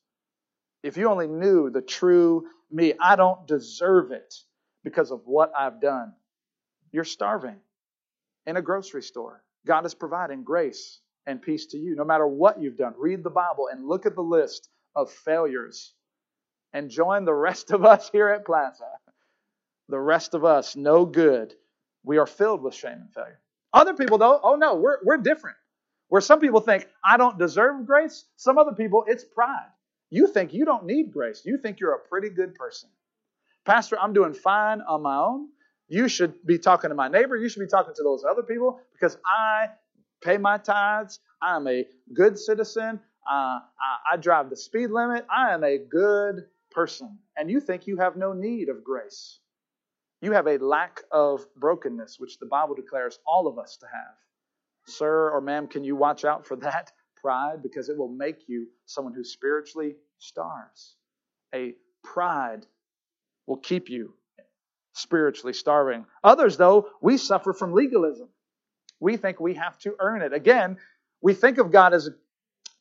If 0.83 0.97
you 0.97 1.11
only 1.11 1.29
knew 1.29 1.71
the 1.71 1.83
true 1.83 2.47
me, 2.71 2.95
I 3.01 3.17
don't 3.17 3.47
deserve 3.47 4.13
it 4.13 4.35
because 4.85 5.11
of 5.13 5.23
what 5.27 5.53
I've 5.59 5.81
done. 5.81 6.15
You're 6.93 7.05
starving. 7.05 7.57
in 8.47 8.57
a 8.57 8.63
grocery 8.63 9.03
store. 9.03 9.43
God 9.67 9.87
is 9.87 9.95
providing 9.95 10.43
grace 10.45 11.01
and 11.27 11.41
peace 11.41 11.67
to 11.67 11.79
you 11.79 11.95
no 11.95 12.05
matter 12.05 12.27
what 12.27 12.61
you've 12.61 12.77
done. 12.77 12.95
Read 12.99 13.23
the 13.23 13.31
Bible 13.31 13.69
and 13.71 13.87
look 13.87 14.07
at 14.07 14.15
the 14.15 14.23
list 14.23 14.69
of 14.97 15.11
failures 15.11 15.95
and 16.73 16.91
join 16.91 17.25
the 17.25 17.35
rest 17.35 17.73
of 17.73 17.85
us 17.85 18.11
here 18.13 18.29
at 18.31 18.47
Plaza. 18.47 18.87
The 19.89 20.01
rest 20.01 20.35
of 20.35 20.45
us, 20.45 20.77
no 20.77 21.07
good. 21.07 21.55
We 22.05 22.19
are 22.19 22.27
filled 22.27 22.63
with 22.63 22.75
shame 22.75 22.99
and 23.01 23.13
failure. 23.15 23.41
Other 23.73 23.95
people, 23.95 24.19
though, 24.19 24.41
oh 24.43 24.57
no, 24.57 24.77
we're, 24.77 24.99
we're 25.05 25.19
different. 25.19 25.57
Where 26.09 26.23
some 26.23 26.41
people 26.41 26.61
think, 26.61 26.87
I 27.05 27.17
don't 27.19 27.39
deserve 27.39 27.87
grace, 27.87 28.27
some 28.37 28.59
other 28.59 28.73
people, 28.73 29.05
it's 29.09 29.25
pride. 29.25 29.71
You 30.11 30.27
think 30.27 30.55
you 30.55 30.65
don't 30.65 30.87
need 30.87 31.13
grace. 31.13 31.43
You 31.45 31.59
think 31.59 31.81
you're 31.81 31.95
a 31.95 32.09
pretty 32.09 32.31
good 32.31 32.55
person. 32.55 32.89
Pastor, 33.65 33.99
I'm 34.01 34.13
doing 34.13 34.33
fine 34.33 34.81
on 34.81 35.03
my 35.03 35.17
own. 35.17 35.49
You 35.89 36.09
should 36.09 36.35
be 36.47 36.59
talking 36.59 36.91
to 36.91 36.95
my 36.95 37.09
neighbor. 37.09 37.37
You 37.37 37.49
should 37.49 37.61
be 37.61 37.67
talking 37.67 37.95
to 37.95 38.03
those 38.03 38.25
other 38.25 38.43
people 38.43 38.81
because 38.93 39.19
I 39.27 39.69
pay 40.23 40.39
my 40.39 40.59
tithes. 40.59 41.21
I'm 41.43 41.67
a 41.67 41.87
good 42.15 42.39
citizen. 42.39 43.01
Uh, 43.31 43.61
I, 43.61 44.13
I 44.13 44.17
drive 44.17 44.51
the 44.51 44.57
speed 44.57 44.91
limit. 44.91 45.27
I 45.35 45.53
am 45.53 45.65
a 45.65 45.79
good 45.79 46.47
person. 46.71 47.19
And 47.37 47.51
you 47.51 47.61
think 47.61 47.87
you 47.87 47.99
have 47.99 48.17
no 48.17 48.33
need 48.33 48.69
of 48.69 48.83
grace. 48.85 49.41
You 50.21 50.33
have 50.33 50.47
a 50.47 50.59
lack 50.59 51.03
of 51.13 51.47
brokenness, 51.57 52.19
which 52.19 52.39
the 52.39 52.47
Bible 52.47 52.75
declares 52.75 53.19
all 53.27 53.47
of 53.47 53.59
us 53.59 53.77
to 53.79 53.87
have. 53.87 54.15
Sir 54.87 55.31
or 55.31 55.41
ma'am, 55.41 55.69
can 55.69 55.85
you 55.85 55.95
watch 55.95 56.25
out 56.25 56.47
for 56.47 56.57
that 56.57 56.93
pride? 57.21 57.63
Because 57.63 57.89
it 57.89 57.97
will 57.97 58.09
make 58.09 58.49
you 58.49 58.67
someone 58.87 59.15
who 59.15 59.25
spiritually 59.25 59.97
starves. 60.19 60.97
A 61.55 61.75
pride 62.03 62.67
will 63.47 63.57
keep 63.57 63.89
you 63.89 64.13
spiritually 64.93 65.53
starving. 65.53 66.05
Others, 66.25 66.57
though, 66.57 66.89
we 67.01 67.17
suffer 67.17 67.53
from 67.53 67.73
legalism. 67.73 68.29
We 69.01 69.17
think 69.17 69.41
we 69.41 69.55
have 69.55 69.79
to 69.81 69.95
earn 70.01 70.23
it. 70.23 70.33
Again, 70.33 70.77
we 71.23 71.35
think 71.35 71.59
of 71.59 71.71
God 71.71 71.95
as 71.95 72.09
a 72.09 72.11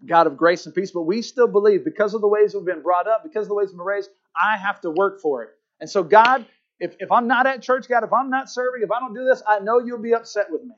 God 0.05 0.27
of 0.27 0.37
grace 0.37 0.65
and 0.65 0.75
peace, 0.75 0.91
but 0.91 1.03
we 1.03 1.21
still 1.21 1.47
believe 1.47 1.83
because 1.83 2.13
of 2.13 2.21
the 2.21 2.27
ways 2.27 2.53
we've 2.53 2.65
been 2.65 2.81
brought 2.81 3.07
up, 3.07 3.23
because 3.23 3.43
of 3.43 3.49
the 3.49 3.55
ways 3.55 3.69
we've 3.69 3.77
been 3.77 3.85
raised, 3.85 4.09
I 4.39 4.57
have 4.57 4.81
to 4.81 4.91
work 4.91 5.21
for 5.21 5.43
it. 5.43 5.49
And 5.79 5.89
so, 5.89 6.03
God, 6.03 6.45
if, 6.79 6.95
if 6.99 7.11
I'm 7.11 7.27
not 7.27 7.47
at 7.47 7.61
church, 7.61 7.87
God, 7.87 8.03
if 8.03 8.13
I'm 8.13 8.29
not 8.29 8.49
serving, 8.49 8.83
if 8.83 8.91
I 8.91 8.99
don't 8.99 9.13
do 9.15 9.25
this, 9.25 9.41
I 9.47 9.59
know 9.59 9.79
you'll 9.79 10.01
be 10.01 10.13
upset 10.13 10.47
with 10.51 10.63
me. 10.63 10.75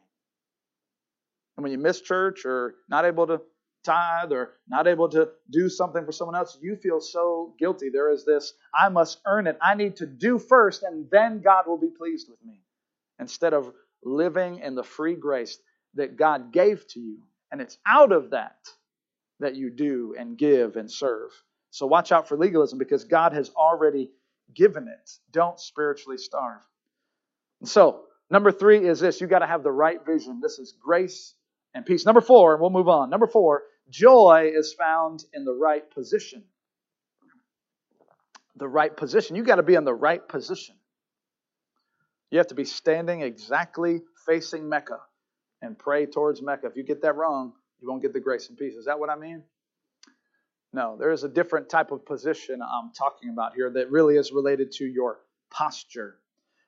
And 1.59 1.63
when 1.63 1.73
you 1.73 1.77
miss 1.77 1.99
church 1.99 2.45
or 2.45 2.75
not 2.87 3.03
able 3.03 3.27
to 3.27 3.41
tithe 3.83 4.31
or 4.31 4.51
not 4.69 4.87
able 4.87 5.09
to 5.09 5.27
do 5.49 5.67
something 5.67 6.05
for 6.05 6.13
someone 6.13 6.37
else, 6.37 6.57
you 6.61 6.77
feel 6.77 7.01
so 7.01 7.53
guilty. 7.59 7.89
There 7.89 8.11
is 8.11 8.23
this, 8.23 8.53
I 8.73 8.87
must 8.87 9.19
earn 9.27 9.45
it. 9.45 9.57
I 9.61 9.75
need 9.75 9.97
to 9.97 10.05
do 10.05 10.39
first, 10.39 10.83
and 10.83 11.11
then 11.11 11.41
God 11.41 11.65
will 11.67 11.77
be 11.77 11.89
pleased 11.89 12.29
with 12.29 12.39
me. 12.45 12.61
Instead 13.19 13.53
of 13.53 13.73
living 14.01 14.59
in 14.59 14.73
the 14.73 14.85
free 14.85 15.15
grace 15.15 15.57
that 15.95 16.15
God 16.15 16.53
gave 16.53 16.87
to 16.93 17.01
you. 17.01 17.23
And 17.51 17.59
it's 17.59 17.77
out 17.85 18.13
of 18.13 18.29
that 18.29 18.55
that 19.41 19.57
you 19.57 19.69
do 19.69 20.15
and 20.17 20.37
give 20.37 20.77
and 20.77 20.89
serve. 20.89 21.31
So 21.71 21.87
watch 21.87 22.13
out 22.13 22.29
for 22.29 22.37
legalism 22.37 22.79
because 22.79 23.03
God 23.03 23.33
has 23.33 23.49
already 23.49 24.11
given 24.55 24.87
it. 24.87 25.11
Don't 25.31 25.59
spiritually 25.59 26.19
starve. 26.19 26.65
And 27.59 27.67
so, 27.67 28.05
number 28.31 28.53
three 28.53 28.87
is 28.87 29.01
this 29.01 29.19
you 29.19 29.27
got 29.27 29.39
to 29.39 29.45
have 29.45 29.63
the 29.63 29.73
right 29.73 29.99
vision. 30.05 30.39
This 30.41 30.57
is 30.57 30.73
grace 30.81 31.33
and 31.73 31.86
peace. 31.86 32.05
Number 32.05 32.21
four, 32.21 32.53
and 32.53 32.62
we'll 32.62 32.69
move 32.69 32.88
on. 32.88 33.10
Number 33.10 33.27
four, 33.27 33.63
joy 33.89 34.51
is 34.53 34.73
found 34.73 35.23
in 35.34 35.45
the 35.45 35.53
right 35.53 35.89
position. 35.89 36.43
The 38.55 38.67
right 38.67 38.95
position. 38.95 39.36
You 39.36 39.43
got 39.43 39.55
to 39.55 39.63
be 39.63 39.75
in 39.75 39.86
the 39.86 39.93
right 39.93 40.27
position. 40.27 40.75
You 42.32 42.38
have 42.38 42.47
to 42.47 42.55
be 42.55 42.65
standing 42.65 43.21
exactly 43.21 44.01
facing 44.25 44.69
Mecca 44.69 44.99
and 45.62 45.77
pray 45.77 46.05
towards 46.05 46.41
Mecca. 46.41 46.67
If 46.67 46.75
you 46.75 46.84
get 46.84 47.01
that 47.01 47.15
wrong, 47.15 47.53
you 47.82 47.88
won't 47.88 48.01
get 48.01 48.13
the 48.13 48.19
grace 48.19 48.49
and 48.49 48.58
peace. 48.58 48.75
Is 48.75 48.86
that 48.86 48.99
what 48.99 49.10
I 49.10 49.15
mean? 49.15 49.43
No, 50.71 50.97
there 50.97 51.12
is 51.12 51.23
a 51.23 51.29
different 51.29 51.69
type 51.69 51.91
of 51.91 52.05
position 52.05 52.62
I'm 52.62 52.91
talking 52.91 53.29
about 53.29 53.55
here 53.55 53.71
that 53.71 53.89
really 53.89 54.17
is 54.17 54.32
related 54.32 54.71
to 54.73 54.86
your 54.86 55.19
posture. 55.49 56.17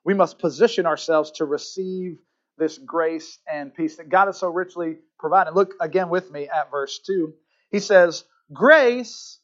We 0.03 0.15
must 0.15 0.39
position 0.39 0.87
ourselves 0.87 1.31
to 1.31 1.45
receive 1.45 2.17
this 2.61 2.77
grace 2.77 3.39
and 3.51 3.73
peace 3.73 3.97
that 3.97 4.07
God 4.07 4.27
has 4.27 4.37
so 4.37 4.47
richly 4.47 4.97
provided. 5.19 5.55
Look 5.55 5.73
again 5.81 6.09
with 6.09 6.31
me 6.31 6.47
at 6.47 6.69
verse 6.69 6.99
2. 6.99 7.33
He 7.71 7.79
says, 7.79 8.23
Grace 8.53 9.39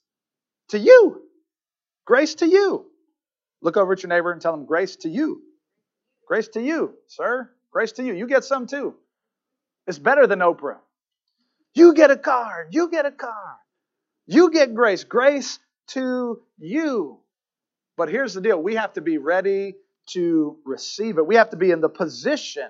to 0.70 0.78
you. 0.78 1.24
Grace 2.06 2.36
to 2.36 2.48
you. 2.48 2.86
Look 3.62 3.76
over 3.76 3.94
at 3.94 4.04
your 4.04 4.10
neighbor 4.10 4.32
and 4.32 4.40
tell 4.40 4.54
him, 4.54 4.66
Grace 4.66 4.98
to 4.98 5.10
you. 5.10 5.42
Grace 6.28 6.50
to 6.50 6.62
you, 6.62 6.94
sir. 7.08 7.50
Grace 7.72 7.94
to 7.94 8.04
you. 8.04 8.14
You 8.14 8.28
get 8.28 8.44
some 8.44 8.68
too. 8.68 8.94
It's 9.88 9.98
better 9.98 10.28
than 10.28 10.40
Oprah. 10.40 10.78
You 11.74 11.96
get 11.96 12.12
a 12.12 12.18
car. 12.18 12.68
You 12.70 12.92
get 12.92 13.08
a 13.08 13.12
car. 13.12 13.58
You 14.28 14.52
get 14.52 14.76
grace. 14.76 15.06
Grace 15.06 15.58
to 15.88 16.42
you. 16.60 17.20
But 17.96 18.10
here's 18.10 18.36
the 18.36 18.42
deal 18.42 18.62
we 18.62 18.76
have 18.76 18.94
to 18.94 19.02
be 19.02 19.18
ready 19.18 19.76
to 20.10 20.58
receive 20.66 21.18
it. 21.18 21.26
We 21.26 21.36
have 21.36 21.50
to 21.50 21.58
be 21.58 21.72
in 21.72 21.82
the 21.82 21.90
position 21.90 22.70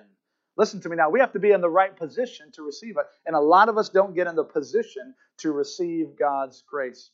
Listen 0.58 0.82
to 0.82 0.89
me 0.89 0.96
now. 0.96 1.10
We 1.10 1.20
have 1.20 1.34
to 1.34 1.39
be 1.39 1.52
in 1.52 1.62
the 1.62 1.70
right 1.70 1.96
position 1.96 2.52
to 2.54 2.63
receive 2.63 2.98
it. 2.98 3.06
And 3.26 3.36
a 3.36 3.39
lot 3.39 3.70
of 3.70 3.78
us 3.78 3.89
don't 3.89 4.15
get 4.15 4.28
in 4.28 4.36
the 4.36 4.43
position 4.43 5.13
to 5.38 5.52
receive 5.52 6.17
God's 6.17 6.63
grace. 6.67 7.12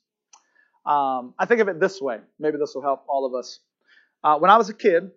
Um, 0.85 1.33
I 1.37 1.45
think 1.45 1.61
of 1.61 1.67
it 1.67 1.79
this 1.79 2.01
way. 2.01 2.19
Maybe 2.39 2.57
this 2.57 2.73
will 2.73 2.81
help 2.81 3.03
all 3.07 3.25
of 3.25 3.33
us. 3.35 3.59
Uh, 4.23 4.37
when 4.39 4.49
I 4.49 4.57
was 4.57 4.69
a 4.69 4.73
kid, 4.73 5.11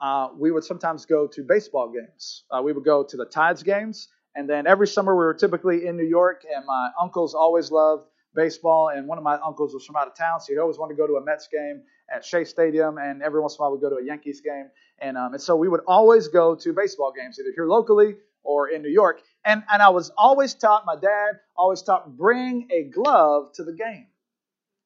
uh, 0.00 0.28
we 0.36 0.50
would 0.50 0.64
sometimes 0.64 1.06
go 1.06 1.28
to 1.28 1.42
baseball 1.42 1.92
games. 1.92 2.44
Uh, 2.50 2.60
we 2.62 2.72
would 2.72 2.84
go 2.84 3.04
to 3.04 3.16
the 3.16 3.24
Tides 3.24 3.62
games. 3.62 4.08
And 4.34 4.48
then 4.48 4.66
every 4.66 4.88
summer, 4.88 5.14
we 5.14 5.24
were 5.24 5.34
typically 5.34 5.86
in 5.86 5.96
New 5.96 6.06
York, 6.06 6.42
and 6.52 6.64
my 6.64 6.90
uncles 7.00 7.34
always 7.34 7.70
loved 7.70 8.08
baseball. 8.34 8.88
And 8.88 9.06
one 9.06 9.18
of 9.18 9.24
my 9.24 9.34
uncles 9.34 9.74
was 9.74 9.84
from 9.84 9.96
out 9.96 10.08
of 10.08 10.16
town, 10.16 10.40
so 10.40 10.52
he 10.52 10.58
always 10.58 10.78
wanted 10.78 10.94
to 10.94 10.96
go 10.96 11.06
to 11.06 11.14
a 11.14 11.24
Mets 11.24 11.48
game 11.52 11.82
at 12.12 12.24
Shea 12.24 12.44
Stadium. 12.44 12.98
And 12.98 13.22
every 13.22 13.40
once 13.40 13.54
in 13.54 13.58
a 13.58 13.62
while, 13.62 13.72
we'd 13.72 13.82
go 13.82 13.90
to 13.90 13.96
a 13.96 14.04
Yankees 14.04 14.40
game. 14.40 14.70
And, 15.02 15.18
um, 15.18 15.34
and 15.34 15.42
so 15.42 15.56
we 15.56 15.68
would 15.68 15.80
always 15.86 16.28
go 16.28 16.54
to 16.54 16.72
baseball 16.72 17.12
games, 17.12 17.38
either 17.38 17.50
here 17.54 17.66
locally 17.66 18.14
or 18.44 18.68
in 18.68 18.82
New 18.82 18.88
York. 18.88 19.20
And, 19.44 19.64
and 19.70 19.82
I 19.82 19.88
was 19.88 20.12
always 20.16 20.54
taught, 20.54 20.86
my 20.86 20.94
dad 20.94 21.40
always 21.56 21.82
taught, 21.82 22.16
bring 22.16 22.68
a 22.70 22.84
glove 22.84 23.52
to 23.54 23.64
the 23.64 23.72
game. 23.72 24.06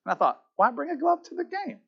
And 0.04 0.12
I 0.12 0.14
thought, 0.14 0.40
why 0.56 0.70
bring 0.70 0.90
a 0.90 0.96
glove 0.96 1.22
to 1.24 1.34
the 1.34 1.44
game? 1.44 1.80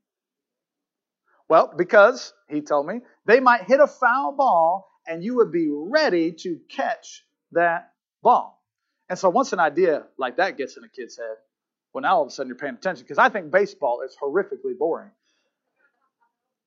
Well, 1.49 1.73
because, 1.75 2.35
he 2.51 2.61
told 2.61 2.87
me, 2.87 3.01
they 3.25 3.41
might 3.41 3.63
hit 3.63 3.81
a 3.81 3.87
foul 3.87 4.33
ball 4.33 4.91
and 5.07 5.25
you 5.25 5.37
would 5.37 5.51
be 5.51 5.71
ready 5.71 6.33
to 6.33 6.61
catch 6.69 7.25
that 7.53 7.93
ball. 8.23 8.63
And 9.09 9.19
so 9.19 9.31
once 9.31 9.55
an 9.55 9.61
idea 9.61 10.05
like 10.19 10.37
that 10.37 10.59
gets 10.59 10.77
in 10.77 10.85
a 10.85 10.89
kid's 10.89 11.17
head, 11.17 11.37
well, 11.95 12.03
now 12.03 12.17
all 12.17 12.23
of 12.23 12.29
a 12.29 12.31
sudden 12.31 12.49
you're 12.49 12.59
paying 12.59 12.75
attention 12.75 13.05
because 13.05 13.17
I 13.17 13.31
think 13.31 13.51
baseball 13.51 14.03
is 14.03 14.15
horrifically 14.23 14.77
boring. 14.79 15.11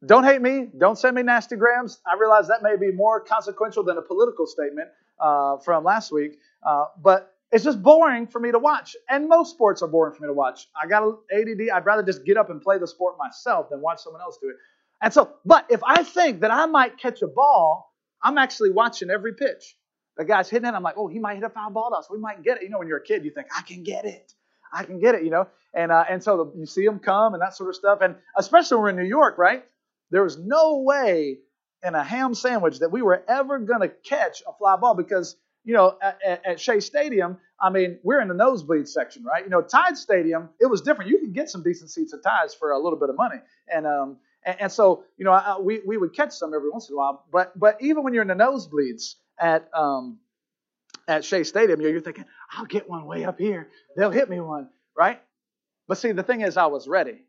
Don't 0.05 0.23
hate 0.23 0.41
me. 0.41 0.67
Don't 0.77 0.97
send 0.97 1.15
me 1.15 1.21
nasty 1.21 1.55
grams. 1.55 1.99
I 2.05 2.15
realize 2.17 2.47
that 2.47 2.63
may 2.63 2.75
be 2.75 2.91
more 2.91 3.19
consequential 3.19 3.83
than 3.83 3.97
a 3.97 4.01
political 4.01 4.47
statement 4.47 4.89
uh, 5.19 5.57
from 5.57 5.83
last 5.83 6.11
week, 6.11 6.39
uh, 6.65 6.85
but 7.01 7.35
it's 7.51 7.63
just 7.63 7.83
boring 7.83 8.27
for 8.27 8.39
me 8.39 8.51
to 8.51 8.59
watch. 8.59 8.95
And 9.09 9.27
most 9.27 9.51
sports 9.51 9.81
are 9.81 9.87
boring 9.87 10.15
for 10.15 10.23
me 10.23 10.27
to 10.27 10.33
watch. 10.33 10.67
I 10.81 10.87
got 10.87 11.03
ADD. 11.31 11.69
I'd 11.73 11.85
rather 11.85 12.01
just 12.01 12.25
get 12.25 12.37
up 12.37 12.49
and 12.49 12.61
play 12.61 12.79
the 12.79 12.87
sport 12.87 13.15
myself 13.19 13.69
than 13.69 13.81
watch 13.81 13.99
someone 13.99 14.21
else 14.21 14.37
do 14.41 14.49
it. 14.49 14.55
And 15.01 15.13
so, 15.13 15.33
but 15.45 15.65
if 15.69 15.81
I 15.83 16.03
think 16.03 16.41
that 16.41 16.51
I 16.51 16.65
might 16.65 16.97
catch 16.97 17.21
a 17.21 17.27
ball, 17.27 17.93
I'm 18.23 18.37
actually 18.37 18.71
watching 18.71 19.09
every 19.09 19.33
pitch. 19.33 19.75
The 20.17 20.25
guy's 20.25 20.49
hitting 20.49 20.67
it. 20.67 20.73
I'm 20.73 20.83
like, 20.83 20.95
oh, 20.97 21.07
he 21.07 21.19
might 21.19 21.35
hit 21.35 21.43
a 21.43 21.49
foul 21.49 21.71
ball 21.71 21.89
to 21.91 21.97
us. 21.97 22.07
We 22.09 22.19
might 22.19 22.43
get 22.43 22.57
it. 22.57 22.63
You 22.63 22.69
know, 22.69 22.79
when 22.79 22.87
you're 22.87 22.97
a 22.97 23.03
kid, 23.03 23.25
you 23.25 23.31
think, 23.31 23.47
I 23.55 23.61
can 23.61 23.83
get 23.83 24.05
it. 24.05 24.33
I 24.73 24.83
can 24.83 24.99
get 24.99 25.15
it, 25.15 25.23
you 25.23 25.29
know. 25.31 25.47
And 25.73 25.91
uh, 25.91 26.05
and 26.09 26.23
so 26.23 26.37
the, 26.37 26.59
you 26.59 26.65
see 26.65 26.85
them 26.85 26.99
come 26.99 27.33
and 27.33 27.41
that 27.41 27.55
sort 27.55 27.69
of 27.69 27.75
stuff. 27.75 27.99
And 28.01 28.15
especially 28.37 28.77
when 28.77 28.83
we're 28.83 28.89
in 28.89 28.95
New 28.97 29.09
York, 29.09 29.37
right? 29.37 29.63
There 30.11 30.23
was 30.23 30.37
no 30.37 30.79
way 30.79 31.39
in 31.83 31.95
a 31.95 32.03
ham 32.03 32.35
sandwich 32.35 32.79
that 32.79 32.91
we 32.91 33.01
were 33.01 33.23
ever 33.27 33.59
going 33.59 33.81
to 33.81 33.89
catch 33.89 34.43
a 34.47 34.53
fly 34.53 34.75
ball 34.75 34.93
because, 34.93 35.35
you 35.63 35.73
know, 35.73 35.97
at, 36.01 36.45
at, 36.45 36.59
Shea 36.59 36.79
Stadium, 36.79 37.37
I 37.59 37.69
mean, 37.69 37.97
we're 38.03 38.21
in 38.21 38.27
the 38.27 38.33
nosebleed 38.33 38.87
section, 38.87 39.23
right? 39.23 39.43
You 39.43 39.49
know, 39.49 39.61
Tide 39.61 39.97
Stadium, 39.97 40.49
it 40.59 40.67
was 40.67 40.81
different. 40.81 41.09
You 41.09 41.19
could 41.19 41.33
get 41.33 41.49
some 41.49 41.63
decent 41.63 41.89
seats 41.89 42.13
at 42.13 42.21
Tides 42.23 42.53
for 42.53 42.71
a 42.71 42.79
little 42.79 42.99
bit 42.99 43.09
of 43.09 43.17
money. 43.17 43.37
And, 43.73 43.87
um, 43.87 44.17
and, 44.43 44.61
and 44.61 44.71
so, 44.71 45.03
you 45.17 45.25
know, 45.25 45.31
I, 45.31 45.57
we, 45.59 45.81
we 45.85 45.97
would 45.97 46.13
catch 46.15 46.33
some 46.33 46.53
every 46.53 46.69
once 46.69 46.89
in 46.89 46.93
a 46.93 46.97
while. 46.97 47.25
But, 47.31 47.57
but 47.57 47.77
even 47.81 48.03
when 48.03 48.13
you're 48.13 48.23
in 48.23 48.27
the 48.27 48.35
nosebleeds 48.35 49.15
at, 49.39 49.69
um, 49.73 50.19
at 51.07 51.25
Shea 51.25 51.43
Stadium, 51.43 51.81
you're, 51.81 51.91
you're 51.91 52.01
thinking, 52.01 52.25
I'll 52.51 52.65
get 52.65 52.89
one 52.89 53.05
way 53.05 53.23
up 53.23 53.39
here. 53.39 53.69
They'll 53.97 54.11
hit 54.11 54.29
me 54.29 54.39
one, 54.39 54.69
right? 54.95 55.21
But 55.87 55.97
see, 55.97 56.11
the 56.11 56.23
thing 56.23 56.41
is, 56.41 56.57
I 56.57 56.67
was 56.67 56.87
ready. 56.87 57.21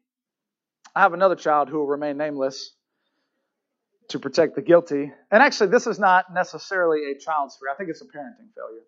I 0.95 1.01
have 1.01 1.15
another 1.15 1.37
child 1.37 1.69
who 1.69 1.79
will 1.79 1.87
remain 1.87 2.17
nameless 2.17 2.75
to 4.09 4.19
protect 4.19 4.57
the 4.57 4.63
guilty. 4.63 5.13
And 5.31 5.43
actually, 5.43 5.71
this 5.71 5.87
is 5.87 5.99
not 5.99 6.27
necessarily 6.35 7.11
a 7.11 7.19
child's 7.19 7.57
fear. 7.57 7.71
I 7.73 7.77
think 7.77 7.91
it's 7.91 8.03
a 8.03 8.05
parenting 8.05 8.53
failure. 8.55 8.83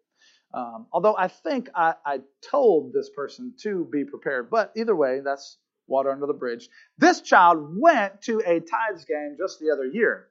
Um, 0.53 0.87
although 0.93 1.17
I 1.17 1.29
think 1.29 1.69
I, 1.75 1.95
I 2.05 2.19
told 2.51 2.93
this 2.93 3.11
person 3.17 3.55
to 3.63 3.89
be 3.91 4.05
prepared. 4.05 4.51
But 4.51 4.73
either 4.77 4.95
way, 4.95 5.21
that's 5.25 5.59
water 5.87 6.11
under 6.11 6.27
the 6.27 6.35
bridge. 6.35 6.69
This 6.99 7.21
child 7.21 7.75
went 7.79 8.23
to 8.23 8.41
a 8.41 8.61
Tides 8.61 9.05
game 9.05 9.37
just 9.39 9.59
the 9.59 9.71
other 9.73 9.87
year. 9.87 10.29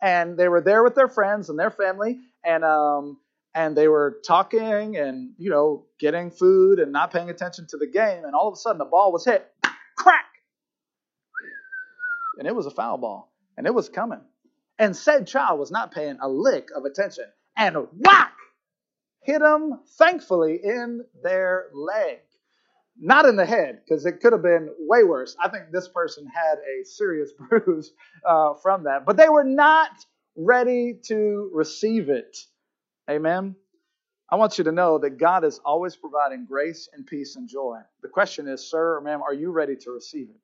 And 0.00 0.36
they 0.38 0.48
were 0.48 0.60
there 0.60 0.82
with 0.84 0.94
their 0.94 1.08
friends 1.08 1.48
and 1.48 1.58
their 1.58 1.70
family. 1.70 2.20
and 2.44 2.64
um, 2.64 3.18
and 3.56 3.74
they 3.74 3.88
were 3.88 4.18
talking 4.26 4.96
and 4.96 5.30
you 5.38 5.50
know 5.50 5.86
getting 5.98 6.30
food 6.30 6.78
and 6.78 6.92
not 6.92 7.10
paying 7.10 7.30
attention 7.30 7.66
to 7.70 7.78
the 7.78 7.86
game, 7.86 8.24
and 8.24 8.34
all 8.34 8.46
of 8.48 8.52
a 8.52 8.56
sudden 8.56 8.78
the 8.78 8.84
ball 8.84 9.10
was 9.12 9.24
hit, 9.24 9.50
crack, 9.96 10.26
and 12.38 12.46
it 12.46 12.54
was 12.54 12.66
a 12.66 12.70
foul 12.70 12.98
ball, 12.98 13.32
and 13.56 13.66
it 13.66 13.74
was 13.74 13.88
coming, 13.88 14.20
and 14.78 14.96
said 14.96 15.26
child 15.26 15.58
was 15.58 15.70
not 15.70 15.92
paying 15.92 16.18
a 16.20 16.28
lick 16.28 16.68
of 16.74 16.84
attention, 16.84 17.24
and 17.56 17.76
whack, 17.98 18.34
hit 19.22 19.42
him 19.42 19.80
thankfully 19.98 20.60
in 20.62 21.04
their 21.22 21.66
leg 21.74 22.18
not 22.98 23.26
in 23.26 23.36
the 23.36 23.46
head 23.46 23.80
because 23.84 24.06
it 24.06 24.20
could 24.20 24.32
have 24.32 24.42
been 24.42 24.70
way 24.78 25.04
worse. 25.04 25.36
I 25.42 25.48
think 25.48 25.70
this 25.70 25.88
person 25.88 26.26
had 26.26 26.56
a 26.58 26.84
serious 26.84 27.32
bruise 27.48 27.92
uh, 28.26 28.54
from 28.62 28.84
that, 28.84 29.04
but 29.04 29.16
they 29.16 29.28
were 29.28 29.44
not 29.44 29.90
ready 30.36 30.98
to 31.06 31.50
receive 31.52 32.08
it. 32.08 32.36
Amen. 33.10 33.54
I 34.30 34.36
want 34.36 34.58
you 34.58 34.64
to 34.64 34.72
know 34.72 34.98
that 34.98 35.18
God 35.18 35.44
is 35.44 35.60
always 35.64 35.94
providing 35.94 36.46
grace 36.46 36.88
and 36.92 37.06
peace 37.06 37.36
and 37.36 37.48
joy. 37.48 37.78
The 38.02 38.08
question 38.08 38.48
is, 38.48 38.68
sir 38.68 38.96
or 38.96 39.00
ma'am, 39.00 39.22
are 39.22 39.34
you 39.34 39.52
ready 39.52 39.76
to 39.76 39.90
receive 39.90 40.28
it? 40.30 40.40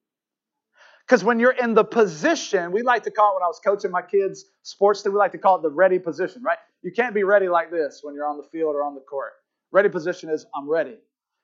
Because 1.07 1.25
when 1.25 1.41
you're 1.41 1.53
in 1.53 1.75
the 1.75 1.85
position, 1.85 2.73
we 2.73 2.83
like 2.83 3.05
to 3.05 3.11
call 3.11 3.33
it 3.33 3.35
when 3.37 3.45
I 3.45 3.49
was 3.49 3.61
coaching 3.65 3.91
my 3.91 4.03
kids' 4.03 4.47
sports 4.63 5.05
we 5.05 5.13
like 5.13 5.33
to 5.33 5.39
call 5.39 5.57
it 5.59 5.63
the 5.63 5.71
ready 5.71 5.99
position, 5.99 6.43
right? 6.43 6.59
You 6.83 6.93
can't 6.93 7.15
be 7.15 7.25
ready 7.25 7.49
like 7.49 7.71
this 7.71 8.01
when 8.03 8.15
you're 8.15 8.27
on 8.27 8.39
the 8.39 8.45
field 8.53 8.75
or 8.77 8.85
on 8.85 8.95
the 8.95 9.03
court. 9.03 9.33
Ready 9.73 9.89
position 9.91 10.31
is 10.31 10.47
I'm 10.57 10.69
ready. 10.69 10.97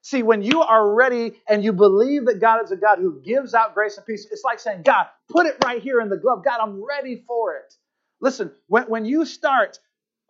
See, 0.02 0.22
when 0.22 0.42
you 0.42 0.62
are 0.62 0.94
ready 0.94 1.34
and 1.48 1.62
you 1.64 1.74
believe 1.74 2.26
that 2.26 2.40
God 2.40 2.64
is 2.64 2.72
a 2.72 2.76
God 2.76 2.98
who 2.98 3.20
gives 3.22 3.54
out 3.54 3.74
grace 3.74 3.98
and 3.98 4.06
peace, 4.06 4.26
it's 4.30 4.44
like 4.44 4.60
saying, 4.60 4.82
God, 4.84 5.06
put 5.28 5.46
it 5.46 5.56
right 5.64 5.82
here 5.82 6.00
in 6.00 6.08
the 6.08 6.16
glove. 6.16 6.44
God, 6.44 6.60
I'm 6.62 6.82
ready 6.84 7.22
for 7.26 7.56
it. 7.56 7.74
Listen, 8.20 8.52
when, 8.68 8.84
when 8.84 9.04
you 9.04 9.26
start 9.26 9.78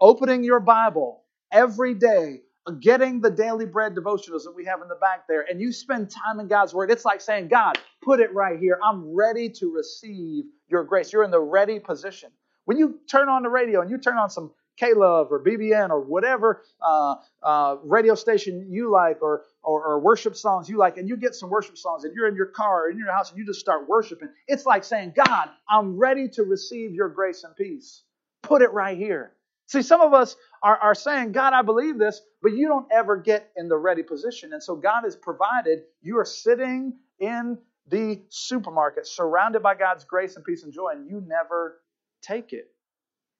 opening 0.00 0.44
your 0.44 0.60
Bible 0.60 1.22
every 1.52 1.94
day, 1.94 2.42
getting 2.72 3.20
the 3.20 3.30
daily 3.30 3.66
bread 3.66 3.94
devotionals 3.94 4.44
that 4.44 4.52
we 4.54 4.64
have 4.64 4.82
in 4.82 4.88
the 4.88 4.96
back 4.96 5.26
there, 5.28 5.44
and 5.48 5.60
you 5.60 5.72
spend 5.72 6.10
time 6.10 6.40
in 6.40 6.48
God's 6.48 6.74
Word, 6.74 6.90
it's 6.90 7.04
like 7.04 7.20
saying, 7.20 7.48
God, 7.48 7.78
put 8.02 8.20
it 8.20 8.32
right 8.34 8.58
here. 8.58 8.78
I'm 8.82 9.14
ready 9.14 9.48
to 9.50 9.72
receive 9.72 10.44
your 10.68 10.84
grace. 10.84 11.12
You're 11.12 11.24
in 11.24 11.30
the 11.30 11.40
ready 11.40 11.78
position. 11.80 12.30
When 12.64 12.76
you 12.76 12.98
turn 13.10 13.28
on 13.28 13.42
the 13.42 13.48
radio 13.48 13.80
and 13.80 13.90
you 13.90 13.98
turn 13.98 14.18
on 14.18 14.28
some 14.30 14.52
K-Love 14.78 15.32
or 15.32 15.42
BBN 15.42 15.90
or 15.90 16.00
whatever 16.00 16.62
uh, 16.80 17.16
uh, 17.42 17.76
radio 17.82 18.14
station 18.14 18.66
you 18.70 18.90
like 18.90 19.20
or, 19.22 19.44
or, 19.62 19.84
or, 19.84 20.00
worship 20.00 20.36
songs 20.36 20.68
you 20.68 20.78
like, 20.78 20.98
and 20.98 21.08
you 21.08 21.16
get 21.16 21.34
some 21.34 21.50
worship 21.50 21.76
songs 21.76 22.04
and 22.04 22.14
you're 22.14 22.28
in 22.28 22.36
your 22.36 22.46
car 22.46 22.84
or 22.84 22.90
in 22.90 22.98
your 22.98 23.10
house 23.12 23.30
and 23.30 23.38
you 23.38 23.44
just 23.44 23.58
start 23.58 23.88
worshiping, 23.88 24.28
it's 24.46 24.66
like 24.66 24.84
saying, 24.84 25.12
God, 25.16 25.48
I'm 25.68 25.98
ready 25.98 26.28
to 26.28 26.44
receive 26.44 26.92
your 26.92 27.08
grace 27.08 27.42
and 27.42 27.56
peace. 27.56 28.02
Put 28.42 28.62
it 28.62 28.72
right 28.72 28.96
here. 28.96 29.32
See, 29.66 29.82
some 29.82 30.00
of 30.00 30.14
us 30.14 30.36
are, 30.62 30.78
are 30.78 30.94
saying, 30.94 31.32
God, 31.32 31.52
I 31.52 31.62
believe 31.62 31.98
this, 31.98 32.22
but 32.42 32.52
you 32.52 32.68
don't 32.68 32.86
ever 32.92 33.16
get 33.16 33.50
in 33.56 33.68
the 33.68 33.76
ready 33.76 34.02
position. 34.02 34.52
And 34.52 34.62
so 34.62 34.76
God 34.76 35.02
has 35.04 35.16
provided, 35.16 35.80
you 36.02 36.18
are 36.18 36.24
sitting 36.26 36.94
in 37.20 37.58
the 37.88 38.22
supermarket 38.30 39.06
surrounded 39.06 39.62
by 39.62 39.74
God's 39.74 40.04
grace 40.04 40.36
and 40.36 40.44
peace 40.44 40.64
and 40.64 40.72
joy, 40.72 40.90
and 40.92 41.08
you 41.08 41.22
never 41.26 41.80
take 42.22 42.52
it 42.52 42.70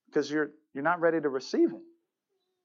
because 0.08 0.30
you're 0.30 0.52
you're 0.74 0.84
not 0.84 1.00
ready 1.00 1.20
to 1.20 1.28
receive 1.28 1.70
it. 1.72 1.82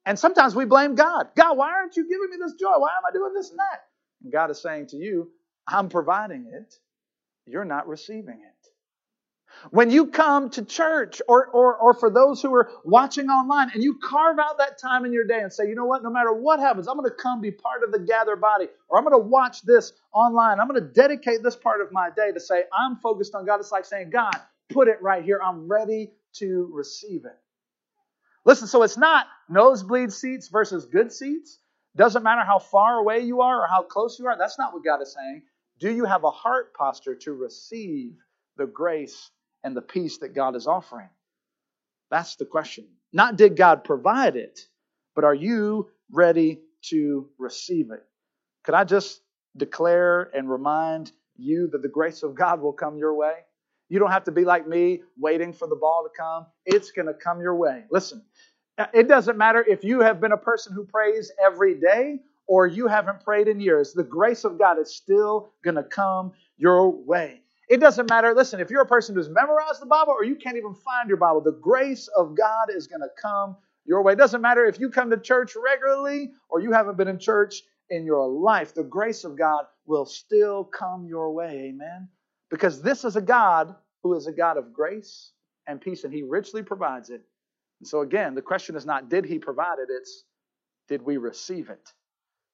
And 0.06 0.20
sometimes 0.20 0.56
we 0.56 0.66
blame 0.66 0.96
God. 0.96 1.30
God, 1.38 1.58
why 1.58 1.72
aren't 1.72 1.98
you 1.98 2.04
giving 2.10 2.30
me 2.32 2.38
this 2.42 2.54
joy? 2.60 2.74
Why 2.78 2.90
am 2.90 3.04
I 3.10 3.14
doing 3.14 3.34
this 3.36 3.52
and 3.52 3.60
that? 3.60 3.84
And 4.24 4.32
God 4.34 4.52
is 4.52 4.62
saying 4.62 4.88
to 4.88 4.98
you, 4.98 5.32
I'm 5.68 5.90
providing 5.90 6.48
it. 6.54 6.76
You're 7.48 7.66
not 7.66 7.88
receiving 7.88 8.42
it. 8.46 8.53
When 9.72 9.90
you 9.90 10.08
come 10.08 10.50
to 10.52 10.66
church 10.66 11.22
or, 11.28 11.48
or, 11.48 11.76
or 11.76 11.94
for 11.94 12.10
those 12.10 12.42
who 12.42 12.54
are 12.54 12.70
watching 12.84 13.30
online 13.30 13.72
and 13.74 13.84
you 13.84 13.98
carve 14.04 14.40
out 14.40 14.58
that 14.58 14.78
time 14.78 15.06
in 15.06 15.14
your 15.14 15.26
day 15.26 15.40
and 15.42 15.52
say, 15.52 15.68
you 15.68 15.76
know 15.76 15.86
what, 15.86 16.04
no 16.04 16.10
matter 16.10 16.34
what 16.34 16.60
happens, 16.60 16.88
I'm 16.88 16.98
going 16.98 17.10
to 17.10 17.16
come 17.16 17.42
be 17.42 17.52
part 17.52 17.84
of 17.84 17.92
the 17.92 18.00
gather 18.00 18.36
body 18.36 18.68
or 18.90 18.98
I'm 18.98 19.06
going 19.06 19.20
to 19.20 19.28
watch 19.28 19.62
this 19.62 19.94
online. 20.14 20.60
I'm 20.60 20.68
going 20.68 20.82
to 20.82 20.88
dedicate 20.88 21.44
this 21.44 21.56
part 21.56 21.82
of 21.82 21.92
my 21.92 22.10
day 22.16 22.32
to 22.32 22.40
say, 22.40 22.64
I'm 22.74 22.98
focused 22.98 23.36
on 23.36 23.46
God. 23.46 23.60
It's 23.60 23.72
like 23.72 23.86
saying, 23.86 24.10
God, 24.10 24.36
put 24.70 24.88
it 24.88 25.02
right 25.02 25.24
here. 25.24 25.40
I'm 25.44 25.68
ready 25.68 26.12
to 26.34 26.70
receive 26.74 27.26
it. 27.26 27.38
Listen, 28.46 28.68
so 28.68 28.84
it's 28.84 28.98
not 28.98 29.28
nosebleed 29.50 30.12
seats 30.12 30.50
versus 30.50 30.86
good 30.86 31.12
seats. 31.12 31.60
Doesn't 31.96 32.24
matter 32.24 32.42
how 32.42 32.60
far 32.60 32.98
away 32.98 33.20
you 33.20 33.42
are 33.42 33.64
or 33.64 33.68
how 33.68 33.84
close 33.84 34.18
you 34.20 34.28
are. 34.28 34.38
That's 34.38 34.58
not 34.58 34.74
what 34.74 34.84
God 34.84 35.02
is 35.02 35.14
saying. 35.14 35.44
Do 35.80 35.92
you 35.92 36.06
have 36.06 36.24
a 36.24 36.32
heart 36.32 36.74
posture 36.74 37.16
to 37.16 37.34
receive 37.34 38.16
the 38.58 38.66
grace 38.66 39.30
and 39.64 39.76
the 39.76 39.82
peace 39.82 40.18
that 40.20 40.36
God 40.36 40.56
is 40.56 40.68
offering? 40.68 41.10
That's 42.12 42.36
the 42.36 42.46
question. 42.46 42.88
Not 43.12 43.38
did 43.38 43.56
God 43.56 43.84
provide 43.84 44.36
it, 44.36 44.68
but 45.16 45.24
are 45.24 45.36
you 45.36 45.90
ready 46.12 46.62
to 46.90 47.30
receive 47.38 47.92
it? 47.92 48.04
Could 48.64 48.76
I 48.76 48.84
just 48.84 49.22
declare 49.58 50.32
and 50.36 50.50
remind 50.50 51.12
you 51.36 51.68
that 51.72 51.82
the 51.82 51.88
grace 51.88 52.24
of 52.24 52.36
God 52.36 52.62
will 52.62 52.74
come 52.74 52.98
your 52.98 53.14
way? 53.14 53.34
You 53.90 54.00
don't 54.00 54.12
have 54.12 54.24
to 54.26 54.32
be 54.32 54.46
like 54.46 54.68
me, 54.68 55.04
waiting 55.18 55.54
for 55.54 55.68
the 55.68 55.76
ball 55.76 56.04
to 56.04 56.10
come. 56.18 56.48
It's 56.66 56.92
going 56.92 57.08
to 57.08 57.14
come 57.14 57.42
your 57.42 57.56
way. 57.56 57.84
Listen, 57.92 58.24
it 58.94 59.08
doesn't 59.08 59.38
matter 59.38 59.64
if 59.68 59.84
you 59.84 60.00
have 60.00 60.20
been 60.20 60.32
a 60.32 60.38
person 60.38 60.74
who 60.74 60.86
prays 60.86 61.32
every 61.44 61.80
day 61.80 62.20
or 62.48 62.66
you 62.66 62.88
haven't 62.88 63.22
prayed 63.22 63.48
in 63.48 63.60
years. 63.60 63.94
The 63.94 64.04
grace 64.04 64.46
of 64.46 64.58
God 64.58 64.80
is 64.80 64.96
still 64.96 65.54
going 65.64 65.76
to 65.76 65.84
come 65.84 66.32
your 66.58 66.90
way. 66.90 67.43
It 67.70 67.80
doesn't 67.80 68.10
matter. 68.10 68.34
Listen, 68.36 68.60
if 68.60 68.70
you're 68.70 68.82
a 68.82 68.88
person 68.88 69.16
who's 69.16 69.30
memorized 69.30 69.82
the 69.82 69.88
Bible 69.88 70.14
or 70.14 70.24
you 70.24 70.36
can't 70.36 70.58
even 70.58 70.74
find 70.74 71.08
your 71.08 71.18
Bible, 71.18 71.42
the 71.42 71.60
grace 71.62 72.08
of 72.10 72.36
God 72.36 72.68
is 72.76 72.88
going 72.88 73.02
to 73.02 73.10
come 73.22 73.56
your 73.86 74.02
way. 74.04 74.14
It 74.14 74.18
doesn't 74.18 74.42
matter 74.42 74.66
if 74.66 74.80
you 74.80 74.90
come 74.90 75.10
to 75.10 75.18
church 75.18 75.54
regularly 75.56 76.32
or 76.50 76.60
you 76.62 76.72
haven't 76.72 76.98
been 76.98 77.08
in 77.08 77.20
church 77.20 77.64
in 77.90 78.06
your 78.06 78.28
life. 78.28 78.74
The 78.74 78.84
grace 78.84 79.24
of 79.24 79.38
God 79.38 79.66
will 79.86 80.06
still 80.06 80.64
come 80.64 81.06
your 81.06 81.32
way. 81.34 81.70
Amen. 81.74 82.08
Because 82.50 82.82
this 82.82 83.06
is 83.06 83.16
a 83.16 83.22
God 83.22 83.76
who 84.04 84.14
is 84.16 84.28
a 84.28 84.32
God 84.32 84.58
of 84.58 84.74
grace 84.74 85.32
and 85.68 85.80
peace, 85.80 86.04
and 86.04 86.14
He 86.14 86.24
richly 86.24 86.62
provides 86.62 87.10
it. 87.10 87.22
And 87.80 87.88
so, 87.88 88.02
again, 88.02 88.36
the 88.36 88.42
question 88.42 88.76
is 88.76 88.86
not 88.86 89.10
did 89.10 89.26
He 89.26 89.40
provide 89.40 89.80
it, 89.80 89.88
it's 89.90 90.26
did 90.88 91.02
we 91.02 91.18
receive 91.18 91.70
it? 91.70 91.90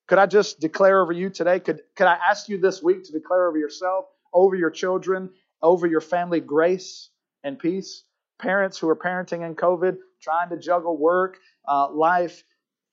Could 0.07 0.17
I 0.19 0.25
just 0.25 0.59
declare 0.59 1.01
over 1.01 1.13
you 1.13 1.29
today? 1.29 1.59
Could, 1.59 1.81
could 1.95 2.07
I 2.07 2.17
ask 2.29 2.49
you 2.49 2.57
this 2.59 2.81
week 2.81 3.03
to 3.05 3.11
declare 3.11 3.47
over 3.47 3.57
yourself, 3.57 4.05
over 4.33 4.55
your 4.55 4.69
children, 4.69 5.29
over 5.61 5.87
your 5.87 6.01
family 6.01 6.39
grace 6.39 7.09
and 7.43 7.59
peace? 7.59 8.03
Parents 8.39 8.77
who 8.77 8.87
are 8.89 8.95
parenting 8.95 9.45
in 9.45 9.55
COVID, 9.55 9.97
trying 10.21 10.49
to 10.49 10.57
juggle 10.57 10.97
work, 10.97 11.37
uh, 11.67 11.91
life, 11.91 12.43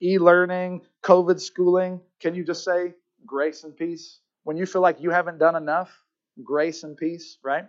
e 0.03 0.19
learning, 0.19 0.83
COVID 1.03 1.41
schooling, 1.41 2.01
can 2.21 2.35
you 2.35 2.45
just 2.45 2.65
say 2.65 2.95
grace 3.25 3.65
and 3.65 3.77
peace? 3.77 4.21
When 4.45 4.57
you 4.57 4.67
feel 4.67 4.83
like 4.83 5.01
you 5.01 5.11
haven't 5.11 5.39
done 5.39 5.57
enough, 5.57 5.91
grace 6.43 6.83
and 6.83 6.97
peace, 6.97 7.39
right? 7.43 7.65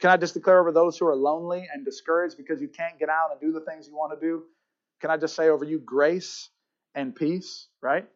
Can 0.00 0.10
I 0.10 0.16
just 0.16 0.34
declare 0.34 0.60
over 0.60 0.72
those 0.72 0.96
who 0.96 1.06
are 1.06 1.16
lonely 1.16 1.68
and 1.72 1.84
discouraged 1.84 2.36
because 2.36 2.60
you 2.60 2.68
can't 2.68 2.98
get 2.98 3.08
out 3.08 3.30
and 3.30 3.40
do 3.40 3.52
the 3.52 3.64
things 3.64 3.86
you 3.86 3.94
want 3.94 4.18
to 4.18 4.26
do? 4.26 4.44
Can 5.00 5.10
I 5.10 5.16
just 5.16 5.36
say 5.36 5.48
over 5.48 5.64
you 5.64 5.78
grace 5.78 6.48
and 6.94 7.14
peace, 7.14 7.68
right? 7.82 8.08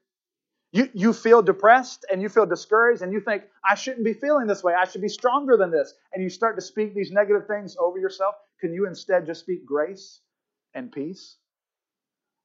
You, 0.75 0.91
you 0.93 1.13
feel 1.13 1.41
depressed 1.41 2.05
and 2.11 2.21
you 2.21 2.29
feel 2.29 2.47
discouraged 2.47 3.01
and 3.01 3.13
you 3.13 3.21
think, 3.21 3.45
I 3.65 3.77
shouldn't 3.77 4.05
be 4.05 4.13
feeling 4.13 4.49
this 4.49 4.65
way. 4.65 4.75
I 4.75 4.89
should 4.89 5.03
be 5.03 5.09
stronger 5.09 5.57
than 5.57 5.71
this. 5.71 5.95
And 6.13 6.21
you 6.21 6.29
start 6.29 6.57
to 6.57 6.63
speak 6.63 6.97
these 6.97 7.13
negative 7.13 7.47
things 7.47 7.77
over 7.79 7.97
yourself. 8.01 8.35
Can 8.61 8.75
you 8.75 8.85
instead 8.85 9.25
just 9.25 9.39
speak 9.39 9.65
grace 9.65 10.19
and 10.75 10.91
peace? 10.91 11.37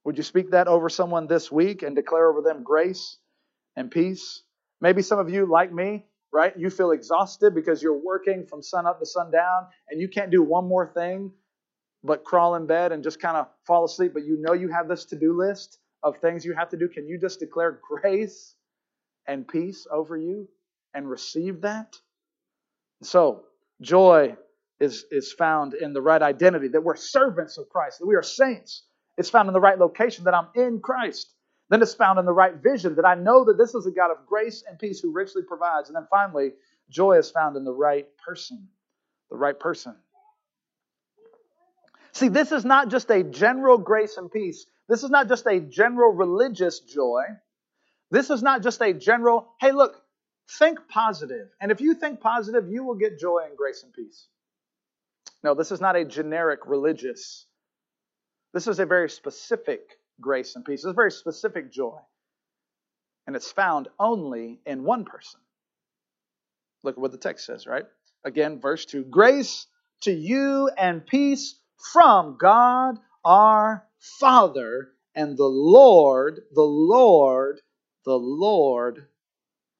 Would 0.04 0.16
you 0.16 0.22
speak 0.22 0.52
that 0.52 0.68
over 0.68 0.88
someone 0.88 1.26
this 1.26 1.50
week 1.50 1.82
and 1.82 1.96
declare 1.96 2.30
over 2.30 2.40
them 2.40 2.62
grace 2.62 3.16
and 3.74 3.90
peace? 3.90 4.44
Maybe 4.80 5.02
some 5.02 5.18
of 5.18 5.28
you, 5.28 5.46
like 5.46 5.72
me, 5.72 6.06
right? 6.32 6.56
You 6.56 6.70
feel 6.70 6.92
exhausted 6.92 7.52
because 7.52 7.82
you're 7.82 7.98
working 8.00 8.46
from 8.46 8.62
sun 8.62 8.86
up 8.86 9.00
to 9.00 9.06
sundown 9.06 9.66
and 9.88 10.00
you 10.00 10.06
can't 10.06 10.30
do 10.30 10.40
one 10.40 10.68
more 10.68 10.86
thing 10.86 11.32
but 12.04 12.22
crawl 12.22 12.54
in 12.54 12.66
bed 12.66 12.92
and 12.92 13.02
just 13.02 13.20
kind 13.20 13.36
of 13.36 13.48
fall 13.66 13.84
asleep, 13.84 14.12
but 14.14 14.24
you 14.24 14.38
know 14.40 14.52
you 14.52 14.68
have 14.68 14.86
this 14.86 15.04
to 15.06 15.16
do 15.16 15.36
list 15.36 15.80
of 16.02 16.18
things 16.18 16.44
you 16.44 16.54
have 16.54 16.70
to 16.70 16.76
do. 16.76 16.88
Can 16.88 17.06
you 17.06 17.18
just 17.18 17.40
declare 17.40 17.80
grace 17.88 18.54
and 19.26 19.46
peace 19.46 19.86
over 19.90 20.16
you 20.16 20.48
and 20.94 21.08
receive 21.08 21.62
that? 21.62 21.96
So, 23.02 23.44
joy 23.80 24.36
is, 24.78 25.04
is 25.10 25.32
found 25.32 25.74
in 25.74 25.92
the 25.92 26.00
right 26.02 26.20
identity, 26.20 26.68
that 26.68 26.82
we're 26.82 26.96
servants 26.96 27.58
of 27.58 27.68
Christ, 27.68 27.98
that 27.98 28.06
we 28.06 28.14
are 28.14 28.22
saints. 28.22 28.82
It's 29.16 29.30
found 29.30 29.48
in 29.48 29.54
the 29.54 29.60
right 29.60 29.78
location, 29.78 30.24
that 30.24 30.34
I'm 30.34 30.48
in 30.54 30.80
Christ. 30.80 31.34
Then 31.68 31.82
it's 31.82 31.94
found 31.94 32.18
in 32.18 32.24
the 32.24 32.32
right 32.32 32.54
vision 32.54 32.96
that 32.96 33.06
I 33.06 33.14
know 33.14 33.44
that 33.44 33.56
this 33.56 33.74
is 33.74 33.86
a 33.86 33.90
God 33.92 34.10
of 34.10 34.26
grace 34.26 34.64
and 34.68 34.78
peace 34.78 35.00
who 35.00 35.12
richly 35.12 35.42
provides. 35.42 35.88
And 35.88 35.96
then 35.96 36.06
finally, 36.10 36.50
joy 36.88 37.12
is 37.18 37.30
found 37.30 37.56
in 37.56 37.64
the 37.64 37.72
right 37.72 38.06
person. 38.18 38.68
The 39.30 39.36
right 39.36 39.58
person. 39.58 39.94
See, 42.12 42.28
this 42.28 42.50
is 42.50 42.64
not 42.64 42.88
just 42.88 43.08
a 43.10 43.22
general 43.22 43.78
grace 43.78 44.16
and 44.16 44.30
peace. 44.30 44.66
This 44.90 45.04
is 45.04 45.10
not 45.10 45.28
just 45.28 45.46
a 45.46 45.60
general 45.60 46.12
religious 46.12 46.80
joy. 46.80 47.24
This 48.12 48.30
is 48.30 48.42
not 48.42 48.62
just 48.62 48.82
a 48.82 48.94
general, 48.94 49.48
hey, 49.60 49.72
look, 49.72 50.02
think 50.58 50.80
positive. 50.90 51.48
And 51.62 51.72
if 51.72 51.80
you 51.80 51.94
think 51.94 52.20
positive, 52.20 52.68
you 52.70 52.84
will 52.84 52.96
get 52.96 53.20
joy 53.20 53.44
and 53.48 53.56
grace 53.56 53.84
and 53.84 53.94
peace. 53.94 54.28
No, 55.44 55.54
this 55.54 55.72
is 55.72 55.80
not 55.80 55.96
a 55.96 56.04
generic 56.04 56.60
religious 56.66 57.46
This 58.54 58.68
is 58.68 58.80
a 58.80 58.86
very 58.86 59.10
specific 59.10 59.80
grace 60.20 60.56
and 60.56 60.66
peace. 60.66 60.80
It's 60.80 60.86
a 60.86 60.94
very 60.94 61.12
specific 61.12 61.72
joy. 61.72 61.98
And 63.26 63.36
it's 63.36 63.52
found 63.52 63.88
only 64.00 64.60
in 64.66 64.84
one 64.84 65.06
person. 65.06 65.40
Look 66.84 66.96
at 66.96 67.00
what 67.00 67.12
the 67.12 67.18
text 67.18 67.46
says, 67.46 67.66
right? 67.66 67.86
Again, 68.24 68.60
verse 68.60 68.86
2 68.86 69.04
Grace 69.04 69.66
to 70.02 70.12
you 70.12 70.70
and 70.78 71.06
peace 71.06 71.56
from 71.92 72.38
God 72.40 72.98
our 73.24 73.86
Father 74.00 74.92
and 75.14 75.36
the 75.36 75.44
Lord, 75.44 76.40
the 76.52 76.62
Lord, 76.62 77.60
the 78.04 78.18
Lord 78.18 79.06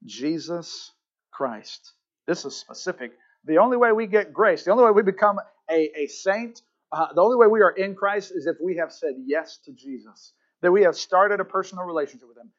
Jesus 0.05 0.93
Christ. 1.31 1.95
This 2.27 2.45
is 2.45 2.55
specific. 2.57 3.13
The 3.45 3.59
only 3.59 3.77
way 3.77 3.93
we 3.93 4.07
get 4.07 4.33
grace, 4.33 4.65
the 4.65 4.73
only 4.73 4.85
way 4.85 4.91
we 4.91 5.03
become 5.03 5.39
a, 5.71 5.91
a 5.97 6.07
saint, 6.07 6.61
uh, 6.93 7.13
the 7.15 7.23
only 7.23 7.37
way 7.37 7.47
we 7.47 7.63
are 7.63 7.71
in 7.71 7.95
Christ 7.95 8.33
is 8.35 8.47
if 8.47 8.57
we 8.63 8.77
have 8.77 8.93
said 8.93 9.15
yes 9.25 9.59
to 9.65 9.73
Jesus, 9.73 10.33
that 10.61 10.73
we 10.73 10.83
have 10.83 10.97
started 10.97 11.41
a 11.41 11.45
personal 11.45 11.85
relationship 11.85 12.29
with 12.29 12.37
Him. 12.37 12.51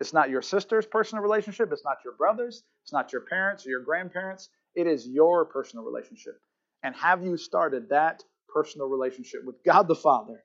It's 0.00 0.12
not 0.12 0.30
your 0.30 0.42
sister's 0.42 0.86
personal 0.86 1.22
relationship, 1.22 1.70
it's 1.72 1.84
not 1.84 1.98
your 2.04 2.14
brother's, 2.14 2.62
it's 2.82 2.92
not 2.92 3.12
your 3.12 3.22
parents 3.22 3.66
or 3.66 3.70
your 3.70 3.82
grandparents. 3.82 4.48
It 4.74 4.86
is 4.86 5.06
your 5.06 5.44
personal 5.44 5.84
relationship. 5.84 6.40
And 6.82 6.94
have 6.96 7.22
you 7.22 7.36
started 7.36 7.90
that 7.90 8.22
personal 8.52 8.88
relationship 8.88 9.44
with 9.44 9.62
God 9.64 9.86
the 9.86 9.94
Father 9.94 10.42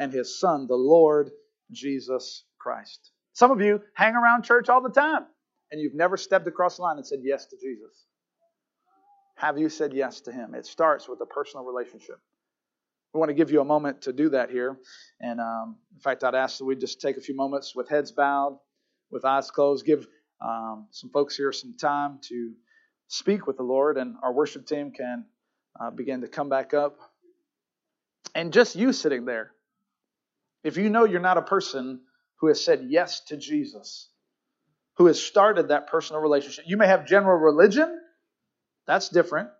and 0.00 0.12
His 0.12 0.40
Son, 0.40 0.66
the 0.66 0.74
Lord 0.74 1.30
Jesus 1.70 2.44
Christ? 2.58 3.12
Some 3.34 3.52
of 3.52 3.60
you 3.60 3.80
hang 3.94 4.16
around 4.16 4.42
church 4.42 4.68
all 4.68 4.82
the 4.82 4.90
time 4.90 5.26
and 5.70 5.80
you've 5.80 5.94
never 5.94 6.16
stepped 6.16 6.46
across 6.46 6.76
the 6.76 6.82
line 6.82 6.96
and 6.96 7.06
said 7.06 7.20
yes 7.22 7.46
to 7.46 7.56
Jesus. 7.56 8.06
Have 9.36 9.58
you 9.58 9.68
said 9.68 9.92
yes 9.94 10.20
to 10.22 10.32
Him? 10.32 10.54
It 10.54 10.66
starts 10.66 11.08
with 11.08 11.20
a 11.20 11.26
personal 11.26 11.64
relationship. 11.64 12.16
We 13.14 13.18
want 13.18 13.30
to 13.30 13.34
give 13.34 13.50
you 13.50 13.60
a 13.60 13.64
moment 13.64 14.02
to 14.02 14.12
do 14.12 14.30
that 14.30 14.50
here. 14.50 14.76
And 15.20 15.40
um, 15.40 15.76
in 15.94 16.00
fact, 16.00 16.22
I'd 16.22 16.34
ask 16.34 16.58
that 16.58 16.64
we 16.64 16.76
just 16.76 17.00
take 17.00 17.16
a 17.16 17.20
few 17.20 17.34
moments 17.34 17.74
with 17.74 17.88
heads 17.88 18.12
bowed, 18.12 18.58
with 19.10 19.24
eyes 19.24 19.50
closed, 19.50 19.84
give 19.84 20.06
um, 20.40 20.86
some 20.90 21.10
folks 21.10 21.36
here 21.36 21.52
some 21.52 21.76
time 21.76 22.18
to 22.28 22.52
speak 23.08 23.46
with 23.46 23.56
the 23.56 23.62
Lord, 23.62 23.96
and 23.96 24.14
our 24.22 24.32
worship 24.32 24.66
team 24.66 24.92
can 24.92 25.24
uh, 25.80 25.90
begin 25.90 26.20
to 26.20 26.28
come 26.28 26.48
back 26.48 26.74
up. 26.74 26.98
And 28.34 28.52
just 28.52 28.76
you 28.76 28.92
sitting 28.92 29.24
there, 29.24 29.52
if 30.64 30.76
you 30.76 30.90
know 30.90 31.04
you're 31.04 31.20
not 31.20 31.38
a 31.38 31.42
person 31.42 32.00
who 32.36 32.48
has 32.48 32.64
said 32.64 32.86
yes 32.88 33.20
to 33.28 33.36
Jesus, 33.36 34.08
who 34.96 35.06
has 35.06 35.22
started 35.22 35.68
that 35.68 35.86
personal 35.86 36.20
relationship, 36.22 36.64
you 36.66 36.76
may 36.76 36.86
have 36.86 37.06
general 37.06 37.38
religion, 37.38 38.00
that's 38.86 39.08
different. 39.08 39.50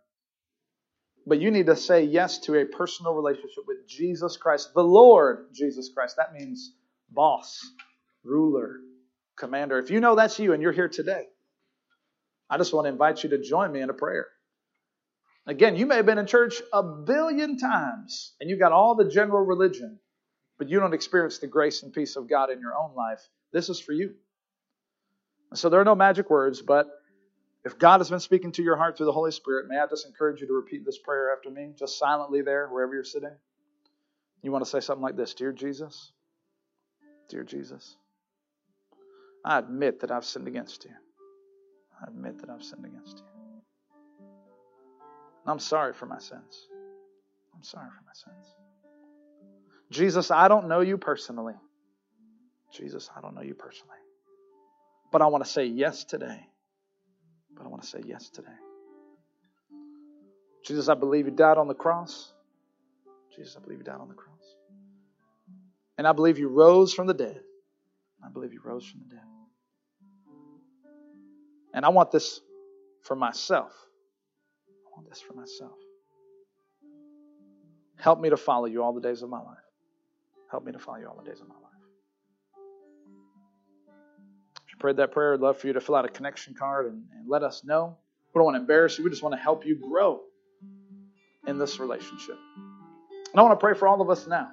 But 1.27 1.41
you 1.41 1.51
need 1.51 1.67
to 1.67 1.77
say 1.77 2.05
yes 2.05 2.39
to 2.41 2.55
a 2.57 2.65
personal 2.65 3.15
relationship 3.15 3.65
with 3.67 3.87
Jesus 3.87 4.37
Christ, 4.37 4.71
the 4.75 4.83
Lord 4.83 5.49
Jesus 5.53 5.91
Christ. 5.95 6.17
That 6.17 6.33
means 6.33 6.73
boss, 7.11 7.61
ruler, 8.25 8.77
commander. 9.37 9.79
If 9.79 9.91
you 9.91 10.01
know 10.01 10.15
that's 10.15 10.39
you 10.39 10.53
and 10.53 10.63
you're 10.63 10.73
here 10.73 10.89
today, 10.89 11.25
I 12.49 12.59
just 12.59 12.73
want 12.73 12.87
to 12.87 12.91
invite 12.91 13.23
you 13.23 13.31
to 13.31 13.39
join 13.39 13.71
me 13.71 13.81
in 13.81 13.91
a 13.91 13.95
prayer. 13.95 14.27
Again, 15.47 15.77
you 15.77 15.87
may 15.87 15.97
have 15.97 16.07
been 16.07 16.19
in 16.19 16.27
church 16.27 16.61
a 16.73 16.83
billion 16.83 17.57
times 17.57 18.35
and 18.41 18.51
you've 18.51 18.59
got 18.59 18.73
all 18.73 18.95
the 18.95 19.09
general 19.09 19.45
religion, 19.45 19.99
but 20.61 20.69
you 20.69 20.79
don't 20.79 20.93
experience 20.93 21.39
the 21.39 21.47
grace 21.47 21.83
and 21.83 21.91
peace 21.91 22.17
of 22.17 22.29
God 22.29 22.51
in 22.51 22.61
your 22.61 22.77
own 22.77 22.95
life. 22.95 23.27
This 23.51 23.71
is 23.71 23.81
for 23.81 23.93
you. 23.93 24.13
So 25.55 25.71
there 25.71 25.81
are 25.81 25.87
no 25.87 25.95
magic 25.95 26.29
words, 26.29 26.61
but 26.61 26.87
if 27.65 27.79
God 27.79 28.01
has 28.01 28.11
been 28.11 28.21
speaking 28.21 28.53
to 28.53 28.63
your 28.63 28.77
heart 28.77 28.99
through 28.99 29.07
the 29.07 29.13
Holy 29.13 29.33
Spirit, 29.33 29.69
may 29.69 29.79
I 29.79 29.87
just 29.87 30.07
encourage 30.07 30.43
you 30.43 30.47
to 30.49 30.53
repeat 30.53 30.85
this 30.85 30.99
prayer 30.99 31.33
after 31.35 31.51
me, 31.51 31.73
just 31.79 31.99
silently 31.99 32.43
there, 32.43 32.69
wherever 32.69 32.93
you're 32.93 33.05
sitting. 33.05 33.35
You 34.43 34.53
want 34.53 34.63
to 34.63 34.71
say 34.71 34.81
something 34.81 35.03
like 35.03 35.17
this 35.17 35.33
Dear 35.33 35.53
Jesus, 35.53 36.13
Dear 37.31 37.43
Jesus, 37.43 37.97
I 39.43 39.59
admit 39.59 40.01
that 40.01 40.11
I've 40.11 40.27
sinned 40.27 40.47
against 40.47 40.85
you. 40.85 40.91
I 42.03 42.11
admit 42.11 42.39
that 42.43 42.51
I've 42.51 42.63
sinned 42.63 42.85
against 42.85 43.17
you. 43.17 43.25
I'm 45.47 45.59
sorry 45.59 45.95
for 45.95 46.05
my 46.05 46.19
sins. 46.19 46.69
I'm 47.55 47.63
sorry 47.63 47.89
for 47.89 48.05
my 48.05 48.13
sins. 48.13 48.60
Jesus, 49.91 50.31
I 50.31 50.49
don't 50.49 50.69
know 50.69 50.81
you 50.81 50.97
personally. 50.97 51.55
Jesus, 52.73 53.11
I 53.17 53.21
don't 53.21 53.35
know 53.35 53.43
you 53.43 53.55
personally. 53.55 53.97
But 55.11 55.23
I 55.23 55.27
want 55.27 55.45
to 55.45 55.51
say 55.51 55.65
yes 55.65 56.05
today 56.05 56.47
but 57.61 57.67
I 57.67 57.69
want 57.69 57.83
to 57.83 57.89
say 57.89 58.01
yes 58.07 58.31
today. 58.31 58.49
Jesus, 60.65 60.89
I 60.89 60.95
believe 60.95 61.27
you 61.27 61.31
died 61.31 61.59
on 61.59 61.69
the 61.69 61.75
cross. 61.75 62.33
Jesus, 63.37 63.55
I 63.55 63.61
believe 63.61 63.79
you 63.79 63.85
died 63.85 64.01
on 64.01 64.09
the 64.09 64.15
cross. 64.15 64.57
And 65.99 66.07
I 66.07 66.13
believe 66.13 66.39
you 66.39 66.49
rose 66.49 66.95
from 66.95 67.07
the 67.07 67.13
dead. 67.13 67.41
I 68.25 68.31
believe 68.31 68.55
you 68.55 68.61
rose 68.65 68.87
from 68.87 69.01
the 69.01 69.15
dead. 69.15 69.25
And 71.75 71.85
I 71.85 71.91
want 71.91 72.11
this 72.11 72.41
for 73.03 73.15
myself. 73.15 73.73
I 74.87 74.91
want 74.97 75.11
this 75.11 75.21
for 75.21 75.35
myself. 75.35 75.77
Help 77.99 78.21
me 78.21 78.31
to 78.31 78.39
follow 78.39 78.65
you 78.65 78.83
all 78.83 78.95
the 78.95 79.03
days 79.03 79.21
of 79.21 79.29
my 79.29 79.39
life. 79.39 79.59
Help 80.51 80.65
me 80.65 80.73
to 80.73 80.79
follow 80.79 80.99
you 80.99 81.07
all 81.07 81.17
the 81.17 81.29
days 81.29 81.41
of 81.41 81.49
my 81.49 81.55
life. 81.55 81.65
You 84.71 84.79
prayed 84.79 84.97
that 84.97 85.13
prayer, 85.13 85.35
I'd 85.35 85.41
love 85.41 85.59
for 85.59 85.67
you 85.69 85.73
to 85.75 85.81
fill 85.81 85.95
out 85.95 86.05
a 86.05 86.09
connection 86.09 86.55
card 86.55 86.87
and, 86.87 87.05
and 87.15 87.29
let 87.29 87.43
us 87.43 87.63
know. 87.65 87.97
We 88.35 88.39
don't 88.39 88.45
want 88.47 88.57
to 88.57 88.61
embarrass 88.61 88.99
you. 88.99 89.05
We 89.05 89.11
just 89.11 89.23
want 89.23 89.35
to 89.35 89.41
help 89.41 89.65
you 89.65 89.77
grow 89.77 90.21
in 91.47 91.59
this 91.59 91.79
relationship. 91.79 92.37
And 93.33 93.39
I 93.39 93.43
want 93.43 93.59
to 93.59 93.65
pray 93.65 93.75
for 93.75 93.87
all 93.87 94.01
of 94.01 94.11
us 94.11 94.27
now, 94.27 94.51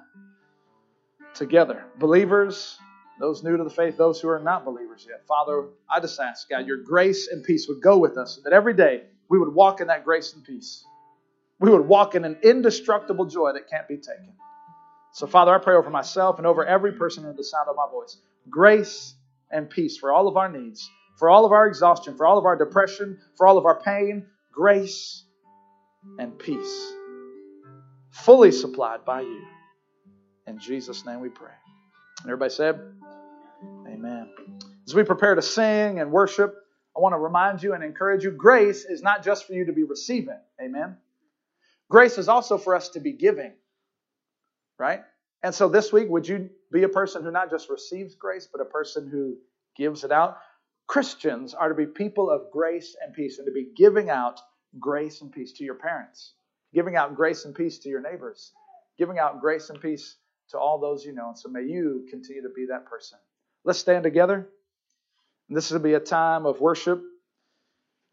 together, 1.34 1.84
believers, 1.98 2.78
those 3.18 3.42
new 3.42 3.56
to 3.56 3.64
the 3.64 3.70
faith, 3.70 3.96
those 3.96 4.20
who 4.20 4.28
are 4.28 4.38
not 4.38 4.64
believers 4.64 5.06
yet. 5.08 5.26
Father, 5.26 5.66
I 5.90 5.98
just 5.98 6.18
ask, 6.20 6.48
God, 6.48 6.66
your 6.66 6.76
grace 6.76 7.28
and 7.28 7.42
peace 7.42 7.66
would 7.68 7.82
go 7.82 7.98
with 7.98 8.16
us, 8.16 8.36
and 8.36 8.46
that 8.46 8.52
every 8.52 8.74
day 8.74 9.02
we 9.28 9.38
would 9.38 9.52
walk 9.52 9.80
in 9.80 9.88
that 9.88 10.04
grace 10.04 10.32
and 10.34 10.44
peace. 10.44 10.84
We 11.58 11.70
would 11.70 11.86
walk 11.86 12.14
in 12.14 12.24
an 12.24 12.38
indestructible 12.44 13.26
joy 13.26 13.52
that 13.54 13.68
can't 13.68 13.88
be 13.88 13.96
taken. 13.96 14.32
So, 15.12 15.26
Father, 15.26 15.54
I 15.54 15.58
pray 15.58 15.74
over 15.74 15.90
myself 15.90 16.38
and 16.38 16.46
over 16.46 16.64
every 16.64 16.92
person 16.92 17.24
in 17.24 17.34
the 17.34 17.44
sound 17.44 17.68
of 17.68 17.76
my 17.76 17.86
voice. 17.90 18.16
Grace 18.48 19.14
and 19.50 19.68
peace 19.68 19.96
for 19.96 20.12
all 20.12 20.28
of 20.28 20.36
our 20.36 20.50
needs, 20.50 20.88
for 21.18 21.28
all 21.30 21.44
of 21.44 21.52
our 21.52 21.66
exhaustion, 21.66 22.16
for 22.16 22.26
all 22.26 22.38
of 22.38 22.44
our 22.44 22.56
depression, 22.56 23.18
for 23.36 23.46
all 23.46 23.58
of 23.58 23.64
our 23.64 23.80
pain, 23.80 24.26
grace 24.52 25.24
and 26.18 26.38
peace. 26.38 26.92
Fully 28.10 28.52
supplied 28.52 29.04
by 29.04 29.22
you. 29.22 29.42
In 30.46 30.58
Jesus' 30.58 31.04
name 31.04 31.20
we 31.20 31.28
pray. 31.28 31.52
And 32.22 32.26
everybody 32.26 32.50
said, 32.50 32.80
Amen. 33.86 34.30
As 34.86 34.94
we 34.94 35.04
prepare 35.04 35.34
to 35.34 35.42
sing 35.42 36.00
and 36.00 36.10
worship, 36.10 36.54
I 36.96 37.00
want 37.00 37.12
to 37.12 37.18
remind 37.18 37.62
you 37.62 37.74
and 37.74 37.84
encourage 37.84 38.24
you 38.24 38.30
grace 38.30 38.84
is 38.84 39.02
not 39.02 39.22
just 39.22 39.46
for 39.46 39.52
you 39.52 39.66
to 39.66 39.72
be 39.72 39.84
receiving. 39.84 40.38
Amen. 40.60 40.96
Grace 41.88 42.18
is 42.18 42.28
also 42.28 42.58
for 42.58 42.74
us 42.74 42.90
to 42.90 43.00
be 43.00 43.12
giving. 43.12 43.52
Right? 44.78 45.00
And 45.42 45.54
so 45.54 45.68
this 45.68 45.92
week, 45.92 46.08
would 46.08 46.26
you 46.26 46.50
be 46.72 46.82
a 46.82 46.88
person 46.88 47.22
who 47.22 47.30
not 47.30 47.50
just 47.50 47.70
receives 47.70 48.14
grace, 48.14 48.48
but 48.50 48.60
a 48.60 48.64
person 48.64 49.08
who 49.08 49.36
gives 49.76 50.04
it 50.04 50.12
out? 50.12 50.38
Christians 50.86 51.54
are 51.54 51.68
to 51.68 51.74
be 51.74 51.86
people 51.86 52.30
of 52.30 52.50
grace 52.50 52.96
and 53.02 53.14
peace 53.14 53.38
and 53.38 53.46
to 53.46 53.52
be 53.52 53.68
giving 53.76 54.10
out 54.10 54.40
grace 54.80 55.20
and 55.20 55.30
peace 55.30 55.52
to 55.52 55.64
your 55.64 55.74
parents, 55.74 56.32
giving 56.74 56.96
out 56.96 57.14
grace 57.14 57.44
and 57.44 57.54
peace 57.54 57.78
to 57.80 57.88
your 57.88 58.00
neighbors, 58.00 58.52
giving 58.96 59.18
out 59.18 59.40
grace 59.40 59.70
and 59.70 59.80
peace 59.80 60.16
to 60.50 60.58
all 60.58 60.78
those 60.78 61.04
you 61.04 61.12
know. 61.12 61.28
And 61.28 61.38
so 61.38 61.48
may 61.48 61.62
you 61.62 62.06
continue 62.10 62.42
to 62.42 62.48
be 62.48 62.66
that 62.70 62.86
person. 62.86 63.18
Let's 63.64 63.78
stand 63.78 64.02
together. 64.02 64.48
And 65.48 65.56
this 65.56 65.70
will 65.70 65.78
be 65.78 65.94
a 65.94 66.00
time 66.00 66.46
of 66.46 66.60
worship 66.60 67.02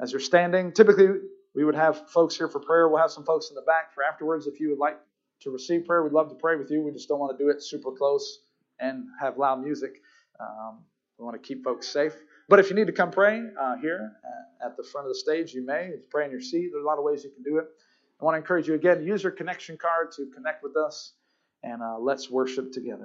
as 0.01 0.11
you're 0.11 0.19
standing. 0.19 0.73
Typically, 0.73 1.07
we 1.53 1.63
would 1.63 1.75
have 1.75 2.09
folks 2.09 2.35
here 2.35 2.49
for 2.49 2.59
prayer. 2.59 2.87
We'll 2.89 3.01
have 3.01 3.11
some 3.11 3.23
folks 3.23 3.49
in 3.49 3.55
the 3.55 3.61
back 3.61 3.93
for 3.93 4.03
afterwards 4.03 4.47
if 4.47 4.59
you 4.59 4.69
would 4.69 4.79
like 4.79 4.97
to 5.41 5.51
receive 5.51 5.85
prayer, 5.85 6.03
we'd 6.03 6.13
love 6.13 6.29
to 6.29 6.35
pray 6.35 6.55
with 6.55 6.71
you. 6.71 6.81
We 6.81 6.91
just 6.91 7.07
don't 7.07 7.19
want 7.19 7.37
to 7.37 7.43
do 7.43 7.49
it 7.49 7.61
super 7.61 7.91
close 7.91 8.39
and 8.79 9.05
have 9.19 9.37
loud 9.37 9.63
music. 9.63 10.01
Um, 10.39 10.79
we 11.17 11.25
want 11.25 11.41
to 11.41 11.47
keep 11.47 11.63
folks 11.63 11.87
safe. 11.87 12.13
But 12.49 12.59
if 12.59 12.69
you 12.69 12.75
need 12.75 12.87
to 12.87 12.93
come 12.93 13.11
pray 13.11 13.41
uh, 13.59 13.77
here 13.77 14.11
at 14.63 14.77
the 14.77 14.83
front 14.83 15.07
of 15.07 15.09
the 15.09 15.19
stage, 15.19 15.53
you 15.53 15.65
may. 15.65 15.91
Pray 16.09 16.25
in 16.25 16.31
your 16.31 16.41
seat, 16.41 16.69
there's 16.71 16.83
a 16.83 16.87
lot 16.87 16.97
of 16.97 17.03
ways 17.03 17.23
you 17.23 17.31
can 17.31 17.43
do 17.43 17.57
it. 17.57 17.65
I 18.19 18.25
want 18.25 18.35
to 18.35 18.37
encourage 18.37 18.67
you 18.67 18.75
again, 18.75 19.03
use 19.05 19.23
your 19.23 19.31
connection 19.31 19.77
card 19.77 20.11
to 20.13 20.27
connect 20.33 20.63
with 20.63 20.77
us, 20.77 21.13
and 21.63 21.81
uh, 21.81 21.97
let's 21.99 22.29
worship 22.29 22.71
together. 22.71 23.03